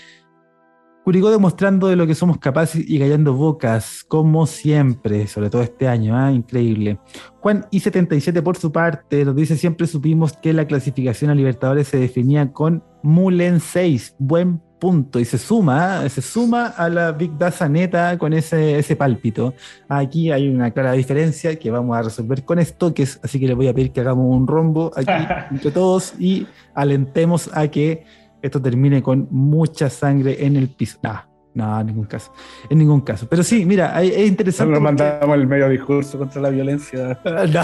[1.03, 5.87] Curicó demostrando de lo que somos capaces y callando bocas, como siempre, sobre todo este
[5.87, 6.31] año, ¿ah?
[6.31, 6.99] increíble.
[7.39, 11.97] Juan I77 por su parte nos dice, siempre supimos que la clasificación a Libertadores se
[11.97, 16.09] definía con Mulen 6, buen punto, y se suma, ¿ah?
[16.09, 19.55] se suma a la Big Data neta con ese, ese pálpito.
[19.89, 23.67] Aquí hay una clara diferencia que vamos a resolver con estoques, así que le voy
[23.67, 25.11] a pedir que hagamos un rombo aquí
[25.51, 26.45] entre todos y
[26.75, 28.05] alentemos a que
[28.41, 30.99] esto termine con mucha sangre en el piso.
[31.03, 32.31] No, no, en ningún caso.
[32.69, 33.27] En ningún caso.
[33.29, 34.71] Pero sí, mira, es interesante.
[34.71, 37.19] Nos mandamos el medio discurso contra la violencia.
[37.31, 37.61] No.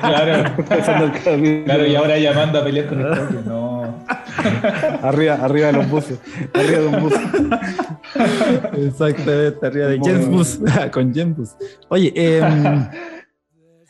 [0.00, 0.54] claro.
[1.64, 3.34] claro, y ahora llamando a pelear con el toque.
[3.46, 4.04] No.
[5.02, 6.20] arriba, arriba de los buses.
[6.52, 7.14] Arriba de un bus.
[8.76, 10.60] Exactamente, arriba de James Bus.
[10.92, 11.50] con James Bus.
[11.88, 12.42] Oye, eh.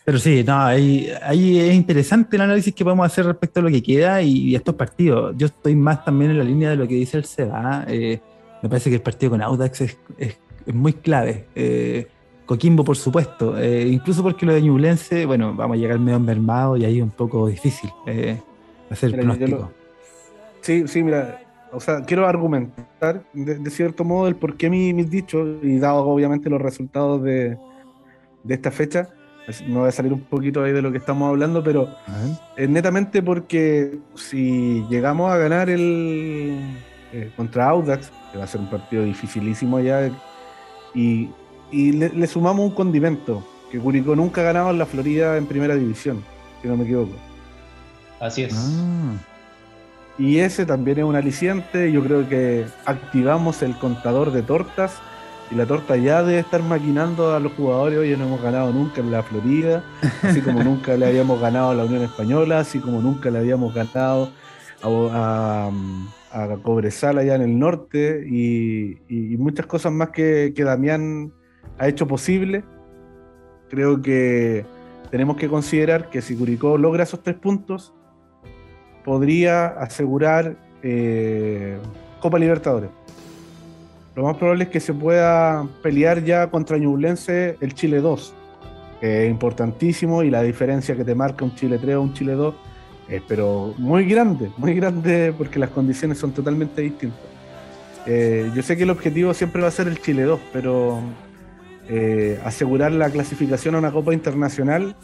[0.04, 3.70] Pero sí, no, ahí, ahí, es interesante el análisis que podemos hacer respecto a lo
[3.70, 5.34] que queda y, estos partidos.
[5.38, 7.86] Yo estoy más también en la línea de lo que dice el SEBA.
[7.88, 8.20] Eh,
[8.62, 10.36] me parece que el partido con Audax es, es,
[10.74, 11.46] muy clave.
[11.54, 12.06] Eh,
[12.44, 13.58] Coquimbo, por supuesto.
[13.58, 17.02] Eh, incluso porque lo de Ñublense, bueno, vamos a llegar medio enfermado y ahí es
[17.02, 17.90] un poco difícil
[18.90, 19.72] hacer el pronóstico.
[20.60, 21.40] Sí, sí, mira,
[21.72, 26.50] o sea, quiero argumentar de, cierto modo el por qué mis, dichos y dado obviamente
[26.50, 27.56] los resultados de,
[28.42, 29.08] de esta fecha
[29.66, 31.88] no voy a salir un poquito ahí de lo que estamos hablando, pero
[32.56, 36.58] es netamente porque si llegamos a ganar el
[37.12, 40.10] eh, contra Audax, que va a ser un partido dificilísimo allá,
[40.94, 41.28] y,
[41.72, 46.24] le, sumamos un condimento, que Curicó nunca ha ganado en la Florida en primera división,
[46.62, 47.14] si no me equivoco.
[48.20, 48.54] Así es.
[48.56, 49.14] Ah.
[50.18, 54.92] Y ese también es un aliciente, yo creo que activamos el contador de tortas
[55.54, 59.00] y la torta ya debe estar maquinando a los jugadores, oye, no hemos ganado nunca
[59.00, 59.84] en la Florida,
[60.22, 63.72] así como nunca le habíamos ganado a la Unión Española, así como nunca le habíamos
[63.72, 64.30] ganado
[64.82, 65.70] a,
[66.32, 68.98] a, Cobresal allá en el norte, y,
[69.38, 71.32] muchas cosas más que, que Damián
[71.78, 72.64] ha hecho posible.
[73.68, 74.66] Creo que
[75.10, 77.94] tenemos que considerar que si Curicó logra esos tres puntos,
[79.04, 81.78] podría asegurar eh,
[82.20, 82.90] Copa Libertadores
[84.14, 88.34] lo más probable es que se pueda pelear ya contra Ñublense el Chile 2,
[89.00, 92.32] que es importantísimo y la diferencia que te marca un Chile 3 o un Chile
[92.32, 92.54] 2
[93.08, 97.20] eh, pero muy grande, muy grande porque las condiciones son totalmente distintas.
[98.06, 101.00] Eh, yo sé que el objetivo siempre va a ser el Chile 2, pero
[101.88, 104.96] eh, asegurar la clasificación a una Copa Internacional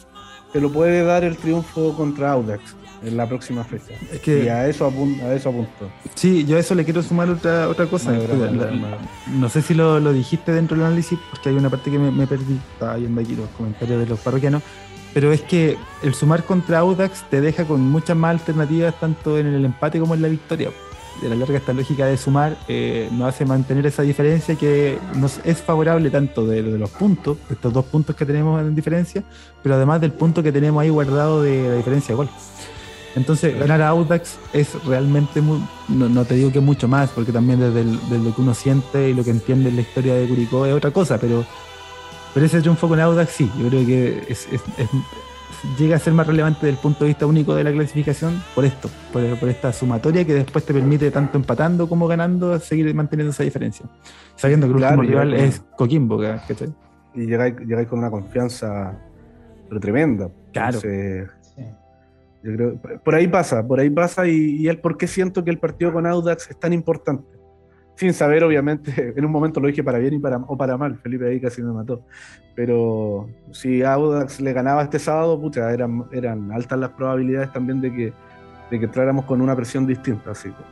[0.52, 3.94] te lo puede dar el triunfo contra Audax en la próxima fecha.
[4.26, 5.90] y a eso, apunto, a eso apunto.
[6.14, 8.12] Sí, yo a eso le quiero sumar otra, otra cosa.
[9.28, 12.26] no sé si lo, dijiste dentro del análisis, porque hay una parte que me, me
[12.26, 12.58] perdí.
[12.74, 14.62] Estaba viendo aquí los comentarios de los parroquianos
[15.12, 19.46] pero es que el sumar contra Audax te deja con muchas más alternativas, tanto en
[19.46, 20.70] el empate como en la victoria.
[21.20, 25.40] De la larga, esta lógica de sumar eh, nos hace mantener esa diferencia que nos
[25.44, 29.22] es favorable tanto de, de, los puntos, estos dos puntos que tenemos en diferencia,
[29.62, 32.30] pero además del punto que tenemos ahí guardado de la diferencia de gol.
[33.16, 37.58] Entonces, ganar a Audax es realmente, muy, no, te digo que mucho más, porque también
[37.58, 40.74] desde, lo que uno siente y lo que entiende en la historia de Curicó es
[40.74, 41.44] otra cosa, pero
[42.32, 44.22] pero ese triunfo con Audax sí, yo creo que
[45.78, 48.64] llega a ser más relevante desde el punto de vista único de la clasificación por
[48.64, 53.42] esto, por, esta sumatoria que después te permite tanto empatando como ganando seguir manteniendo esa
[53.42, 53.86] diferencia.
[54.36, 56.72] Sabiendo que el último rival es Coquimbo, ¿cachai?
[57.14, 57.56] Y llegáis,
[57.88, 58.96] con una confianza
[59.68, 60.30] pero tremenda.
[60.52, 60.80] Claro.
[62.42, 65.50] Yo creo, por ahí pasa, por ahí pasa y, y el por qué siento que
[65.50, 67.40] el partido con Audax es tan importante
[68.00, 70.98] sin saber, obviamente, en un momento lo dije para bien y para, o para mal,
[71.02, 72.02] Felipe ahí casi me mató.
[72.54, 77.92] Pero si Audax le ganaba este sábado, pucha, eran, eran altas las probabilidades también de
[77.92, 78.12] que,
[78.70, 80.30] de que entráramos con una presión distinta.
[80.30, 80.64] Así que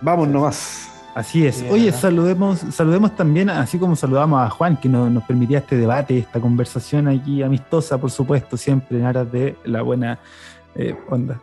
[0.00, 0.95] vamos nomás.
[1.16, 1.64] Así es.
[1.70, 6.18] Oye, saludemos, saludemos también, así como saludamos a Juan, que nos, nos permitía este debate,
[6.18, 10.18] esta conversación aquí amistosa, por supuesto, siempre en aras de la buena
[10.74, 11.40] eh, onda.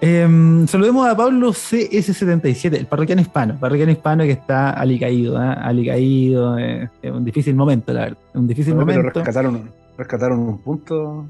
[0.00, 5.54] Em, saludemos a Pablo CS77, el parroquiano hispano, parroquiano hispano que está alicaído, ¿eh?
[5.60, 9.02] alicaído, eh, un difícil momento, la verdad, un difícil momento.
[9.02, 11.26] Pero rescataron, rescataron un punto.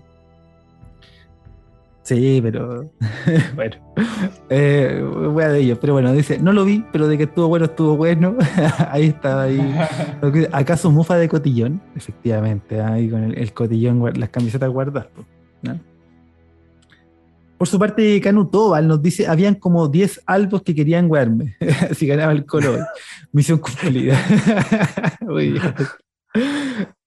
[2.03, 2.91] Sí, pero
[3.55, 3.77] bueno,
[4.49, 7.49] eh, voy a de ellos, pero bueno, dice, no lo vi, pero de que estuvo
[7.49, 8.37] bueno, estuvo bueno,
[8.91, 9.61] ahí está, ahí.
[10.53, 11.81] ¿Acaso mufa de cotillón?
[11.95, 15.09] Efectivamente, ahí con el, cotillón, las camisetas guardadas,
[15.63, 15.79] ¿no?
[17.59, 21.57] Por su parte, Canu Tobal nos dice, habían como 10 albos que querían wearme
[21.95, 22.87] si ganaba el color.
[23.33, 24.19] Misión cumplida.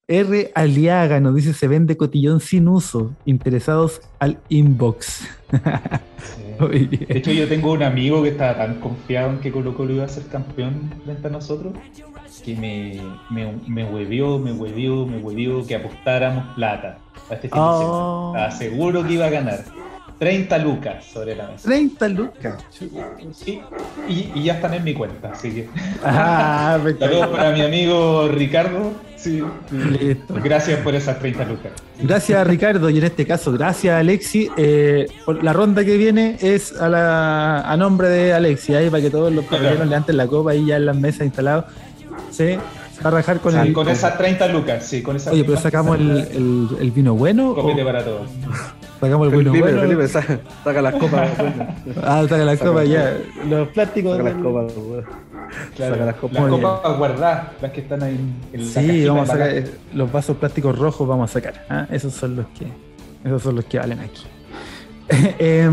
[0.06, 0.52] R.
[0.54, 5.26] Aliaga nos dice, se vende cotillón sin uso, interesados al inbox.
[6.60, 10.04] de hecho, yo tengo un amigo que estaba tan confiado en que Colo Colo iba
[10.04, 11.72] a ser campeón frente a nosotros,
[12.44, 13.00] que me,
[13.30, 16.98] me, me huevió, me huevió, me huevió que apostáramos plata
[17.30, 17.88] a este fin de semana.
[17.88, 18.32] Oh.
[18.34, 19.64] Estaba seguro que iba a ganar.
[20.18, 21.68] 30 lucas sobre la mesa.
[21.68, 22.64] 30 lucas.
[23.32, 23.60] Sí,
[24.08, 25.68] y, ya están en mi cuenta, así que.
[26.04, 28.92] Ah, Saludos para mi amigo Ricardo.
[29.24, 30.34] Sí, Listo.
[30.44, 31.72] Gracias por esas 30 lucas.
[31.98, 34.50] Gracias Ricardo y en este caso gracias Alexi.
[34.58, 35.06] Eh,
[35.40, 39.32] la ronda que viene es a, la, a nombre de Alexi, ahí para que todos
[39.32, 39.82] los claro.
[39.82, 41.64] levanten la copa ahí ya en las mesas instalados.
[42.30, 42.56] Sí,
[43.02, 43.72] va a rajar con el.
[43.72, 47.54] Con esas 30 lucas, sí, con Oye, pero sacamos el, el, el, vino bueno.
[47.54, 48.28] Copete para todos.
[49.04, 49.80] Sacamos el Felipe, bueno.
[49.82, 51.30] Felipe, saca, saca las copas.
[52.02, 53.18] ah, saca las copas ya.
[53.46, 54.16] Los plásticos.
[54.16, 54.72] Saca las copas,
[55.76, 56.40] Claro, saca las copas.
[56.40, 58.18] Las copas guardadas, las que están ahí
[58.52, 61.66] en la Sí, vamos a sacar eh, los vasos plásticos rojos, vamos a sacar.
[61.68, 61.86] ¿ah?
[61.90, 62.66] Esos son los que
[63.24, 64.24] esos son los que valen aquí.
[65.38, 65.68] eh,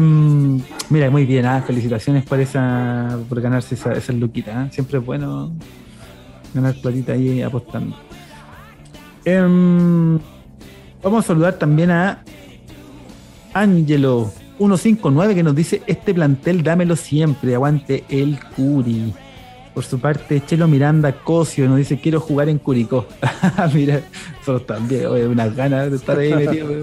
[0.90, 1.64] mira, muy bien, ¿ah?
[1.66, 4.52] felicitaciones por esa por ganarse esa, esa luquita.
[4.60, 4.68] ¿ah?
[4.72, 5.54] Siempre es bueno
[6.54, 7.96] ganar platita ahí apostando.
[9.24, 9.40] Eh,
[11.02, 12.24] vamos a saludar también a
[13.54, 19.14] Angelo 159 que nos dice, este plantel dámelo siempre, aguante el Curi.
[19.74, 23.08] Por su parte, Chelo Miranda Cosio nos dice, quiero jugar en Curicó.
[23.74, 24.02] Mira,
[24.40, 26.68] nosotros también, oye, unas ganas de estar ahí metido.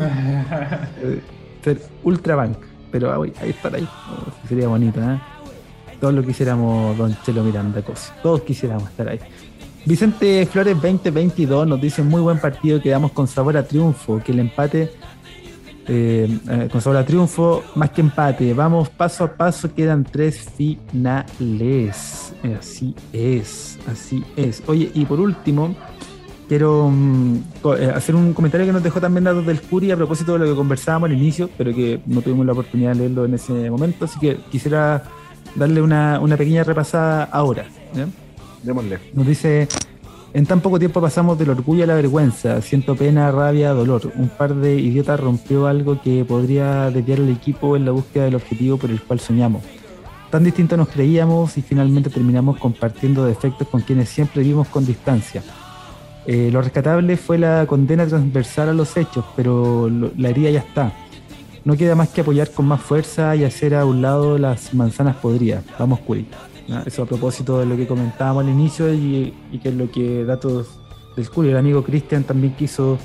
[1.64, 2.56] Ser Ultrabank,
[2.90, 3.86] pero ahí, ahí estar ahí.
[4.10, 5.20] Oh, sería bonito, ¿eh?
[6.00, 8.12] Todos lo quisiéramos, don Chelo Miranda Cosio.
[8.22, 9.18] Todos quisiéramos estar ahí.
[9.84, 14.40] Vicente Flores 2022 nos dice, muy buen partido, quedamos con sabor a triunfo, que el
[14.40, 14.90] empate
[15.88, 18.52] eh, eh, con sabor a triunfo, más que empate.
[18.52, 22.34] Vamos paso a paso, quedan tres finales.
[22.42, 24.62] Eh, así es, así es.
[24.66, 25.74] Oye, y por último,
[26.46, 27.38] quiero mm,
[27.94, 30.54] hacer un comentario que nos dejó también datos del Curi a propósito de lo que
[30.54, 34.18] conversábamos al inicio, pero que no tuvimos la oportunidad de leerlo en ese momento, así
[34.18, 35.04] que quisiera
[35.54, 37.64] darle una, pequeña repasada ahora.
[38.62, 38.98] Démosle.
[39.14, 39.68] Nos dice
[40.34, 44.12] en tan poco tiempo pasamos del orgullo a la vergüenza, siento pena, rabia, dolor.
[44.14, 48.34] Un par de idiotas rompió algo que podría desviar al equipo en la búsqueda del
[48.34, 49.62] objetivo por el cual soñamos.
[50.30, 55.42] Tan distinto nos creíamos y finalmente terminamos compartiendo defectos con quienes siempre vimos con distancia.
[56.26, 60.92] Eh, lo rescatable fue la condena transversal a los hechos, pero la herida ya está.
[61.64, 65.16] no queda más que apoyar con más fuerza y hacer a un lado las manzanas
[65.16, 65.64] podridas.
[65.78, 66.00] Vamos,
[66.68, 66.82] Curi.
[66.86, 69.32] Eso a propósito de lo que comentábamos al inicio y,
[69.62, 70.68] que es lo que datos
[71.16, 72.98] del Curi, el amigo Cristian también quiso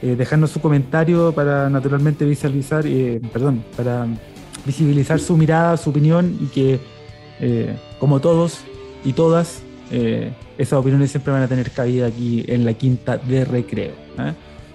[0.00, 4.06] eh, dejarnos su comentario para naturalmente visualizar, eh, perdón, para
[4.64, 6.80] visibilizar su mirada, su opinión y que,
[7.40, 8.60] eh, como todos
[9.04, 9.62] y todas,
[10.58, 13.94] esas opiniones siempre van a tener cabida aquí en la quinta de recreo.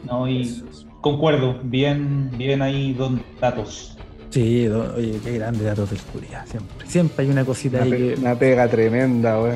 [0.08, 0.64] No, y
[1.02, 3.93] concuerdo, bien, bien ahí don datos.
[4.34, 6.90] Sí, oye, qué grande datos de oscuridad, siempre.
[6.90, 8.16] Siempre hay una cosita una ahí que.
[8.20, 9.54] Una pega tremenda, güey.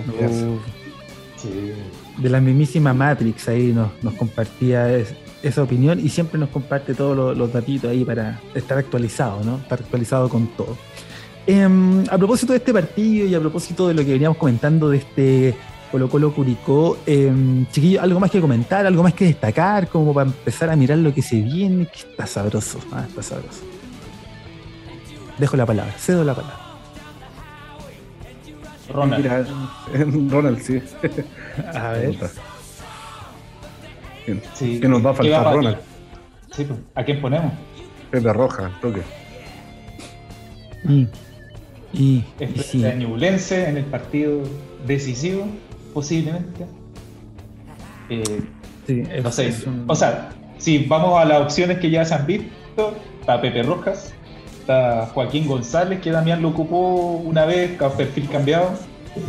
[1.36, 1.72] sí.
[2.16, 4.88] De la mismísima Matrix ahí nos, nos compartía
[5.42, 9.58] esa opinión y siempre nos comparte todos los, los datitos ahí para estar actualizado, ¿no?
[9.58, 10.78] Estar actualizado con todo.
[11.48, 14.98] Em, a propósito de este partido y a propósito de lo que veníamos comentando de
[14.98, 15.56] este
[15.92, 17.00] Colo Colo Curicó.
[17.08, 17.32] Eh,
[17.72, 18.86] chiquillo, ¿algo más que comentar?
[18.86, 19.88] ¿Algo más que destacar?
[19.88, 22.80] Como para empezar a mirar lo que se viene, que está sabroso.
[22.92, 23.77] Ah, está sabroso.
[25.38, 26.58] Dejo la palabra, cedo la palabra.
[28.90, 30.32] Ronald.
[30.32, 30.82] Ronald, sí.
[31.74, 32.16] A ver.
[34.54, 34.80] Sí.
[34.80, 35.78] ¿Qué nos va a faltar, Ronald?
[36.52, 37.54] Sí, pues, ¿A quién ponemos?
[38.12, 39.02] Pepe Roja, toque.
[40.88, 41.08] Y,
[41.94, 42.86] y, y sí.
[42.86, 44.42] en el partido
[44.86, 45.48] decisivo
[45.94, 46.66] posiblemente.
[48.10, 48.42] Eh,
[48.86, 49.54] sí, no sé.
[49.88, 54.14] O sea, si vamos a las opciones que ya se han visto, está Pepe Rojas,
[54.68, 58.72] está Joaquín González, que Damián lo ocupó una vez, perfil cambiado.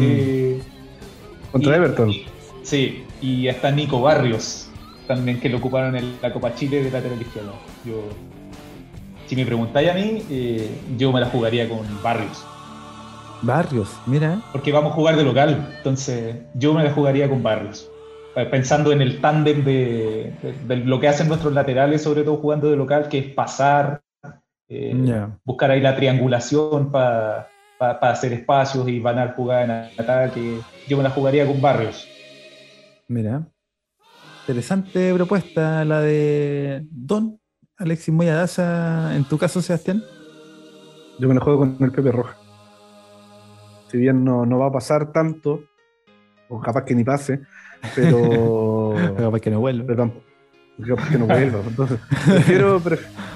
[0.01, 0.61] Eh,
[1.53, 2.13] Contra Everton.
[2.63, 4.69] sí, y está Nico Barrios,
[5.07, 7.53] también que lo ocuparon en la Copa Chile de lateral izquierdo.
[7.85, 8.03] Yo,
[9.29, 12.45] si me preguntáis a mí, eh, yo me la jugaría con Barrios.
[13.43, 14.43] Barrios, mira.
[14.51, 17.89] Porque vamos a jugar de local, entonces yo me la jugaría con Barrios.
[18.35, 20.33] Eh, pensando en el tándem de,
[20.85, 24.03] lo que hacen nuestros laterales, sobre todo jugando de local, que es pasar,
[24.69, 29.71] eh, buscar ahí la triangulación para hacer espacios y van a jugar en
[30.01, 30.59] ataque.
[30.89, 32.07] Yo me la jugaría con Barrios.
[33.09, 33.47] Mira.
[34.43, 37.39] Interesante propuesta la de Don
[37.77, 40.03] Alexis Moyadaza, en tu caso, Sebastián.
[41.19, 42.37] Yo me la juego con el Pepe Roja
[43.91, 45.65] si bien no, no va a pasar tanto,
[46.49, 47.41] o capaz que ni pase,
[47.95, 48.95] pero.
[49.17, 49.87] capaz que no vuelva.
[49.87, 50.13] Pero
[50.87, 51.61] capaz que no vuelva.
[51.69, 52.81] Entonces, prefiero,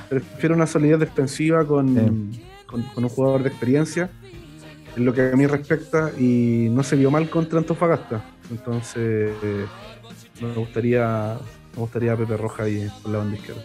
[0.09, 2.32] prefiero una solidez defensiva con,
[2.66, 4.10] con, un jugador de experiencia,
[4.97, 8.24] en lo que a mí respecta, y no se vio mal contra Antofagasta.
[8.51, 9.32] Entonces,
[10.40, 11.39] me gustaría
[11.74, 13.62] me gustaría Pepe Roja ahí por la banda izquierda.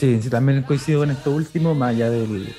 [0.00, 2.54] Sí, sí, también coincido con esto último, más allá del,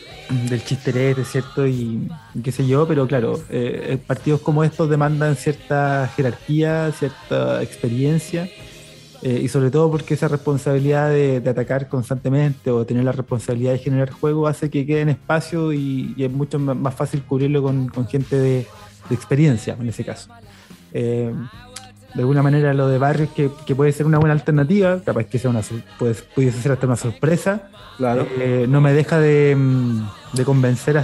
[0.50, 1.66] del chisterete, ¿cierto?
[1.66, 2.08] Y,
[2.44, 8.50] qué sé yo, pero claro, eh, partidos como estos demandan cierta jerarquía, cierta experiencia,
[9.22, 13.80] eh, y sobre todo porque esa responsabilidad de, atacar constantemente o tener la responsabilidad de
[13.80, 18.38] generar juego hace que quede en espacio y, es mucho más fácil cubrirlo con, gente
[18.38, 18.66] de,
[19.10, 20.30] experiencia en ese caso.
[20.94, 21.34] Eh,
[22.14, 25.50] de alguna manera lo de Barrios que, puede ser una buena alternativa, capaz que sea
[25.50, 25.62] una
[26.34, 27.70] pudiese ser hasta una sorpresa.
[27.98, 28.26] Claro.
[28.40, 31.04] Eh, no me deja de, mm, convencer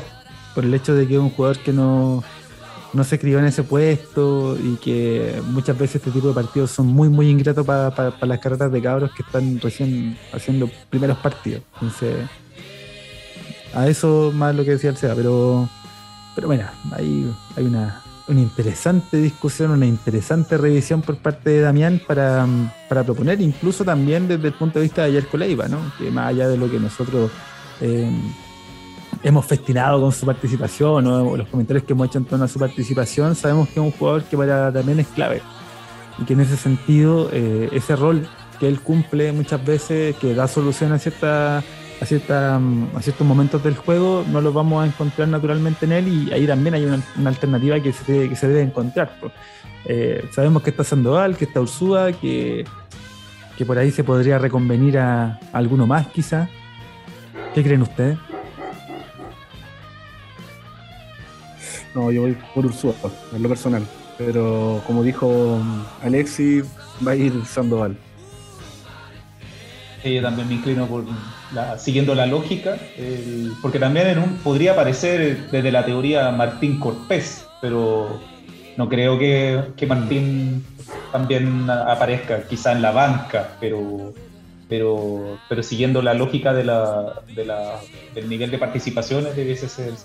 [0.54, 2.24] por el hecho de que es un jugador que no,
[2.96, 6.88] no se crió en ese puesto y que muchas veces este tipo de partidos son
[6.88, 11.62] muy muy ingratos para las carreras de cabros que están recién haciendo primeros partidos.
[11.74, 12.16] Entonces,
[13.74, 15.70] a eso más lo que decía el SEA, pero,
[16.34, 16.64] pero bueno,
[16.94, 22.48] ahí hay una, una interesante discusión, una interesante revisión por parte de Damián para,
[22.88, 25.80] proponer, incluso también desde el punto de vista de Ayer Coleiva, ¿no?
[25.98, 27.30] que más allá de lo que nosotros
[27.82, 28.10] eh,
[29.26, 32.60] hemos festinado con su participación o los comentarios que hemos hecho en torno a su
[32.60, 35.42] participación, sabemos que es un jugador que para también es clave
[36.20, 38.28] y que en ese sentido eh, ese rol
[38.60, 41.64] que él cumple muchas veces, que da solución a ciertas
[42.00, 46.08] a, cierta, a ciertos momentos del juego no los vamos a encontrar naturalmente en él
[46.08, 49.18] y ahí también hay una, alternativa que se, que se debe encontrar.
[49.86, 52.66] Eh, sabemos que está Sandoval, que está Ursúa, que,
[53.58, 56.48] que por ahí se podría reconvenir a, alguno más quizá.
[57.54, 58.18] ¿Qué creen ustedes?
[61.96, 62.94] No, yo voy por Ursúa,
[63.34, 63.88] en lo personal.
[64.18, 65.62] Pero como dijo
[66.04, 66.62] Alexi,
[67.06, 67.98] va a ir Sandoval.
[70.04, 71.06] yo también me inclino por,
[71.78, 72.78] siguiendo la lógica,
[73.62, 78.20] porque también en un, podría aparecer desde la teoría Martín Cortés, pero
[78.78, 80.66] no creo que, Martín
[81.14, 84.14] también aparezca, quizá en la banca, pero,
[84.68, 87.22] pero, pero siguiendo la lógica de la,
[88.14, 89.98] del nivel de participaciones debiese ser el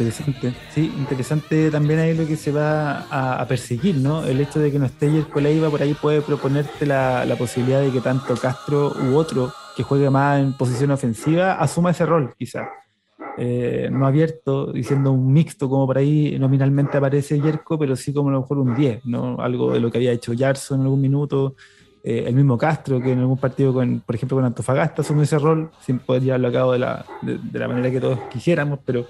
[0.00, 4.24] Interesante, sí, interesante también ahí lo que se va a, perseguir, ¿no?
[4.24, 7.82] El hecho de que no esté Jerko Leiva por ahí puede proponerte la, la, posibilidad
[7.82, 12.34] de que tanto Castro u otro que juegue más en posición ofensiva asuma ese rol,
[12.38, 12.66] quizás.
[13.36, 18.30] Eh, no abierto, diciendo un mixto, como por ahí nominalmente aparece Jerko, pero sí como
[18.30, 19.40] a lo mejor un 10, ¿no?
[19.40, 21.54] Algo de lo que había hecho Yarso en algún minuto,
[22.02, 25.38] eh, el mismo Castro, que en algún partido, con, por ejemplo, con Antofagasta asumió ese
[25.38, 28.80] rol, sin poder llevarlo a cabo de la, de, de la manera que todos quisiéramos,
[28.84, 29.06] pero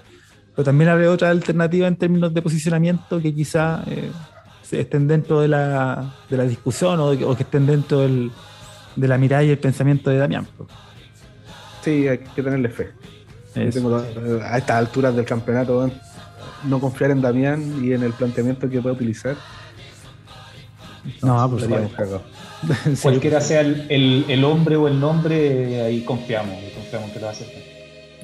[0.55, 4.11] pero también abre otra alternativa en términos de posicionamiento que quizá eh,
[4.71, 8.31] estén dentro de la, de la discusión o, que estén dentro del,
[8.95, 10.47] de la mirada y el pensamiento de Damián.
[11.83, 12.91] Sí, hay que tenerle fe.
[14.43, 15.89] a estas alturas del campeonato,
[16.65, 19.35] no confiar en Damián y en el planteamiento que puede utilizar.
[21.21, 21.67] No, pues
[23.01, 27.33] Cualquiera sea el, el, hombre o el nombre, ahí confiamos, confiamos que lo va a
[27.33, 27.80] hacer.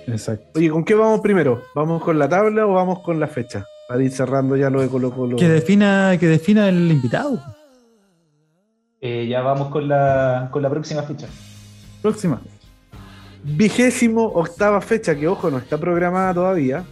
[0.08, 0.58] Exacto.
[0.58, 1.64] Oye, ¿con qué vamos primero?
[1.76, 3.66] ¿Vamos con la tabla o vamos con la fecha?
[3.88, 5.38] Para ir cerrando ya lo de Colo Colo.
[5.38, 7.42] Que defina, que defina el invitado.
[9.02, 11.28] Eh, ya vamos con la, con la próxima fecha.
[12.02, 12.42] Próxima.
[13.44, 16.84] Vigésimo octava fecha, que ojo, no está programada todavía.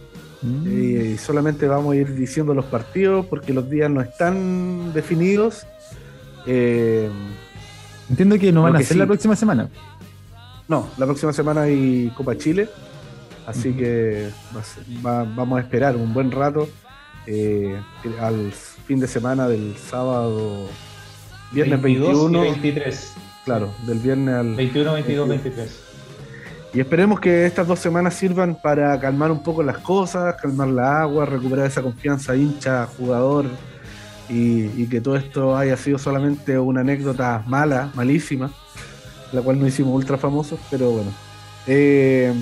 [0.42, 0.64] Mm.
[0.66, 5.66] Eh, solamente vamos a ir diciendo los partidos porque los días no están definidos.
[6.46, 7.10] Eh,
[8.08, 9.68] Entiendo que no van a ser la próxima semana.
[10.68, 12.68] No, la próxima semana hay Copa Chile.
[13.46, 14.30] Así que
[15.02, 16.68] vamos a esperar un buen rato
[17.26, 17.80] eh,
[18.20, 20.68] al fin de semana del sábado,
[21.52, 23.12] viernes 21 y 23.
[23.44, 25.80] Claro, del viernes al 21, 22, 23.
[26.74, 31.02] Y esperemos que estas dos semanas sirvan para calmar un poco las cosas, calmar la
[31.02, 33.46] agua, recuperar esa confianza hincha, jugador,
[34.28, 38.50] y, que todo esto haya sido solamente una anécdota mala, malísima,
[39.32, 41.12] la cual no hicimos ultra famosos, pero bueno.
[41.68, 42.32] Eh,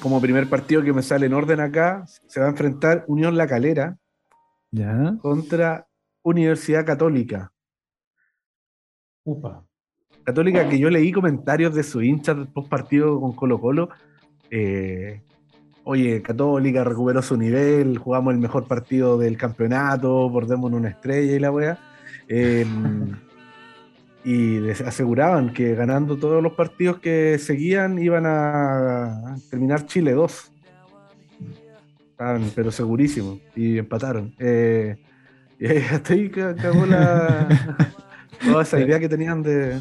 [0.00, 3.46] como primer partido que me sale en orden acá, se va a enfrentar Unión La
[3.46, 3.98] Calera
[5.20, 5.86] contra
[6.22, 7.52] Universidad Católica.
[9.24, 9.64] Upa.
[10.24, 13.88] Católica que yo leí comentarios de su hincha post partido con Colo Colo.
[14.50, 15.22] Eh,
[15.84, 21.38] oye, Católica recuperó su nivel, jugamos el mejor partido del campeonato, bordemos una estrella y
[21.38, 21.78] la wea.
[22.28, 23.14] Em,
[24.26, 30.50] y les aseguraban que ganando todos los partidos que seguían iban a terminar Chile 2.
[32.10, 34.34] Estaban, pero segurísimo, y empataron.
[34.40, 34.96] Eh,
[35.60, 37.46] y hasta ahí cagó la,
[38.44, 39.80] toda esa idea que tenían de,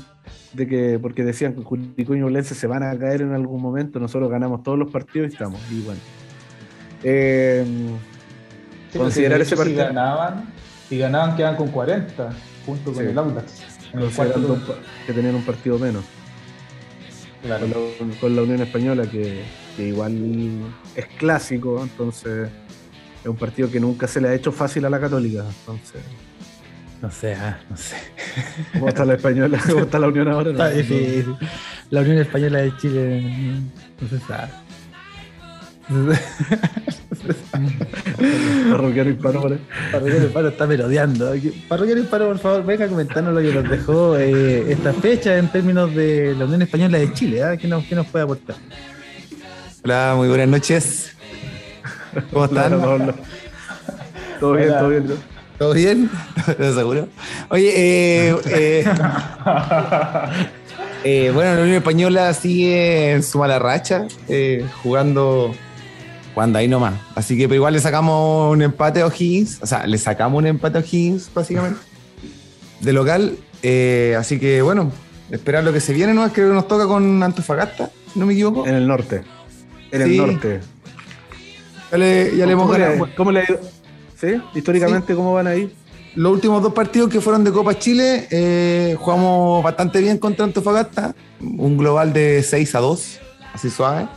[0.56, 4.62] que, porque decían que Curicó y se van a caer en algún momento, nosotros ganamos
[4.62, 5.60] todos los partidos y estamos.
[5.72, 6.02] Y bueno.
[7.02, 7.66] Eh,
[8.96, 9.82] considerar ese partido.
[9.82, 10.54] Si ganaban,
[10.88, 12.30] si ganaban quedan con 40,
[12.64, 14.62] junto con el Audax considerando
[15.06, 16.04] que tenían un partido menos.
[18.20, 19.44] Con, la, Unión Española, que,
[19.78, 20.64] igual
[20.96, 22.50] es clásico, entonces
[23.22, 25.46] es un partido que nunca se le ha hecho fácil a la Católica.
[25.60, 26.02] Entonces.
[27.02, 27.98] No sé, ah, no sé.
[28.74, 29.60] ¿Cómo está la Española?
[29.70, 30.52] ¿Cómo está la Unión ahora?
[30.52, 31.36] Está difícil.
[31.92, 33.22] La Unión Española de Chile
[34.02, 34.65] no se sabe.
[38.72, 39.58] Parroquiano Hispano, por
[39.92, 41.34] Parroquiano Hispano está merodeando.
[41.68, 45.48] Parroquiano Hispano, por favor, venga a comentarnos lo que nos dejó eh, esta fecha en
[45.50, 47.42] términos de la Unión Española de Chile.
[47.42, 47.58] ¿eh?
[47.60, 48.56] ¿Qué, nos, ¿Qué, nos, puede aportar?
[49.84, 51.16] Hola, muy buenas noches.
[52.32, 52.72] ¿Cómo están?
[54.40, 55.36] Todo bien, todo bien.
[55.58, 56.10] ¿Todo bien?
[56.60, 57.08] ¿Lo seguro?
[57.50, 58.86] Oye, eh, eh,
[61.06, 65.56] eh, bueno, la Unión Española sigue en su mala racha, eh, jugando
[66.36, 66.94] cuando ahí nomás.
[67.16, 69.60] Así que pero igual le sacamos un empate a O'Higgins.
[69.64, 71.80] O sea, le sacamos un empate a O'Higgins, básicamente.
[72.82, 73.38] De local.
[73.64, 74.92] Eh, así que bueno,
[75.32, 76.32] esperar lo que se viene, ¿no?
[76.32, 78.68] Creo que nos toca con Antofagasta, si no me equivoco.
[78.68, 79.24] En el norte.
[79.92, 80.60] En el norte.
[81.92, 83.08] Ya le, ya le hemos ganado.
[83.16, 83.60] ¿Cómo le ha ido?
[84.20, 84.42] ¿Sí?
[84.54, 85.74] Históricamente, ¿cómo van ahí?
[86.16, 91.16] Los últimos dos partidos que fueron de Copa Chile, eh, jugamos bastante bien contra Antofagasta.
[91.42, 93.20] Un global de 6 a 2,
[93.54, 94.08] así suave.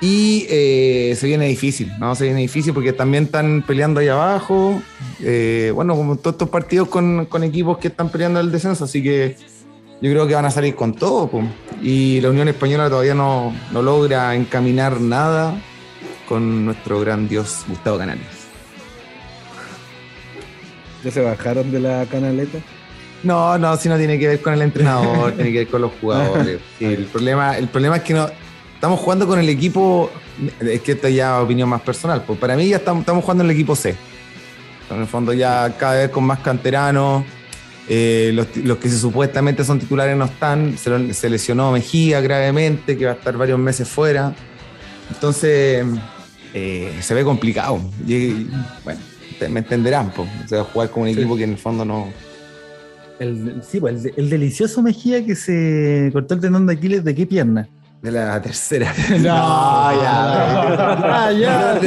[0.00, 2.14] Y eh, se viene difícil, ¿no?
[2.14, 4.82] Se viene difícil porque también están peleando ahí abajo.
[5.20, 9.36] Eh, bueno, como todos estos partidos con, equipos que están peleando el descenso, así que
[10.02, 11.30] yo creo que van a salir con todo.
[11.82, 15.58] Y la Unión Española todavía no, logra encaminar nada
[16.28, 18.26] con nuestro gran dios Gustavo Canales.
[21.02, 22.58] ¿Ya se bajaron de la canaleta?
[23.22, 25.92] No, no, si no tiene que ver con el entrenador, tiene que ver con los
[26.00, 26.60] jugadores.
[26.80, 28.28] el, problema, el problema es que no,
[28.76, 30.10] estamos jugando con el equipo,
[30.60, 33.56] es que esta ya opinión más personal, pues para mí ya estamos, jugando en el
[33.56, 33.96] equipo C.
[34.90, 37.24] En el fondo ya cada vez con más canteranos,
[37.88, 43.14] eh, los, que supuestamente son titulares no están, se, lesionó Mejía gravemente, que va a
[43.14, 44.34] estar varios meses fuera.
[45.10, 45.84] Entonces,
[46.52, 47.80] eh, se ve complicado.
[48.06, 48.46] Y,
[48.84, 49.00] bueno,
[49.50, 50.28] me entenderán, pues.
[50.44, 52.08] O sea, jugar con un equipo que en el fondo no.
[53.18, 57.14] El, sí, pues, el, el delicioso Mejía que se cortó el tendón de Aquiles, ¿de
[57.14, 57.68] qué pierna?
[58.06, 58.94] De la tercera.
[59.18, 59.20] No,
[60.00, 61.26] ya.
[61.26, 61.80] Ah, ya, No,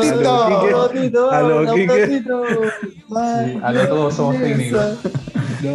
[0.00, 0.90] Tito.
[0.92, 1.30] Tito.
[1.30, 2.24] A lo Quique.
[3.62, 4.98] A lo todos somos técnicos.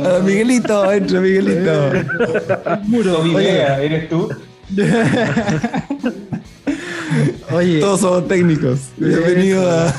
[0.03, 1.91] Ah, Miguelito, entra Miguelito.
[3.03, 4.27] Toby Vega, ¿eres tú?
[7.53, 8.89] Oye, Todos somos técnicos.
[8.97, 9.93] Bienvenido a.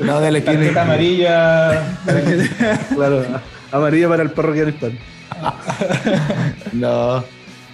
[0.00, 0.80] No, dale, Tarjeta tiene.
[0.80, 1.84] amarilla.
[2.96, 3.24] Claro,
[3.70, 4.98] amarilla para el perro que el pan.
[6.72, 7.22] No,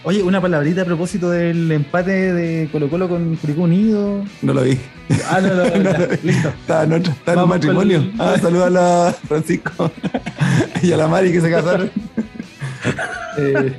[0.04, 4.24] oye, una palabrita a propósito del empate de Colo Colo con Curicó Unido.
[4.42, 4.78] no lo vi.
[5.30, 6.48] Ah, no, no, no, ya, listo.
[6.48, 7.98] Estaba en, otra, estaba en un matrimonio.
[7.98, 9.90] el- Ah, saluda a la Francisco
[10.82, 11.90] y a la Mari que se casaron.
[13.38, 13.76] Eh,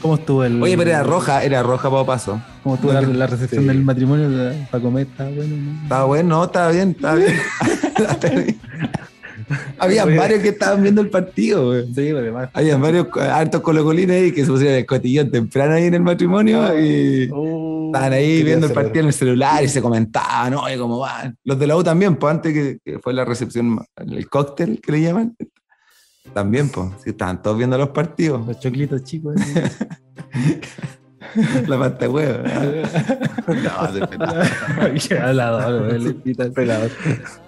[0.00, 0.62] ¿Cómo estuvo el.
[0.62, 2.40] Oye, pero era roja, era roja para paso.
[2.62, 3.68] ¿Cómo estuvo la, la recepción Sí.
[3.68, 5.06] del matrimonio de- para comer?
[5.06, 5.82] Está bueno, ¿no?
[5.82, 7.34] Estaba bueno, no, estaba bien, estaba bien.
[9.78, 11.92] Había varios que estaban viendo el partido, güey.
[11.94, 12.50] Sí, además.
[12.52, 16.02] Había varios eh, hartos colocolines ahí que se pusieron el cotillón temprano ahí en el
[16.02, 20.78] matrimonio y Oh, estaban ahí viendo el partido en el celular y se comentaban, oye,
[20.78, 21.36] cómo van.
[21.44, 24.92] Los de la U también, pues antes que, que fue la recepción, el cóctel que
[24.92, 25.36] le llaman.
[26.32, 28.46] También, pues, sí, estaban todos viendo los partidos.
[28.46, 29.34] Los choclitos chicos.
[31.66, 32.38] La pasta huevo.
[33.48, 34.06] No, de
[36.50, 36.88] pelado.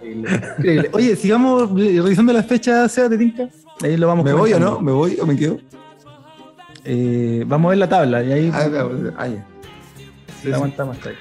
[0.93, 3.49] Oye, sigamos re- revisando las fechas, Seba, ¿te tinca?
[3.83, 4.81] Ahí lo vamos ¿Me voy o no?
[4.81, 5.59] ¿Me voy o me quedo?
[6.85, 8.69] Eh, vamos a ver la tabla y ahí Ah,
[9.17, 9.47] ah, ya.
[9.97, 10.53] Sí, sí.
[10.53, 11.17] aguantamos hasta ahí.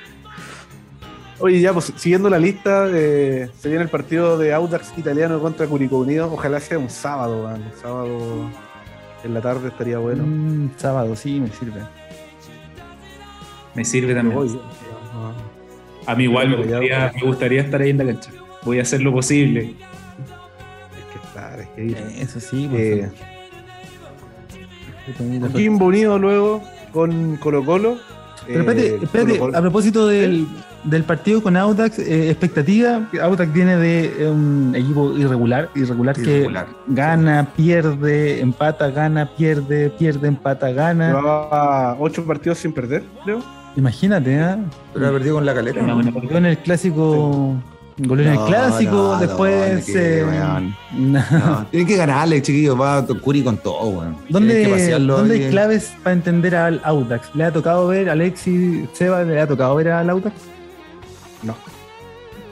[1.39, 5.67] Oye, ya, pues siguiendo la lista, eh, se viene el partido de Audax italiano contra
[5.67, 6.31] Curicó Unido.
[6.31, 7.61] Ojalá sea un sábado, man.
[7.61, 8.49] Un sábado
[9.23, 10.23] en la tarde estaría bueno.
[10.25, 11.81] Mm, sábado, sí, me sirve.
[13.75, 14.35] Me sirve también.
[14.35, 14.59] voy.
[16.05, 18.31] A mí igual me gustaría, me gustaría estar ahí en la cancha.
[18.63, 19.61] Voy a hacer lo posible.
[19.61, 21.97] Es que estar, es que ir.
[22.19, 22.81] Eso sí, pues.
[22.81, 23.11] Eh.
[25.41, 27.97] Coquimbo Unido luego con Colo Colo.
[28.45, 30.45] Pero espérate, espérate, a propósito del,
[30.83, 36.65] del partido con Audax, eh, expectativa, Audax viene de eh, un equipo irregular, irregular, Irregular.
[36.65, 41.07] que gana, pierde, empata, gana, pierde, pierde, empata, gana.
[41.13, 43.41] Llevaba ocho partidos sin perder, creo.
[43.75, 44.55] Imagínate, ¿eh?
[44.93, 45.81] Pero ha perdido con la calera.
[45.81, 45.95] ¿no?
[45.95, 47.55] buena Goleó en el clásico,
[47.97, 49.79] goleó en el No, clásico, no, después...
[49.79, 50.25] no, que, eh,
[50.93, 51.19] no.
[51.19, 52.79] No, tienen que ganarle, chiquillos.
[52.79, 54.17] Va Curi con todo, weón.
[54.29, 57.33] ¿Dónde, pasearlo ¿dónde hay claves para entender al Audax?
[57.35, 59.23] ¿Le ha tocado ver a Alexis Seba?
[59.23, 60.33] ¿Le ha tocado ver al Audax?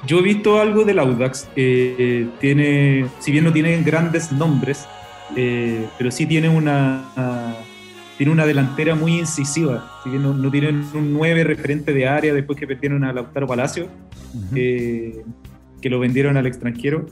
[0.08, 1.48] Yo he visto algo del Audax.
[1.56, 4.88] eh, tiene, si bien no tiene grandes nombres,
[5.36, 7.04] eh, pero sí tiene una,
[8.22, 10.00] tiene una delantera muy incisiva.
[10.04, 13.48] Si bien no, no tienen un 9 referente de área después que perdieron a Lautaro
[13.48, 13.88] Palacio,
[14.56, 15.24] eh,
[15.82, 17.08] que lo vendieron al extranjero.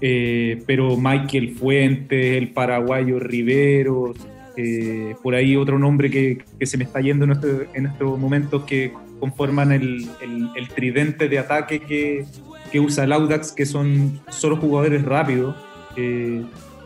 [0.00, 4.16] Eh, pero Michael Fuentes, el paraguayo Riveros,
[4.56, 8.18] eh, por ahí otro nombre que, que se me está yendo en, este- en estos
[8.18, 12.24] momentos que conforman el, el- el tridente de ataque que,
[12.72, 15.54] que usa el Audax, que son solo jugadores rápidos.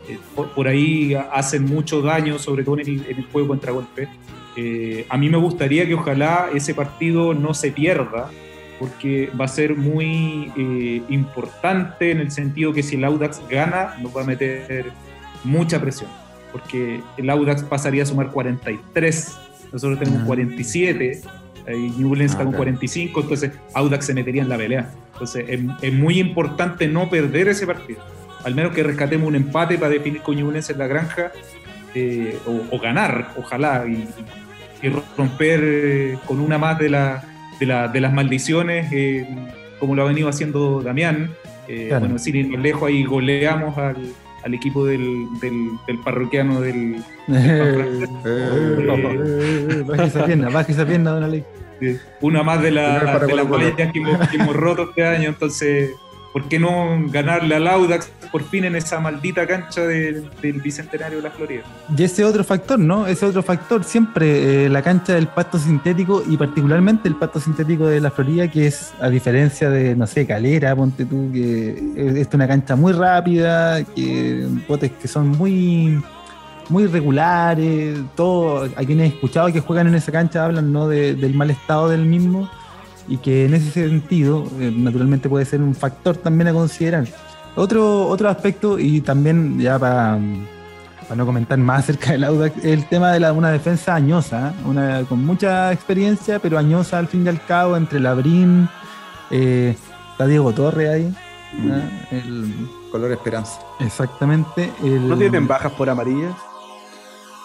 [0.09, 3.71] Eh, por, por ahí hacen mucho daño, sobre todo en el, en el juego contra
[3.71, 4.07] golpe.
[4.55, 8.29] Eh, a mí me gustaría que ojalá ese partido no se pierda,
[8.79, 13.95] porque va a ser muy eh, importante en el sentido que si el Audax gana,
[14.01, 14.91] nos va a meter
[15.43, 16.09] mucha presión,
[16.51, 19.37] porque el Audax pasaría a sumar 43,
[19.71, 20.25] nosotros tenemos Ah.
[20.25, 21.21] 47,
[21.69, 22.63] y Newlands está Ah, con claro.
[22.63, 24.91] 45, entonces Audax se metería en la pelea.
[25.13, 27.99] Entonces es, es muy importante no perder ese partido,
[28.47, 31.31] al menos que rescatemos un empate para definir con Newlands en la granja,
[31.93, 34.07] eh, o, o ganar, ojalá, y,
[34.81, 37.23] y romper eh, con una más de la
[37.59, 39.27] de, la- de las maldiciones, eh,
[39.79, 41.31] como lo ha venido haciendo Damián.
[41.67, 42.05] Eh, Claro.
[42.05, 43.97] Bueno, sin ir más lejos, ahí goleamos al,
[44.45, 47.03] al equipo del, del, del parroquiano del...
[49.85, 51.19] Baje esa pierna, baje esa pierna,
[52.21, 53.45] una más de, la, de las
[53.91, 55.29] que hemos, que hemos roto este año.
[55.29, 55.91] Entonces,
[56.37, 60.29] ¿por qué no ganarle al Audax por fin en esa maldita cancha del,
[60.63, 61.63] Bicentenario de la Florida?
[61.97, 63.07] Y ese otro factor, ¿no?
[63.07, 67.87] Ese otro factor, siempre eh, la cancha del pasto sintético y particularmente el pasto sintético
[67.87, 72.27] de la Florida, que es, a diferencia de, no sé, Calera, ponte tú, que es
[72.27, 75.99] es una cancha muy rápida, que botes que son muy
[76.69, 80.87] muy regulares, todo, a quienes he escuchado que juegan en esa cancha hablan ¿no?
[80.87, 82.47] de- del mal estado del mismo
[83.07, 87.05] y que en ese sentido eh, naturalmente puede ser un factor también a considerar.
[87.55, 90.19] Otro, otro aspecto y también ya para,
[91.03, 95.03] para no comentar más acerca del Audax, el tema de la, una defensa añosa, una,
[95.05, 98.69] con mucha experiencia, pero añosa al fin y al cabo, entre Labrín,
[99.31, 99.75] eh,
[100.11, 101.13] está Diego Torre ahí.
[101.63, 101.89] ¿eh?
[102.11, 102.53] El-
[102.91, 103.59] Color esperanza.
[103.79, 104.71] exactamente.
[104.83, 106.33] el- ¿No tienen bajas por amarillas?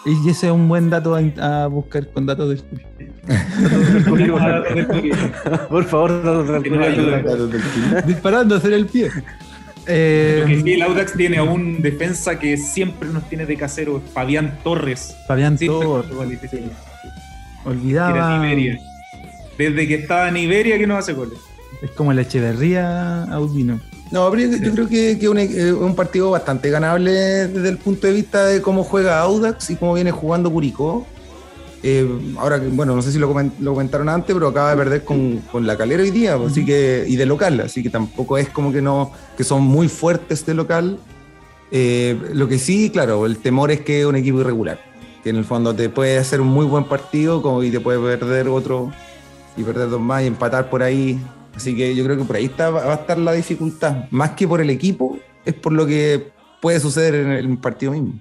[0.05, 2.63] Y ese es un buen dato a, a buscar con datos del
[5.69, 8.03] Por favor, datos del Curio.
[8.07, 9.11] Disparándose en el pie.
[9.87, 13.57] Eh, Lo que sí, el Audax tiene a un defensa que siempre nos tiene de
[13.57, 15.17] casero, Fabián Torres.
[15.27, 16.13] Fabián Torres,
[17.65, 18.43] olvidaba.
[19.59, 21.39] Desde que estaba en Iberia que no hace goles.
[21.83, 23.81] Es como el Echeverría Audino.
[24.13, 27.11] No, pero yo, yo creo que es un, eh, un partido bastante ganable
[27.49, 31.07] desde el punto de vista de cómo juega Audax y cómo viene jugando Curicó.
[31.83, 32.07] Eh,
[32.39, 35.05] ahora, que, bueno, no sé si lo, comen- lo comentaron antes, pero acaba de perder
[35.05, 38.39] con, con la calera hoy día, pues, así que, y de local, así que tampoco
[38.39, 40.99] es como que no, que son muy fuertes de local.
[41.73, 44.79] Eh, lo que sí, claro, el temor es que es un equipo irregular,
[45.25, 47.99] que en el fondo te puede hacer un muy buen partido como, y te puede
[47.99, 48.93] perder otro
[49.57, 51.19] y perder dos más y empatar por ahí.
[51.55, 54.11] Así que yo creo que por ahí está, va a estar la dificultad.
[54.11, 58.15] Más que por el equipo, es por lo que puede suceder en el partido mismo.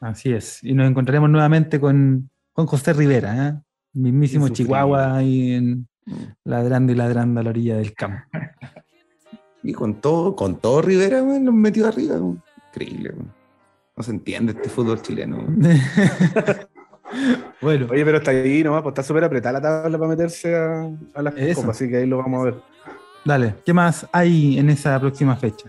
[0.00, 0.62] Así es.
[0.62, 3.60] Y nos encontraremos nuevamente con, con José Rivera, ¿eh?
[3.94, 4.48] El mismísimo.
[4.48, 5.86] Chihuahua ahí en
[6.44, 8.24] ladrando y ladrando a la orilla del campo.
[9.64, 12.16] Y con todo, con todo Rivera, weón, nos metió arriba.
[12.70, 13.14] Increíble.
[13.96, 15.46] No se entiende este fútbol chileno.
[17.60, 20.88] bueno, Oye, pero está ahí nomás, pues está súper apretada la tabla para meterse a,
[21.14, 21.60] a las Eso.
[21.60, 22.54] copas, así que ahí lo vamos a ver.
[23.24, 23.54] dale.
[23.64, 25.68] ¿Qué más hay en esa próxima fecha?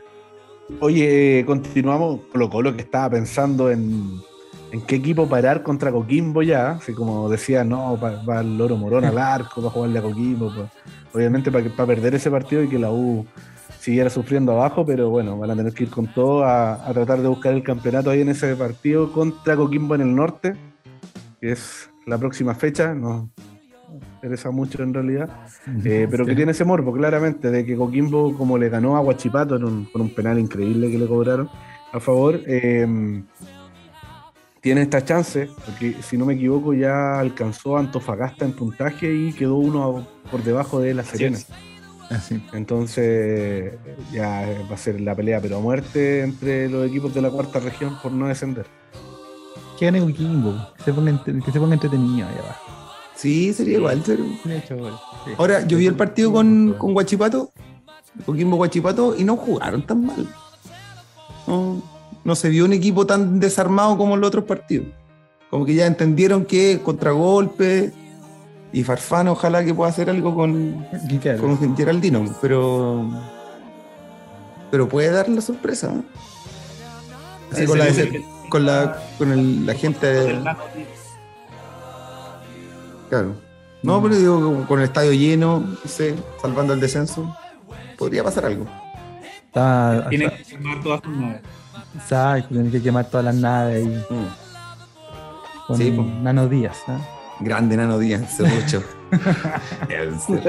[0.79, 4.19] Oye, continuamos Colo Colo que estaba pensando en,
[4.71, 6.71] en qué equipo parar contra Coquimbo ya.
[6.71, 10.01] Así como decía, no, va, va el Loro Morón al arco, va a jugarle a
[10.01, 10.51] Coquimbo.
[10.55, 10.69] pues.
[11.13, 13.25] Obviamente para, que- para perder ese partido y que la U
[13.79, 17.21] siguiera sufriendo abajo, pero bueno, van a tener que ir con todo a, a tratar
[17.21, 20.55] de buscar el campeonato ahí en ese partido contra Coquimbo en el norte,
[21.43, 22.93] que es la próxima fecha.
[22.95, 23.27] Nos
[24.15, 25.29] interesa mucho en realidad.
[25.83, 29.55] Eh, pero que tiene ese morbo, claramente, de que Coquimbo, como le ganó a Guachipato
[29.57, 31.49] un- con un penal increíble que le cobraron
[31.91, 32.87] a favor, eh,
[34.61, 39.33] tiene esta chance, porque si no me equivoco, ya alcanzó a Antofagasta en puntaje y
[39.33, 41.37] quedó uno por debajo de La Serena.
[42.53, 43.73] Entonces,
[44.13, 47.59] ya va a ser la pelea, pero a muerte entre los equipos de la cuarta
[47.59, 48.65] región por no descender.
[49.77, 52.61] Que gane Coquimbo, que se ponga, que se ponga entretenido ahí abajo.
[53.15, 54.03] Sí, sería igual.
[54.03, 55.31] sería- De hecho, bueno, sí.
[55.37, 57.51] Ahora, yo vi el partido con, con Guachipato,
[58.25, 60.27] Coquimbo Guachipato, y no jugaron tan mal.
[61.47, 61.81] No,
[62.23, 64.87] no se vio un equipo tan desarmado como en los otros partidos.
[65.49, 67.93] Como que ya entendieron que contragolpe
[68.71, 70.85] y Farfán, ojalá que pueda hacer algo con,
[71.21, 73.07] claro, con Geraldino, pero
[74.71, 75.91] pero puede dar la sorpresa.
[75.91, 76.03] ¿no?
[77.51, 78.09] Así Sí, con, la, sí.
[78.49, 80.63] Con la con el- la gente de- El Naco,
[83.09, 83.35] claro.
[83.81, 87.35] No, pero digo con el estadio lleno, no sé, salvando el descenso,
[87.97, 88.65] podría pasar algo.
[89.45, 91.41] está, Tiene que sumar todas sus nueve.
[91.95, 94.05] exacto, tiene que quemar todas las naves ahí
[95.67, 96.03] con Sí, po.
[96.03, 96.77] Nano Díaz.
[96.87, 96.97] ¿ah?
[97.39, 98.83] Grande Nano Díaz, Cerrucho.
[99.89, 100.41] Esos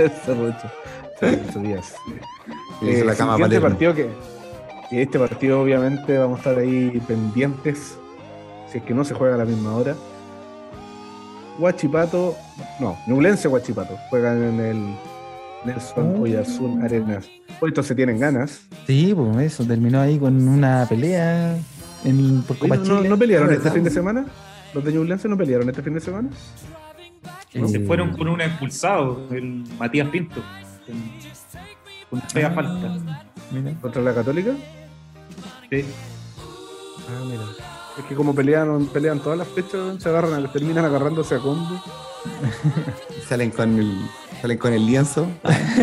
[1.62, 1.95] días.
[2.83, 3.69] Le hizo Eh, la cama Palermo.
[3.69, 4.11] partido que,
[4.95, 7.99] que este partido obviamente vamos a estar ahí pendientes
[8.71, 9.97] si es que no se juega a la misma hora.
[11.59, 12.37] Huachipato,
[12.81, 14.95] no, Ñublense Huachipato juegan en el
[15.65, 16.23] Nelson Oh.
[16.23, 17.27] Oyarzún Arenas.
[17.61, 18.66] Hoy entonces tienen ganas.
[18.87, 21.57] Sí, pues eso, terminó ahí con una pelea
[22.05, 23.09] en, por Oye, Copa ¿no, Chile.
[23.09, 24.27] no pelearon este fin de semana?
[24.75, 26.29] ¿Los de Ñublense no pelearon este fin de semana?
[27.53, 30.41] Eh, Se fueron con un expulsado, el Matías Pinto.
[32.11, 32.97] Con, fea falta.
[33.51, 33.75] Mira.
[33.81, 34.53] ¿Contra la Católica?
[35.70, 35.85] Sí.
[37.09, 37.43] Ah, mira.
[37.99, 41.81] Es que como pelean, pelean todas las fechas, se agarran, terminan agarrándose a combo.
[43.28, 43.99] Salen con el,
[44.41, 45.27] salen con el lienzo.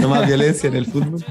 [0.02, 1.24] No más violencia en el fútbol.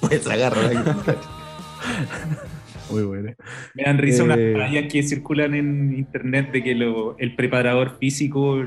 [0.00, 0.76] Pues se agarran ahí.
[2.90, 3.32] Muy bueno.
[3.74, 4.24] Me dan risa Eh.
[4.24, 4.38] unas
[4.68, 8.62] tallas que circulan en internet de que lo- el preparador físico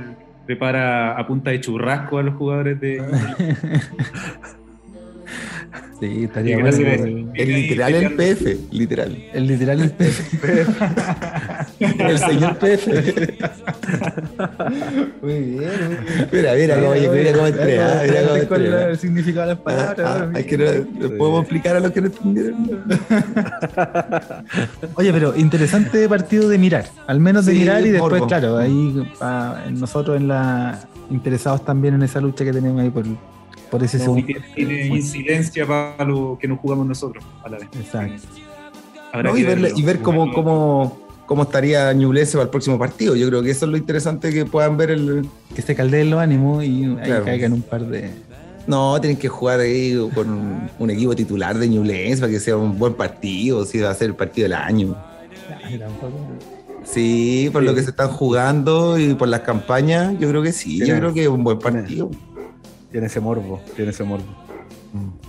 [0.46, 3.02] prepara a punta de churrasco a los jugadores de.
[6.00, 6.70] Sí, estaría bueno.
[7.34, 9.18] Es literal el PF, literal.
[9.34, 10.22] el literal el PF.
[11.80, 12.88] El señor PF.
[15.22, 15.72] Muy bien.
[16.32, 18.88] Mira, mira cómo, mira cómo entrega, mira cómo ¿Cuál es entrega.
[18.90, 19.64] el significado de las Ah,
[19.96, 20.30] palabras?
[20.36, 22.56] ah, es que no, no podemos explicar a los que no entendieron.
[24.96, 28.28] Oye, pero interesante partido de mirar, al menos de Sí, mirar y después, morbo.
[28.28, 30.80] claro, ahí ah, nosotros en la
[31.10, 33.04] interesados también en esa lucha que tenemos ahí por,
[33.76, 34.26] por ese Y segundo.
[34.26, 37.68] tiene, tiene incidencia para lo que nos jugamos nosotros a la vez.
[37.80, 38.24] Exacto.
[39.24, 39.78] No, y, verle- verlo.
[39.80, 43.16] y ver cómo, cómo, cómo estaría Ñublense para el próximo partido.
[43.16, 45.26] Yo creo que eso es lo interesante que puedan ver el.
[45.56, 47.26] Que se caldeen los ánimos y ahí Claro.
[47.26, 48.12] caigan un par de.
[48.68, 52.78] No, tienen que jugar ahí con un, equipo titular de Ñublense para que sea un
[52.80, 54.96] buen partido, si va a ser el partido del año.
[56.84, 60.80] Sí, por lo que se están jugando y por las campañas, yo creo que sí.
[60.86, 62.10] Yo creo que es un buen partido.
[62.96, 64.24] Tiene ese morbo, tiene ese morbo.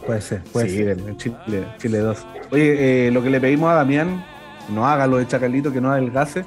[0.07, 0.91] Puede ser, puede sí, ser.
[0.91, 2.27] en Chile, Chile 2.
[2.53, 4.25] Oye, eh, lo que le pedimos a Damián,
[4.73, 6.45] no haga lo de Chacalito, que no adelgase,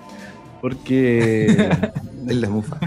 [0.61, 1.45] porque
[2.25, 2.77] Es la mufa.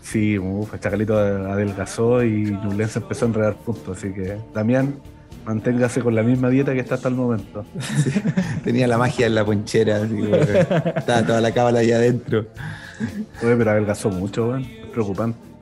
[0.00, 3.98] sí, uf, Chacalito adelgazó y Ñublense empezó a enredar puntos.
[3.98, 4.94] Así que, Damián,
[5.44, 7.66] manténgase con la misma dieta que está hasta el momento.
[8.64, 10.18] Tenía la magia en la ponchera, así
[10.96, 12.46] estaba toda la cábala ahí adentro.
[13.42, 14.62] Oye, pero adelgazó mucho, weón.
[14.62, 15.53] Es preocupante.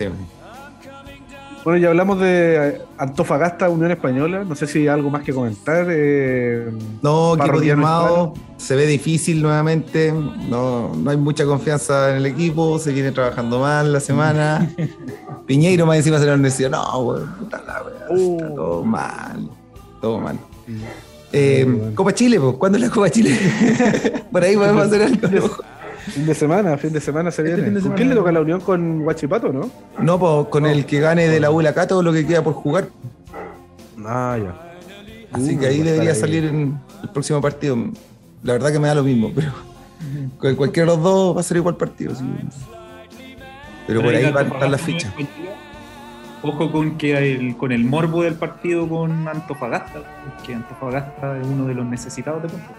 [0.00, 0.06] Sí.
[1.62, 4.44] Bueno, ya hablamos de eh, Antofagasta, Unión Española.
[4.44, 5.86] No sé si hay algo más que comentar.
[5.90, 6.70] eh,
[7.02, 10.10] No, equipo diezmado, se ve difícil nuevamente,
[10.48, 14.70] no, no hay mucha confianza en el equipo, se viene trabajando mal la semana.
[15.46, 16.82] Piñeiro más encima se lo decidió, no,
[17.38, 19.50] puta la weá, está todo mal,
[20.00, 20.38] todo mal.
[21.32, 21.92] Eh.
[21.94, 23.36] Copa Chile, pues, ¿cuándo es la Copa Chile?
[24.32, 25.50] Por ahí podemos hacer algo.
[26.08, 27.64] Fin de semana, fin de semana se Este viene.
[27.64, 27.96] fin de ¿Con semana.
[27.96, 29.70] quién le toca la unión con Huachipato, no?
[29.98, 32.88] No, con el que gane de la U la Cato lo que queda por jugar.
[34.04, 34.54] Ah, ya.
[35.32, 36.16] Así Uh, que ahí va a estar debería ahí.
[36.20, 37.76] salir en el próximo partido.
[38.42, 39.52] La verdad que me da lo mismo, pero
[40.38, 42.14] con cualquiera de los dos va a ser igual partido.
[42.14, 42.24] sí.
[43.86, 45.12] Pero por ahí van a estar las fichas.
[46.42, 50.00] Ojo con que el, con el morbo del partido con Antofagasta,
[50.46, 52.70] que Antofagasta es uno de los necesitados de puntos,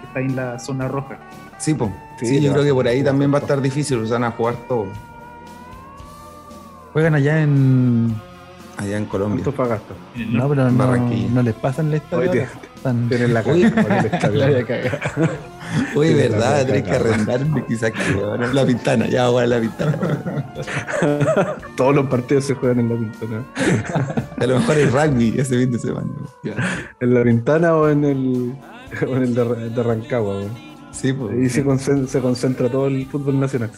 [0.00, 1.18] que está en la zona roja.
[1.58, 1.90] Sí, pues.
[2.20, 4.86] Sí, yo creo que por ahí también va a estar difícil, van a jugar todo
[6.92, 8.14] Juegan allá en.
[8.76, 9.44] allá en Colombia.
[9.44, 11.28] No, pero no, Barranquilla.
[11.32, 12.30] no les pasan el estadio.
[12.30, 12.60] Oye, ahora.
[12.74, 13.62] Están- Tienen la Uy.
[14.32, 14.58] La.
[15.94, 18.00] Oye, Sí, verdad, la- tenés que la- arrendarme quizás que
[18.52, 19.98] la pintana, ya voy a la pintana.
[21.76, 23.44] Todos los partidos se juegan en la pintana.
[24.40, 26.08] A lo mejor el rugby ese fin de semana.
[27.00, 28.54] En la pintana o en el,
[29.06, 30.40] o en el de, de Rancagua.
[31.00, 31.32] Sí, pues.
[31.36, 33.70] Ahí se concentra, se concentra todo el fútbol nacional.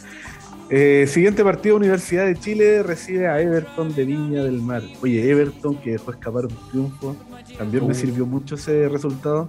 [0.71, 4.83] Eh, siguiente partido, Universidad de Chile recibe a Everton de Viña del Mar.
[5.03, 7.17] Oye, Everton que dejó escapar un triunfo.
[7.59, 9.49] También me sirvió mucho ese resultado.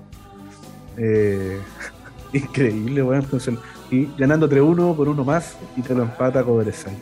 [0.98, 1.60] Eh,
[2.34, 3.24] increíble, weón.
[3.24, 3.54] Entonces,
[3.92, 6.94] y ganando 3-1 por uno más y te lo empata Cobresal.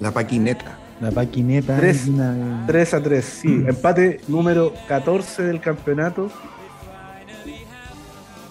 [0.00, 0.76] La paquineta.
[1.00, 1.76] La paquineta.
[1.76, 2.08] Tres.
[2.08, 3.64] y una- 3 a 3, sí.
[3.68, 6.30] Empate número 14 del campeonato.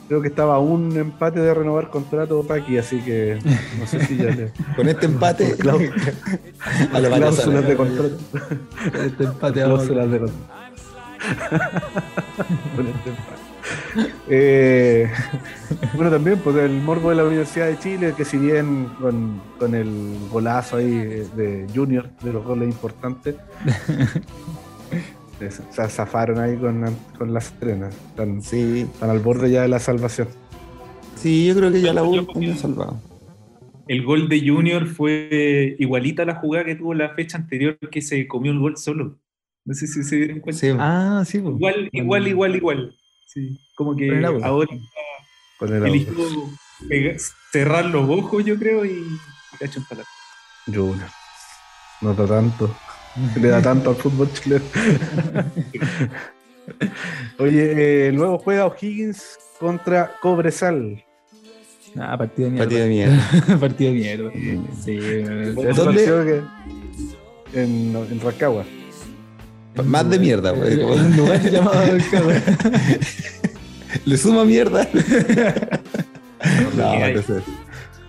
[0.07, 3.39] Creo que estaba a un empate de renovar contrato Paqui, así que
[3.79, 4.51] no sé si ya le.
[4.75, 5.91] Con este empate, Clau-
[6.93, 8.17] a lo cláusulas de contrato.
[9.05, 10.53] Este empate vamos- Cláusulas de contrato.
[12.75, 13.37] Con este empate.
[14.29, 15.09] Eh,
[15.95, 19.73] bueno, también, pues el morbo de la Universidad de Chile, que si bien con, con
[19.75, 23.35] el golazo ahí de Junior, de los goles importantes,
[25.39, 25.49] se,
[25.89, 26.83] zafaron ahí con,
[27.17, 27.93] con las estrenas.
[28.09, 30.27] Están, Sí, están al borde ya de la salvación.
[31.15, 32.99] sí, yo creo que ya la U está salvado.
[33.87, 38.01] El gol de Junior fue igualita a la jugada que tuvo la fecha anterior que
[38.01, 39.17] se comió el gol solo.
[39.63, 40.59] No sé si se dieron cuenta.
[40.59, 41.55] Sí, Ah, sí, pues.
[41.55, 42.95] Igual, igual, igual, igual.
[43.27, 44.45] Sí, como que Con el auto.
[44.45, 44.69] ahora
[45.59, 46.15] Con el eligió
[47.51, 49.05] cerrar los ojos, yo creo, y
[49.59, 50.09] cacho un palazo.
[50.65, 51.09] Junior.
[52.01, 52.75] No da tanto.
[53.39, 54.65] Le da tanto al fútbol chileno.
[57.39, 61.03] Oye, eh, luego juega O'Higgins contra Cobresal.
[61.97, 62.65] Ah, partido de mierda.
[62.65, 63.57] partido de mierda.
[63.59, 64.31] partido de mierda.
[64.83, 66.41] Sí, Ese ¿Dónde?
[67.53, 68.65] En, en Rancagua.
[69.83, 70.73] Más de mierda, güey.
[70.73, 72.33] En como- un lugar llamado Rancagua.
[74.05, 74.87] Le suma mierda.
[76.75, 77.41] no, no sé.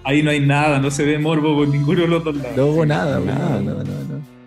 [0.05, 2.57] Ahí no hay nada, no se ve morbo por ninguno de los dos lados.
[2.57, 3.61] No hubo nada, Nada.
[3.61, 4.38] no, no, no, no.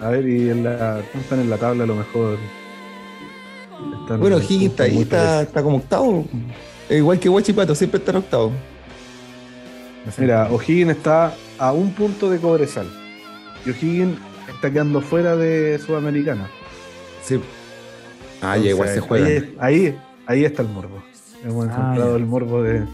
[0.00, 2.38] A ver, y en la, ¿cómo están en la tabla a lo mejor.
[4.02, 6.24] Están- Bueno, Higgins está ahí, está, está como octavo.
[6.88, 8.52] Eh, Igual que Huachipato, siempre está en octavo.
[10.16, 12.86] Mira, O'Higgins está a un punto de Cobresal.
[13.66, 14.18] Y O'Higgins
[14.48, 16.48] está quedando fuera de Sudamericana.
[17.22, 17.38] Sí.
[18.40, 19.26] Ah, ya igual se juega.
[19.26, 21.02] Ahí, ahí, ahí está el morbo.
[21.44, 22.16] Hemos Ah, encontrado ya.
[22.16, 22.84] el morbo de.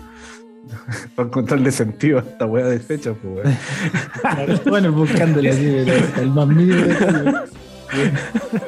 [1.16, 4.60] para encontrarle sentido a esta weá de fecha, pues weón.
[4.68, 5.88] Bueno, buscándole así, el,
[6.20, 6.94] el más mínimo de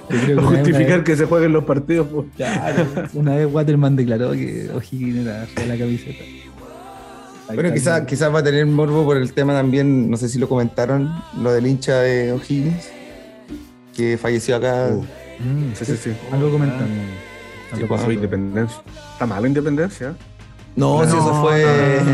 [0.08, 2.26] creo que vez- justificar que se jueguen los partidos, pues.
[2.36, 6.24] Claro, una vez Waterman declaró que O'Higgins era de la camiseta.
[7.48, 10.38] Ahí Bueno, quizás quizás va a tener morbo por el tema también, no sé si
[10.38, 11.10] lo comentaron,
[11.40, 12.88] lo del hincha de O'Higgins,
[13.96, 14.88] que falleció acá.
[14.92, 15.02] Uh.
[15.38, 16.12] Mm, Sí, sí, sí.
[16.32, 16.88] Algo comentan.
[17.76, 18.78] ¿Qué pasó Independencia?
[19.12, 20.14] Está mal Independencia.
[20.76, 21.64] No, si eso fue.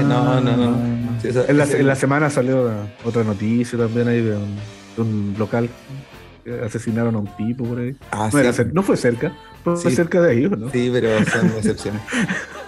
[0.05, 0.77] No, no, no.
[1.23, 2.71] Eso- En la, en la semana salió
[3.05, 4.57] otra noticia también ahí de un,
[4.97, 5.69] de un local.
[6.45, 7.95] que Asesinaron a un tipo por ahí.
[8.11, 8.61] Ah, no, sí.
[8.61, 9.33] era no fue cerca,
[9.63, 9.91] fue Sí.
[9.95, 10.69] cerca de ahí, ¿o ¿no?
[10.71, 12.03] Sí, pero son excepciones.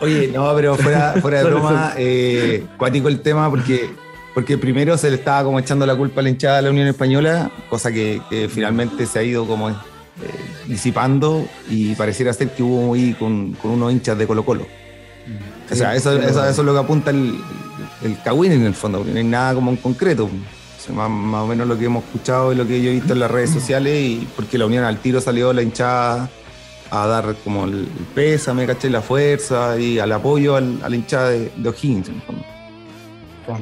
[0.01, 3.91] Oye, no, pero fuera, fuera de broma, eh, cuático el tema porque,
[4.35, 6.87] porque primero se le estaba como echando la culpa a la hinchada de la Unión
[6.87, 9.75] Española, cosa que, que finalmente se ha ido como eh,
[10.69, 14.67] disipando y pareciera ser que hubo ahí con, con unos hinchas de Colo Colo.
[15.71, 17.39] O sea, eso, eso, eso es lo que apunta el,
[18.03, 20.25] el Cagüín en el fondo, porque no hay nada como en concreto.
[20.25, 22.95] O sea, más, más o menos lo que hemos escuchado y lo que yo he
[22.95, 26.29] visto en las redes sociales, y porque la Unión al tiro salió la hinchada
[26.91, 28.91] a dar como el pésame, ¿cachai?
[28.91, 32.09] La fuerza y al apoyo al, a la hinchada de, de O'Higgins.
[32.09, 32.45] en el fondo.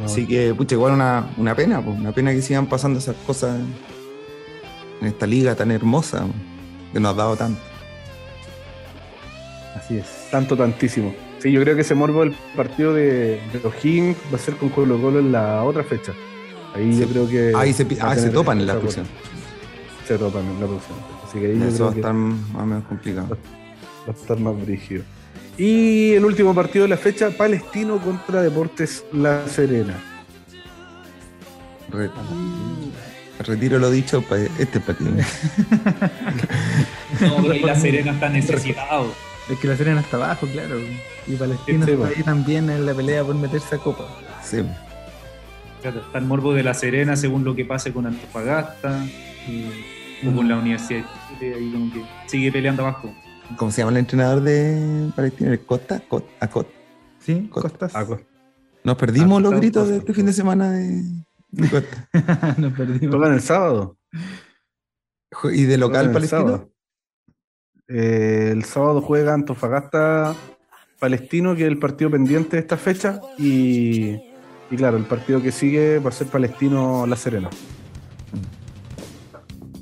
[0.05, 3.59] Así que, pucha, igual una, una pena, pues, una pena que sigan pasando esas cosas
[5.01, 6.25] en esta liga tan hermosa
[6.93, 7.61] que nos ha dado tanto.
[9.77, 10.07] Así es.
[10.31, 11.13] Tanto, tantísimo.
[11.43, 14.69] Sí, yo creo que ese morbo del partido de, de O'Higgins va a ser con
[14.69, 16.13] Colo Colo en la otra fecha.
[16.75, 17.01] Ahí Sí.
[17.01, 17.53] yo creo que.
[17.57, 19.07] Ahí se, ah, se topan en la próxima.
[20.07, 20.97] Se topan en la próxima.
[21.29, 23.37] Así que ahí yo Eso va a estar más o menos complicado.
[24.09, 25.03] va a estar más brígido.
[25.59, 29.95] Y el último partido de la fecha, Palestino contra Deportes La Serena.
[31.91, 32.09] Re-
[33.45, 35.11] retiro lo dicho para este partido.
[37.21, 39.13] No, pero ahí la Serena está necesitado.
[39.51, 40.77] Es que la Serena está abajo, claro.
[41.27, 44.05] Y Palestino Sí, está ahí también en la pelea por meterse a Copa.
[44.43, 44.63] Sí.
[45.81, 49.05] Claro, está el morbo de la Serena según lo que pase con Antofagasta
[49.49, 51.07] y- o con la Universidad de
[51.39, 53.13] Chile, ahí como que sigue peleando abajo.
[53.57, 55.51] ¿Cómo se llama el entrenador de Palestina?
[55.53, 56.01] ¿El Costa?
[56.09, 56.69] Cot- Acot.
[57.21, 57.49] ¿Sí?
[57.51, 57.69] Costa.
[57.89, 58.05] Costas.
[58.07, 58.21] Co-
[58.85, 61.03] Nos perdimos los gritos de este fin de semana de,
[61.51, 62.09] de Costa.
[62.59, 63.11] Nos perdimos.
[63.17, 63.97] Tocan el sábado.
[65.53, 66.41] ¿Y de local Tocan el palestino?
[66.43, 66.73] sábado.
[67.89, 70.35] Eh, el sábado juega Antofagasta
[71.13, 73.21] Palestino, que es el partido pendiente de esta fecha.
[73.37, 74.11] Y,
[74.71, 77.51] y claro, el partido que sigue va a ser Palestino La Serena.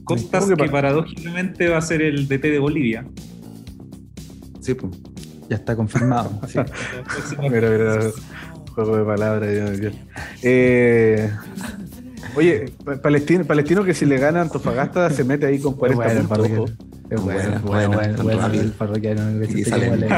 [0.05, 3.05] Costas ¿Cómo que que pa- paradójicamente va a ser el DT de Bolivia.
[4.61, 4.93] Sí, pues.
[5.51, 6.31] Ya está confirmado.
[6.49, 6.59] sí.
[7.39, 8.01] Mira, mira,
[8.75, 9.51] juego de palabras.
[10.43, 11.31] Eh,
[12.35, 16.27] oye, Pa- Palestino, Palestino que si le gana a Antofagasta se mete ahí con 40
[16.27, 16.73] bueno puntos.
[17.11, 19.43] Es bueno, Bueno, bueno, bueno, el parroquiano.
[19.45, 20.09] Y salen- le-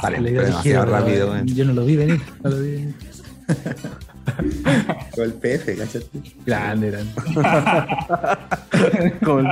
[0.00, 1.34] salen, le- le- demasiado le- rápido.
[1.44, 2.20] Yo no lo vi venir.
[2.42, 2.94] No lo vi venir.
[5.14, 6.02] Con el PF, ¿cachai?
[6.46, 7.12] Grande, grande.
[9.24, 9.48] Como el.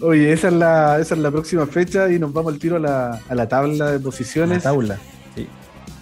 [0.00, 2.80] Oye, esa es, la, esa es la próxima fecha y nos vamos al tiro a
[2.80, 4.98] la, a la tabla de La posiciones tabla.
[5.36, 5.46] Sí.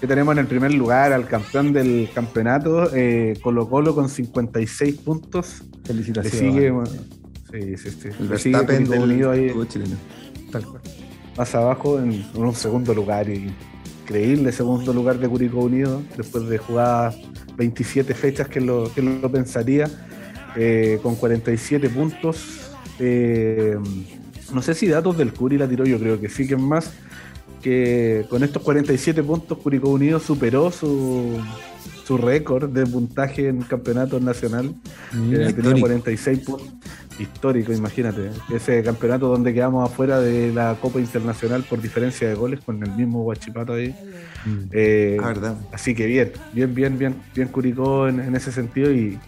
[0.01, 4.97] que tenemos en el primer lugar al campeón del campeonato, eh, Colo Colo con 56
[4.99, 5.63] puntos.
[5.63, 6.39] Le Felicitaciones.
[6.39, 6.91] sigue, bueno,
[7.51, 8.09] sí, sí, sí.
[8.21, 9.97] El Verstappen del ahí chileno.
[10.51, 10.83] Tal cual.
[11.37, 13.27] más abajo en, un segundo lugar.
[13.29, 17.15] Increíble segundo lugar de Curicó Unido después de jugar
[17.57, 19.89] 27 fechas que lo, que lo pensaría
[20.57, 22.71] eh, con 47 puntos.
[22.99, 23.77] Eh,
[24.53, 26.93] no sé si datos del Curi la tiró, yo creo que sí que es más
[27.63, 31.39] que con estos 47 puntos Curicó Unido superó su,
[32.09, 34.75] su récord de puntaje en campeonato nacional
[35.13, 35.81] que tenía Histórico.
[35.81, 36.69] 46 puntos.
[37.19, 38.31] Histórico, imagínate.
[38.51, 42.91] Ese campeonato donde quedamos afuera de la Copa Internacional por diferencia de goles con el
[42.93, 43.95] mismo Guachipato ahí.
[44.73, 45.57] Eh, Ah, verdad.
[45.71, 49.19] así que bien, bien, bien, bien, bien Curicó en, en ese sentido y,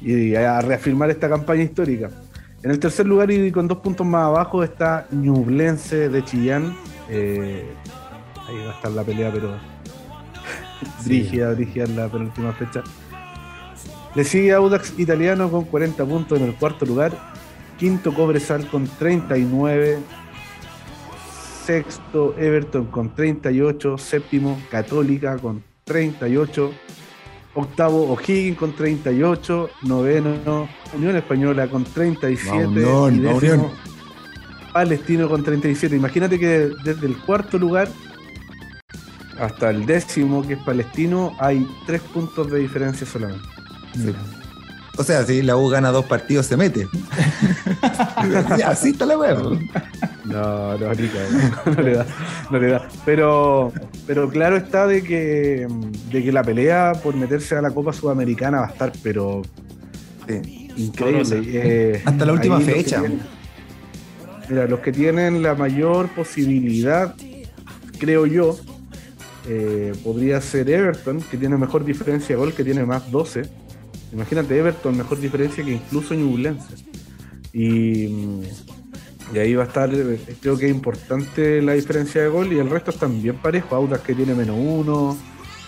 [0.00, 2.08] y a reafirmar esta campaña histórica.
[2.62, 6.74] En el tercer lugar y con dos puntos más abajo está Ñublense de Chillán.
[7.10, 7.66] Eh,
[8.48, 9.58] ahí va a estar la pelea, pero
[11.04, 12.82] brígida, brígida en la penúltima fecha.
[14.14, 17.12] Le sigue Audax Italiano con 40 puntos en el cuarto lugar.
[17.78, 19.98] Quinto Cobresal con 39.
[21.64, 23.98] Sexto Everton con 38.
[23.98, 26.72] Séptimo Católica con 38.
[27.54, 29.70] Octavo O'Higgins con 38.
[29.82, 32.66] Noveno Unión Española con 37.
[32.66, 33.70] Unión, y décimo, Unión.
[34.72, 35.94] Palestino con 37.
[35.94, 37.88] Imagínate que desde el cuarto lugar
[39.38, 43.46] hasta el décimo, que es Palestino, hay tres puntos de diferencia solamente.
[44.96, 46.88] O sea, si la U gana dos partidos, se mete.
[48.66, 49.56] Así está la po.
[50.24, 51.62] No, no, ni cagando.
[51.76, 52.06] no le da,
[52.50, 52.88] no le da.
[53.04, 53.72] Pero,
[54.06, 55.66] pero claro está de que,
[56.12, 59.42] de que la pelea por meterse a la Copa Sudamericana va a estar, pero
[60.28, 60.68] Sí.
[60.76, 61.42] increíble.
[61.46, 63.00] Eh, Hasta la última los fecha.
[63.00, 63.20] tienen-
[64.50, 67.14] mira, los que tienen la mayor posibilidad,
[67.98, 68.58] creo yo,
[69.48, 73.42] eh, podría ser Everton, que tiene mejor diferencia de gol, que tiene más 12.
[74.12, 76.74] Imagínate, Everton, mejor diferencia que incluso Ñublense.
[77.52, 78.42] Y,
[79.34, 82.58] Y ahí va a estar, eh, creo que es importante la diferencia de gol y
[82.58, 83.72] el resto están bien parejos.
[83.72, 85.18] Audas que tiene menos uno,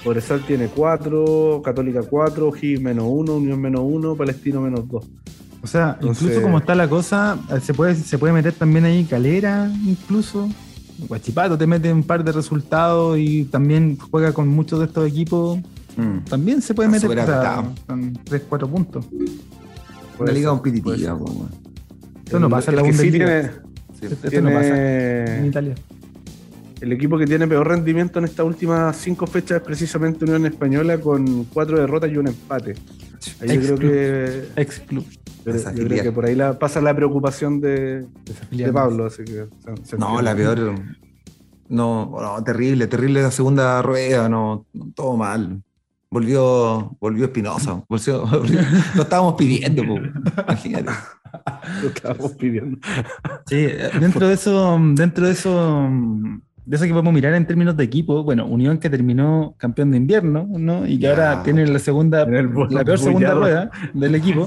[0.02, 5.04] Forestal tiene cuatro, Católica cuatro, Gis menos uno, Unión menos uno, Palestino menos dos.
[5.62, 9.04] O sea, Entonces- incluso como está la cosa, se puede, se puede meter también ahí
[9.04, 10.48] Calera, incluso.
[11.08, 15.58] Guachipato te mete un par de resultados y también juega con muchos de estos equipos.
[15.96, 16.18] Mm.
[16.28, 17.08] También se puede Está
[17.62, 19.04] meter con 3, 4 puntos.
[20.18, 21.14] Una liga competitiva.
[21.14, 21.48] weón.
[22.24, 23.26] Esto no pasa en la sí Bundesliga.
[23.26, 23.50] tiene-
[23.98, 24.06] Sí.
[24.06, 25.74] Esto tiene- no pasa en Italia.
[26.80, 30.98] El equipo que tiene peor rendimiento en estas últimas cinco fechas es precisamente Unión Española
[30.98, 32.74] con cuatro derrotas y un empate.
[33.42, 35.04] Ahí yo creo que, Ex club.
[35.44, 38.06] yo creo que por ahí la, pasa la preocupación de,
[38.50, 38.72] de.
[38.72, 39.06] Pablo.
[39.06, 39.46] Así que
[39.76, 40.74] se- se No, la peor.
[41.68, 45.62] No, no, terrible, terrible la segunda rueda, no, no, todo mal.
[46.10, 47.84] Volvió, volvió Espinosa.
[47.88, 48.60] Volvió, volvió-
[48.96, 49.96] lo estábamos pidiendo, po.
[50.42, 50.90] imagínate.
[51.82, 52.78] Lo estábamos pidiendo.
[53.46, 53.66] Sí,
[54.00, 55.88] dentro de eso, dentro de eso,
[56.70, 59.96] de eso que podemos mirar en términos de equipo, bueno, Unión que terminó campeón de
[59.96, 60.86] invierno, ¿no?
[60.86, 64.46] Y que ahora tiene la segunda, la peor segunda rueda del equipo.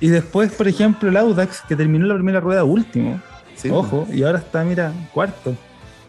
[0.00, 3.20] Y después, por ejemplo, el Audax, que terminó la primera rueda último,
[3.56, 5.54] Sí, ojo, y ahora está, mira, cuarto.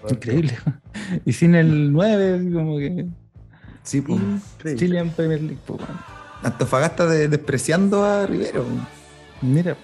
[0.10, 0.54] Increíble.
[1.26, 3.08] Y sin el 9, así como que.
[3.84, 4.14] Sí, po.
[4.14, 4.80] Increíble.
[4.80, 5.98] Chilean Premier League, po, weón.
[6.44, 8.64] Antofagasta de- despreciando a Rivero.
[9.42, 9.76] Mira.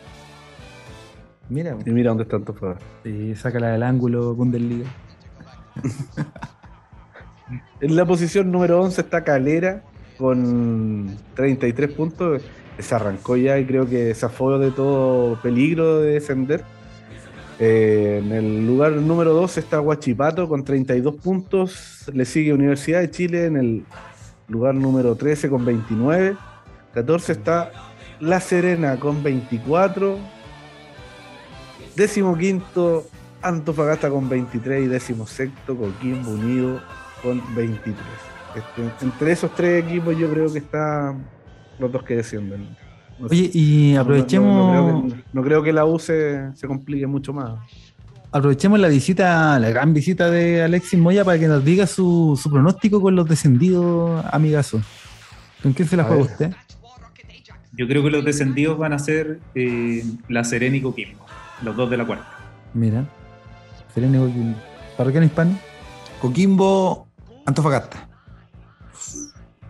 [1.49, 2.85] Mira, Y mira dónde está Antofagasta.
[3.03, 4.85] y sácala del ángulo Bundesliga.
[7.79, 9.83] En la posición número 11 está Calera
[10.17, 12.41] con 33 puntos.
[12.79, 16.63] Se arrancó ya y creo que se afó de todo peligro de descender.
[17.59, 22.09] Eh, en el lugar número 2 está Huachipato con 32 puntos.
[22.11, 23.85] Le sigue Universidad de Chile en el
[24.47, 26.35] lugar número 13 con 29.
[26.93, 27.71] 14 está
[28.19, 30.17] La Serena con 24.
[31.95, 33.07] Décimo quinto
[33.47, 36.81] Antofagasta con 23 y décimo sexto Coquimbo Unido
[37.23, 37.95] con 23.
[38.55, 41.25] Este, entre esos tres equipos yo creo que están
[41.79, 42.69] los dos que descienden.
[43.19, 43.35] No sé.
[43.35, 44.55] Oye, y No- no- aprovechemos.
[44.55, 47.59] No, creo, que, no creo que la U se, se complique mucho más.
[48.31, 52.49] Aprovechemos la visita, la gran visita de Alexis Moya para que nos diga su, su
[52.51, 54.81] pronóstico con los descendidos, amigazo.
[55.63, 56.51] ¿Con quién se la A juega usted?
[57.73, 61.25] Yo creo que los descendidos van a ser eh, La Serena y Coquimbo,
[61.63, 62.27] los dos de la cuarta.
[62.73, 63.05] Mira,
[63.97, 64.57] Serena Coquimbo.
[64.95, 65.57] ¿Parroquiano hispano?
[66.21, 67.07] Coquimbo,
[67.47, 68.07] Antofagasta.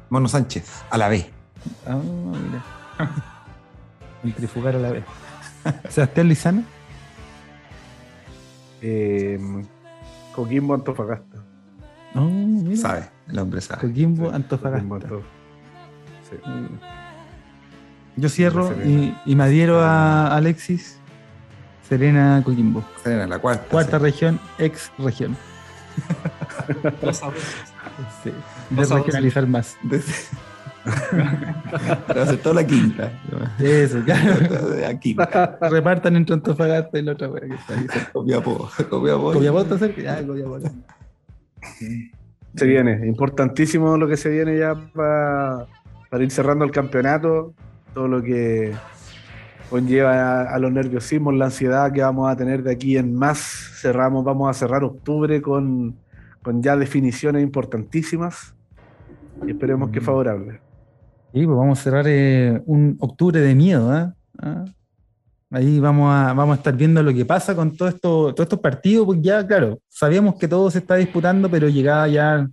[0.09, 1.25] Mono Sánchez, a la B.
[1.85, 2.61] Ah, mira.
[4.21, 5.05] Centrifugar a la vez.
[5.89, 6.63] Sebastián Lizano.
[8.81, 9.39] Eh,
[10.35, 11.37] Coquimbo Antofagasta.
[12.13, 12.75] Oh, mira.
[12.75, 13.79] Sabe, el hombre sabe.
[13.87, 15.07] Coquimbo, Coquimbo, Antofagasta.
[16.29, 16.35] Sí.
[18.17, 20.99] Yo cierro y, y me adhiero a Alexis.
[21.87, 22.83] Serena Coquimbo.
[23.03, 23.63] Serena, la cuarta.
[23.69, 24.03] Cuarta sí.
[24.03, 25.35] región, ex región.
[27.01, 27.21] Dos.
[28.23, 28.31] Sí.
[28.69, 28.89] Dos.
[28.89, 29.77] regionalizar más.
[32.07, 33.11] Para hacer toda la quinta.
[33.59, 34.35] Eso, claro.
[34.79, 35.57] La quinta.
[35.69, 37.87] Repartan entre Antofagasta y la otra wea que está ahí.
[38.13, 38.69] Copiapó.
[38.89, 39.33] Copiapó.
[39.33, 40.01] Copiapó está cerca.
[40.01, 40.59] Ya, Copiapó.
[42.55, 45.67] Se viene, importantísimo lo que se viene ya pa-
[46.09, 47.53] para ir cerrando el campeonato,
[47.93, 48.73] todo lo que
[49.69, 53.37] conlleva a, a los nerviosismos, la ansiedad que vamos a tener de aquí en más.
[53.81, 55.95] Cerramos, vamos a cerrar octubre con,
[56.41, 58.55] con ya definiciones importantísimas
[59.45, 60.61] y esperemos que favorable.
[61.33, 64.15] Sí, pues vamos a cerrar eh, un octubre de miedo, ¿ah?
[64.39, 64.65] ¿Ah?
[65.49, 68.59] Ahí vamos a, vamos a estar viendo lo que pasa con todo esto, todos estos
[68.59, 72.49] partidos, porque ya, claro, sabíamos que todo se está disputando, pero llegaba ya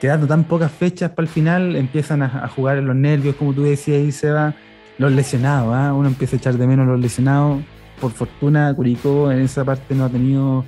[0.00, 3.52] quedando tan pocas fechas para el final, empiezan a, a jugar en los nervios, como
[3.52, 4.54] tú decías ahí, Seba,
[4.98, 5.92] los lesionados, ¿ah?
[5.94, 7.62] uno empieza a echar de menos los lesionados.
[8.00, 10.64] Por fortuna, Curicó en esa parte no ha tenido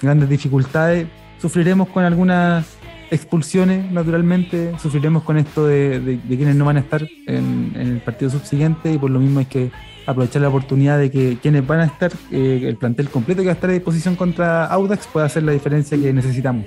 [0.00, 1.06] grandes dificultades.
[1.40, 2.66] Sufriremos con algunas
[3.10, 4.72] expulsiones, naturalmente.
[4.80, 8.30] Sufriremos con esto de, de- de quienes no van a estar en, en el partido
[8.30, 9.70] subsiguiente y por lo mismo hay que
[10.06, 13.52] aprovechar la oportunidad de que quienes van a estar, eh, el plantel completo que va
[13.52, 16.64] a estar a disposición contra Audax pueda hacer la diferencia que necesitamos.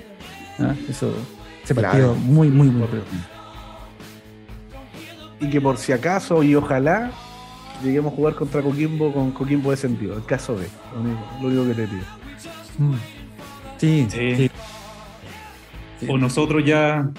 [0.60, 0.74] ¿Ah?
[0.88, 1.12] Eso,
[1.64, 2.26] ese partido Claro.
[2.26, 3.04] muy, muy, muy rico.
[5.42, 7.10] Y que por si acaso y ojalá
[7.82, 11.64] lleguemos a jugar contra Coquimbo con Coquimbo descendido, el caso B, lo único, lo único
[11.66, 12.04] que te pido.
[12.78, 12.94] Mm.
[13.78, 14.50] Sí, Sí.
[16.00, 16.06] sí.
[16.08, 17.10] O nosotros ya,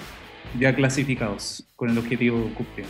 [0.58, 2.88] ya clasificados con el objetivo cumplido.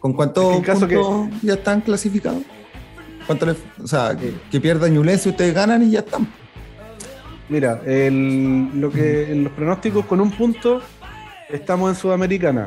[0.00, 2.42] ¿Con cuántos Es que puntos ya están clasificados?
[3.26, 6.26] ¿Cuánto le- o sea, que, que pierda Ñublense, ustedes ganan y ya están.
[7.48, 10.80] Mira, el- lo que en los pronósticos con un punto
[11.48, 12.66] estamos en Sudamericana.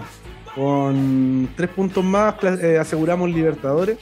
[0.56, 3.98] Con tres puntos más eh, aseguramos Libertadores,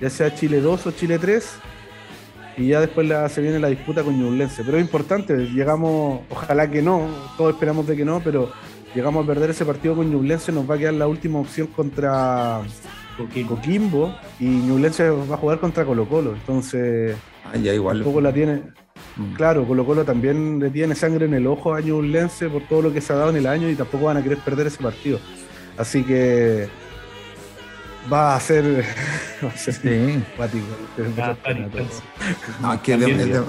[0.00, 1.58] ya sea Chile 2 o Chile 3.
[2.58, 4.62] y ya después la, se viene la disputa con Ñublense.
[4.64, 8.50] Pero es importante, llegamos, ojalá que no, todos esperamos de que no, pero
[8.94, 12.60] llegamos a perder ese partido con Ñublense, nos va a quedar la última opción contra
[13.48, 17.98] Coquimbo y Ñublense va a jugar contra Colo Colo, entonces Ah, ya igual.
[17.98, 18.62] tampoco la tiene.
[19.16, 19.34] Mm.
[19.34, 22.92] Claro, Colo Colo también le tiene sangre en el ojo a Ñublense por todo lo
[22.92, 25.18] que se ha dado en el año y tampoco van a querer perder ese partido.
[25.78, 26.68] Así que
[28.12, 28.84] va a ser,
[29.44, 30.22] va a Sí.
[32.60, 33.42] No, es que es, de- También, es de-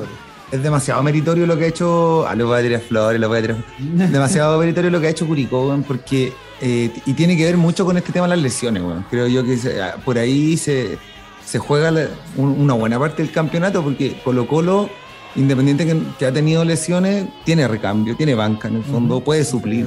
[0.49, 2.25] es demasiado meritorio lo que ha hecho.
[2.27, 3.57] Ah, le voy a tirar flores, le voy a tirar.
[3.79, 6.33] demasiado meritorio lo que ha hecho Curicó, porque.
[6.61, 9.05] eh, y tiene que ver mucho con este tema de las lesiones, weón.
[9.09, 10.97] Creo yo que se- ah, por ahí se,
[11.45, 14.89] se juega la- un- una buena parte del campeonato, porque Colo Colo,
[15.35, 19.85] independiente que, que ha tenido lesiones, tiene recambio, tiene banca en el fondo, puede suplir.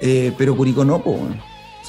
[0.00, 1.18] Eh, pero Curicó no, po,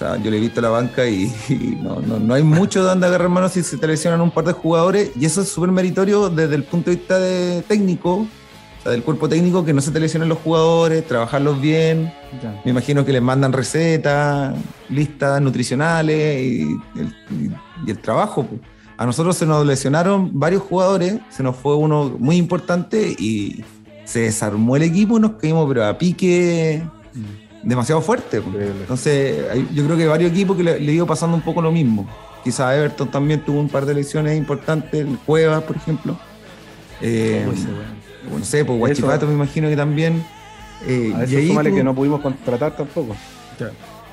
[0.02, 2.90] sea, yo le he visto la banca y, y no, no, no hay mucho de
[2.90, 5.12] donde agarrar mano si se te lesionan un par de jugadores.
[5.20, 8.28] Y eso es súper meritorio desde el punto de vista de técnico, o
[8.84, 12.12] sea, del cuerpo técnico, que no se te lesionen los jugadores, trabajarlos bien.
[12.42, 12.60] Ya.
[12.66, 14.56] Me imagino que les mandan recetas,
[14.90, 16.62] listas nutricionales y
[16.96, 17.52] el, y-
[17.88, 18.44] y el trabajo.
[18.46, 18.60] pues.
[18.98, 23.64] A nosotros se nos lesionaron varios jugadores, se nos fue uno muy importante y
[24.06, 26.84] se desarmó el equipo y nos caímos pero a pique
[27.64, 28.38] demasiado fuerte.
[28.38, 28.82] Increíble.
[28.82, 29.38] Entonces,
[29.74, 32.08] yo creo que varios equipos que le, le ido pasando un poco lo mismo.
[32.44, 36.18] Quizá Everton también tuvo un par de lesiones importantes, el Cuevas, por ejemplo.
[37.02, 37.46] Eh,
[38.38, 40.24] no sé, pues Guachipato me imagino que también.
[40.88, 43.16] Eh, A y eso ahí súmale tú- que no pudimos contratar tampoco.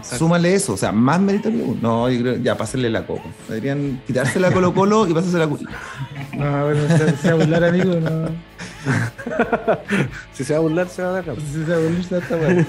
[0.03, 1.77] Súmale eso, o sea, más meritorio.
[1.83, 3.25] No, yo creo, ya, pásenle la copa.
[3.49, 5.73] Deberían quitársela a Colo Colo y pasársela a Curicó.
[6.37, 7.95] No, bueno, se, se va a burlar, amigo.
[7.95, 8.29] No.
[10.33, 11.25] Si se va a burlar, se va a dar.
[11.25, 12.67] Se va a burlar, se está bueno.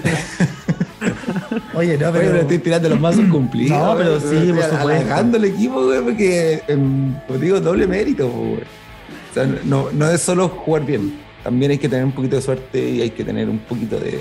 [1.74, 3.78] Oye, no, Oye, pero estoy tirando los mazos cumplidos.
[3.78, 4.76] No, pero sí, Estoy por supuesto.
[4.88, 8.54] halagando al equipo, güey, porque, em, pues digo, doble mérito, güey.
[8.54, 11.18] O sea, no, no es solo jugar bien.
[11.44, 14.18] También hay que tener un poquito de suerte y hay que tener un poquito de,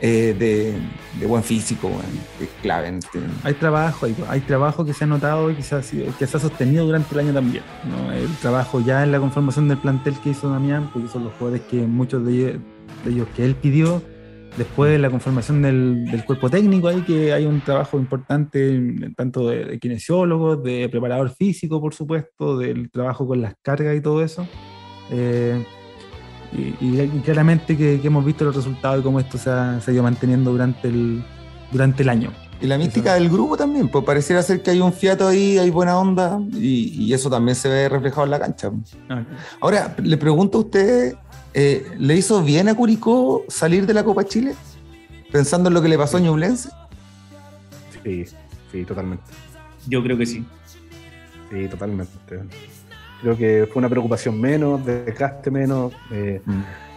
[0.00, 0.74] eh, de,
[1.20, 1.90] de buen físico,
[2.38, 5.62] que es clave este- Hay trabajo, hay, hay trabajo que se ha notado y que
[5.62, 7.62] se ha, que se ha sostenido durante el año también.
[7.88, 8.12] ¿no?
[8.12, 11.62] El trabajo ya en la conformación del plantel que hizo Damián, porque son los jugadores
[11.70, 12.60] que muchos de ellos,
[13.04, 14.02] de ellos que él pidió.
[14.56, 18.80] Después de la conformación del, del cuerpo técnico, ahí que hay un trabajo importante,
[19.16, 24.00] tanto de, de kinesiólogos, de preparador físico, por supuesto, del trabajo con las cargas y
[24.00, 24.46] todo eso.
[25.10, 25.64] Eh,
[26.54, 29.94] y, claramente que, que hemos visto los resultados y cómo esto se ha, se ha
[29.94, 31.24] ido manteniendo durante el,
[31.72, 32.32] durante el año.
[32.60, 35.70] Y la mística del grupo también, pues pareciera ser que hay un fiato ahí, hay
[35.70, 38.70] buena onda, y, y eso también se ve reflejado en la cancha.
[39.60, 41.14] Ahora, le pregunto a usted,
[41.52, 44.54] eh, ¿le hizo bien a Curicó salir de la Copa Chile?
[45.30, 46.70] Pensando en lo que le pasó a Ñublense.
[48.02, 48.24] Sí,
[48.70, 49.24] sí, totalmente.
[49.86, 50.44] Yo creo que sí.
[51.50, 52.12] Sí, totalmente.
[53.24, 55.94] Creo que fue una preocupación menos, desgaste menos.
[56.12, 56.42] eh,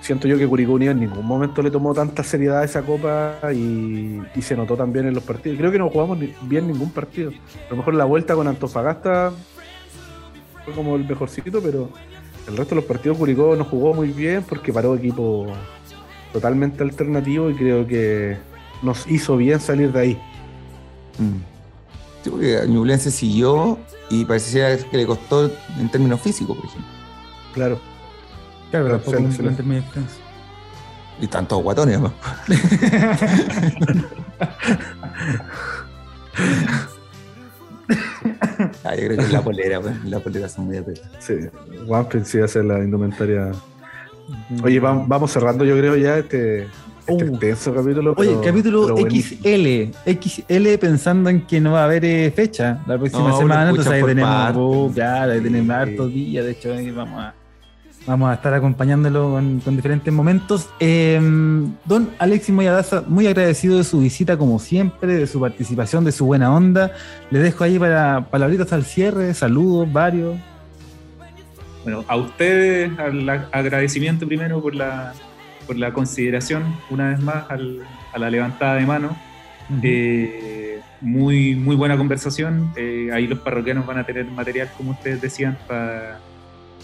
[0.01, 3.35] siento yo que Curicó Unido en ningún momento le tomó tanta seriedad a esa copa
[3.53, 5.57] y, y se notó también en los partidos.
[5.57, 7.31] Creo que no jugamos ni- bien ningún partido.
[7.31, 9.31] A lo mejor la vuelta con Antofagasta
[10.65, 11.89] fue como el mejorcito, pero
[12.47, 15.47] el resto de los partidos Curicó no jugó muy bien porque paró equipo
[16.33, 18.37] totalmente alternativo y creo que
[18.83, 20.13] nos hizo bien salir de ahí.
[21.19, 21.39] Mm.
[22.23, 23.77] Sí, porque Ñublense siguió
[24.09, 26.91] y parecía que le costó en términos físicos, por ejemplo.
[27.53, 27.79] Claro.
[28.71, 30.15] Claro, pero tampoco se plantel le- muy extenso.
[31.19, 32.13] Y tantos guatones, ¿no?
[38.83, 40.03] Ah, yo creo que es la polera, pues.
[40.05, 41.09] La polera son muy apretas.
[41.19, 41.33] Sí,
[42.11, 43.51] Piece sí hace la indumentaria.
[44.63, 46.67] Oye, vam- vamos cerrando, yo creo, ya este,
[47.07, 47.27] este Uh.
[47.33, 48.13] extenso capítulo.
[48.17, 49.09] Oye, pero- capítulo pero.
[49.09, 53.69] XL, XL pensando en que no va a haber eh, fecha la próxima No, semana,
[53.69, 55.81] entonces ahí tenemos, oh, claro, ahí tenemos Sí.
[55.81, 57.33] hartos días, de hecho ahí vamos a,
[58.05, 60.69] vamos a estar acompañándolo con, con diferentes momentos.
[60.79, 61.19] Eh,
[61.85, 66.25] don Alexis Moyadaza, muy agradecido de su visita como siempre, de su participación, de su
[66.25, 66.91] buena onda.
[67.31, 70.37] Le dejo ahí para palabritas al cierre, saludos, varios.
[71.83, 75.13] Bueno, a ustedes, al agradecimiento primero por la,
[75.67, 77.81] por la consideración, una vez más, al-
[78.13, 79.15] a la levantada de mano.
[79.83, 82.71] Eh, muy, muy buena conversación.
[82.77, 86.19] Eh, ahí los parroquianos van a tener material, como ustedes decían, para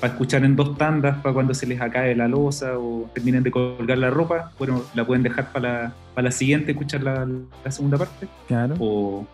[0.04, 3.98] escuchar en dos tandas, para cuando se les acabe la losa o terminen de colgar
[3.98, 4.52] la ropa.
[4.60, 7.26] Bueno, la pueden dejar para la, la siguiente, escuchar la,
[7.64, 8.28] la segunda parte.
[8.50, 8.76] Claro.
[8.80, 9.26] O,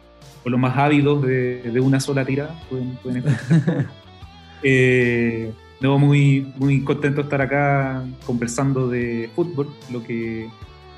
[0.46, 3.86] o los más ávidos de, de una sola tirada pueden, pueden escuchar.
[4.64, 5.52] Eh,
[5.82, 10.50] no, muy, muy contento estar acá conversando de fútbol, lo que,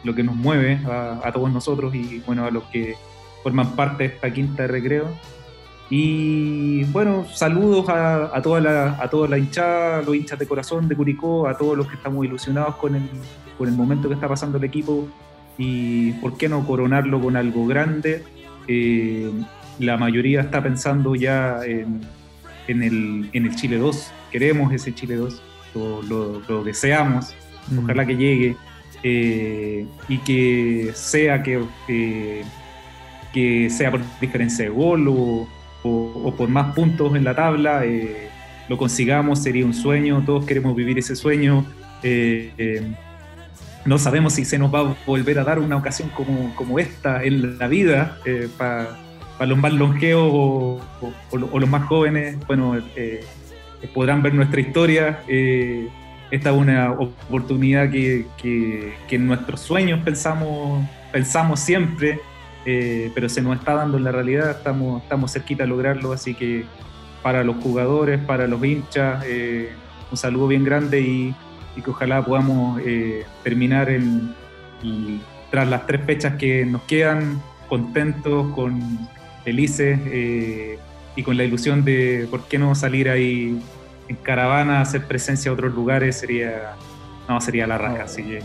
[0.03, 2.95] lo que nos mueve a, a todos nosotros y bueno, a los que
[3.43, 5.07] forman parte de esta quinta de recreo.
[5.89, 10.87] Y bueno, saludos a, a, toda la, a toda la hinchada, los hinchas de corazón
[10.87, 13.03] de Curicó, a todos los que estamos ilusionados con el,
[13.57, 15.07] con el momento que está pasando el equipo
[15.57, 18.23] y por qué no coronarlo con algo grande.
[18.67, 19.29] Eh,
[19.79, 22.01] la mayoría está pensando ya en,
[22.71, 25.41] en, el, en, el, Chile 2, queremos ese Chile 2,
[25.75, 27.33] lo, lo, lo deseamos,
[27.69, 27.79] mm.
[27.79, 28.55] ojalá que llegue
[29.03, 32.43] eh, y que sea que, eh,
[33.33, 35.47] que sea por diferencia de gol o
[35.83, 38.29] o, por más puntos en la tabla, eh,
[38.69, 41.65] lo consigamos, sería un sueño, todos queremos vivir ese sueño.
[43.83, 47.23] No sabemos si se nos va a volver a dar una ocasión como, como esta
[47.23, 48.19] en la vida,
[48.59, 48.95] para
[49.45, 50.81] los más longeos o,
[51.31, 52.77] los más jóvenes, bueno,
[53.93, 55.23] podrán ver nuestra historia.
[55.27, 62.19] esta es una oportunidad que, que, que en nuestros sueños pensamos, pensamos siempre.
[62.65, 66.35] Eh, pero se nos está dando en la realidad, estamos, estamos cerquita de lograrlo, así
[66.35, 66.65] que
[67.23, 69.71] para los jugadores, para los hinchas, eh,
[70.11, 71.35] un saludo bien grande y,
[71.83, 74.35] que ojalá podamos eh, terminar en,
[75.49, 78.79] tras las tres fechas que nos quedan contentos, con
[79.43, 79.99] felices
[81.15, 83.59] y con la ilusión de por qué no salir ahí
[84.07, 86.73] en caravana, hacer presencia a otros lugares, sería,
[87.27, 88.41] no, sería la raja, así que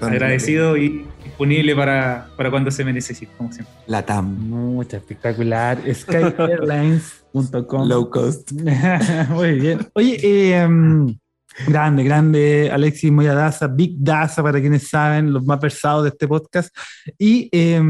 [0.00, 3.74] agradecido y disponible para, para, cuando se me necesite, como siempre.
[3.86, 4.38] La TAM.
[4.48, 5.78] Mucha espectacular.
[5.92, 7.88] Skyairlines.com.
[7.88, 8.52] Low cost.
[9.30, 9.88] Muy bien.
[9.94, 11.16] Oye, eh,
[11.66, 16.74] Grande, grande, Alexis Moyadaza, Big Daza para quienes saben, los más versados de este podcast.
[17.18, 17.80] Y eh,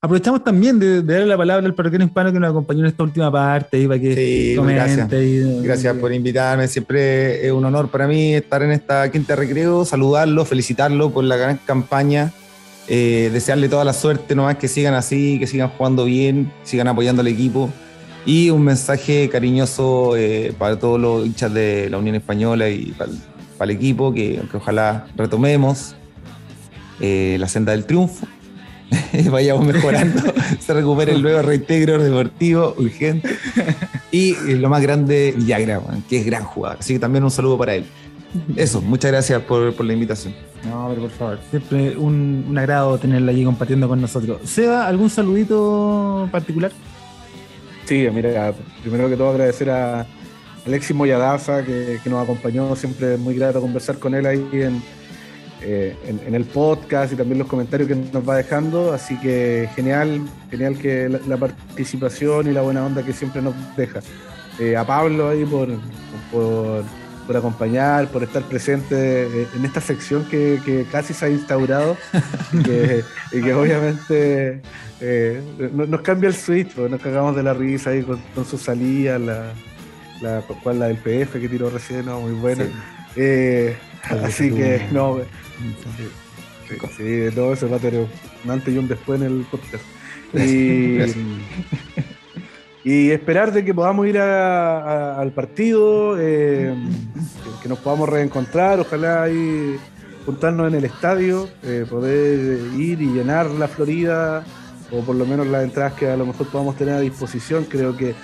[0.00, 3.02] aprovechamos también de, de, darle la palabra al parroquiano hispano que nos acompañó en esta
[3.02, 5.12] última parte y para que sí, Gracias.
[5.12, 9.84] Y, gracias por invitarme, siempre es un honor para mí estar en esta quinta recreo,
[9.84, 12.32] saludarlo, felicitarlo por la gran campaña,
[12.88, 17.20] eh, desearle toda la suerte, nomás que sigan así, que sigan jugando bien, sigan apoyando
[17.20, 17.70] al equipo.
[18.26, 23.12] Y un mensaje cariñoso eh, para todos los hinchas de la Unión Española y para
[23.12, 23.18] el,
[23.56, 25.94] para el equipo, que, que, ojalá retomemos
[27.00, 28.26] eh, la senda del triunfo,
[29.30, 30.20] vayamos mejorando,
[30.58, 33.36] se recupere el nuevo reintegro deportivo urgente.
[34.10, 36.78] Y lo más grande, Villagra, que es gran jugador.
[36.80, 37.84] Así que también un saludo para él.
[38.56, 40.34] Eso, muchas gracias por, por la invitación.
[40.64, 44.40] No, pero por favor, siempre un, un agrado tenerla allí compartiendo con nosotros.
[44.44, 46.72] Seba, ¿algún saludito particular?
[47.86, 48.52] Sí, mira,
[48.82, 50.04] primero que todo agradecer a
[50.66, 54.82] Alexis Moyadaza que, nos acompañó, siempre muy grato conversar con él ahí en,
[55.62, 59.70] eh, en, en, el podcast y también los comentarios que nos va dejando, así que
[59.76, 64.00] genial, genial que la, la participación y la buena onda que siempre nos deja.
[64.58, 65.68] Eh, a Pablo ahí por,
[66.32, 66.82] por,
[67.26, 71.96] por, acompañar, por estar presente en esta sección que, que casi se ha instaurado
[72.52, 74.60] y que, y que obviamente
[75.00, 75.42] eh,
[75.72, 79.18] nos cambia el switch, porque nos cagamos de la risa ahí con, con su salida,
[79.18, 79.52] la,
[80.20, 82.64] la, cual la del PF que tiró recién, no, muy buena.
[82.64, 82.70] Sí.
[83.16, 85.18] Eh, así que, no,
[86.68, 88.06] sí, sí, de todo eso va a tener
[88.44, 89.84] un antes y un después en el podcast.
[90.34, 90.98] Y,
[92.86, 96.72] y esperar de que podamos ir a, al partido, eh,
[97.60, 99.76] que, nos podamos reencontrar, ojalá ahí
[100.24, 104.44] juntarnos en el estadio, eh, poder ir y llenar la Florida
[104.92, 107.64] o por lo menos las entradas que a lo mejor podamos tener a disposición.
[107.64, 108.14] Creo que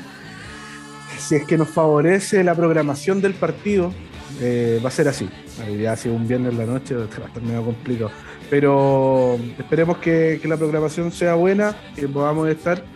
[1.19, 3.93] si es que nos favorece la programación del partido,
[4.41, 5.29] eh, va a ser así.
[5.77, 8.13] Ya sido un viernes la noche, va a estar medio complicado.
[8.49, 12.92] Pero esperemos que, que, la programación sea buena, que podamos estar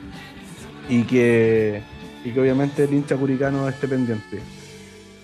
[0.89, 1.83] y que,
[2.25, 4.41] y que obviamente el hincha curicano esté pendiente.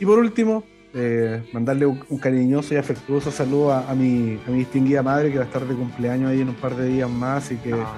[0.00, 4.50] Y por último, eh, mandarle un, un, cariñoso y afectuoso saludo a, a, mi, a
[4.50, 7.08] mi distinguida madre que va a estar de cumpleaños ahí en un par de días
[7.08, 7.96] más y que ah,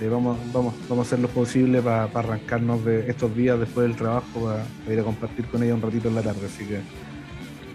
[0.00, 3.88] eh, vamos, vamos, vamos a hacer lo posible para pa arrancarnos de estos días después
[3.88, 4.26] del trabajo
[4.84, 6.46] para ir a compartir con ella un ratito en la tarde.
[6.46, 6.80] Así que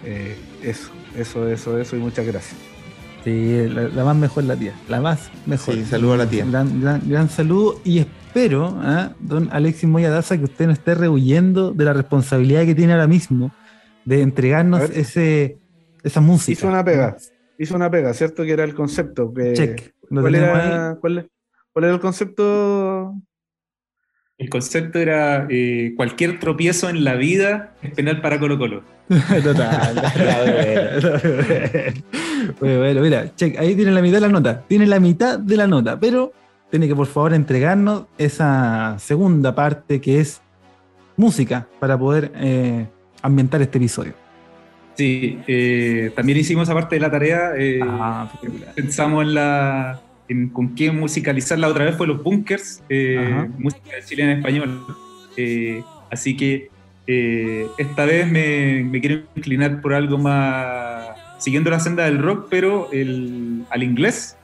[0.06, 2.56] eh, eso, eso, eso, eso y muchas gracias.
[3.26, 5.76] Sí, la, la más mejor la tía, la más mejor.
[5.76, 6.46] Sí, saludo a la tía.
[6.46, 9.10] Gran, gran, gran saludo y espero, ¿eh?
[9.20, 13.52] don Alexis Moyadaza, que usted no esté rehuyendo de la responsabilidad que tiene ahora mismo
[14.06, 15.58] de entregarnos ese,
[16.04, 16.60] esa música.
[16.60, 17.18] Hizo una pega,
[17.58, 18.44] hizo una pega, ¿cierto?
[18.44, 19.34] Que era el concepto.
[19.34, 19.94] Que, Check.
[20.10, 21.30] ¿Cuál era, ¿cuál,
[21.72, 23.16] ¿Cuál era el concepto?
[24.38, 28.84] El concepto era eh, cualquier tropiezo en la vida es penal para Colo Colo.
[29.44, 29.96] Total.
[32.60, 34.64] bueno, bueno, mira, check, ahí tiene la mitad de la nota.
[34.68, 36.34] Tiene la mitad de la nota, pero
[36.72, 40.42] tiene que por favor entregarnos esa segunda parte que es
[41.18, 42.88] música para poder eh,
[43.22, 44.14] ambientar este episodio.
[44.96, 48.32] Sí, eh, también hicimos aparte de la tarea, eh, ah,
[48.76, 52.82] pensamos en la en con qué musicalizar la otra vez fue los bunkers,
[53.58, 54.82] música chilena en español.
[56.10, 56.70] Así que
[57.78, 62.88] esta vez me, me quiero inclinar por algo más siguiendo la senda del rock, pero
[62.94, 64.38] el, al inglés.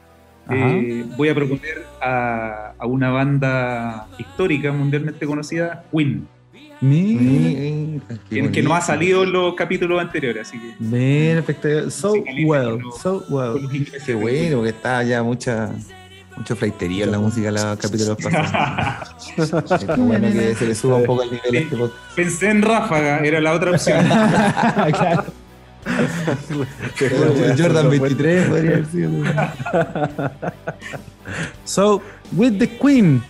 [0.50, 6.28] Eh, voy a proponer a, a una banda histórica mundialmente conocida, Queen,
[6.80, 11.90] Mira, que, que no ha salido en los capítulos anteriores, así que mira, espectacular.
[11.92, 12.14] So
[12.46, 13.56] well, los- so well.
[14.06, 15.72] Qué bueno, porque está ya mucha,
[16.38, 19.26] mucho fleitería en la música en los capítulos pasados.
[19.72, 21.78] Está bueno que se le suba un poco el nivel este.
[22.16, 24.06] Pensé en Ráfaga, era la otra opción.
[24.08, 25.24] claro.
[27.58, 29.12] Jordan 23 podría haber sido.
[31.66, 32.02] So,
[32.34, 33.22] with the Queen,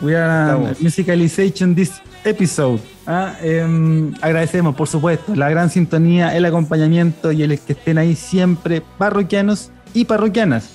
[0.00, 0.80] we are Estamos.
[0.80, 2.80] musicalization this episode.
[3.06, 8.14] Ah, em, agradecemos, por supuesto, la gran sintonía, el acompañamiento y el que estén ahí
[8.14, 10.68] siempre parroquianos y parroquianas.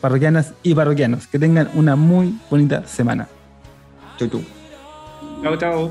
[0.00, 1.26] Parroquianas y parroquianos.
[1.26, 3.28] Que tengan una muy bonita semana.
[4.18, 4.42] Chau, chau.
[5.42, 5.90] chao, chao.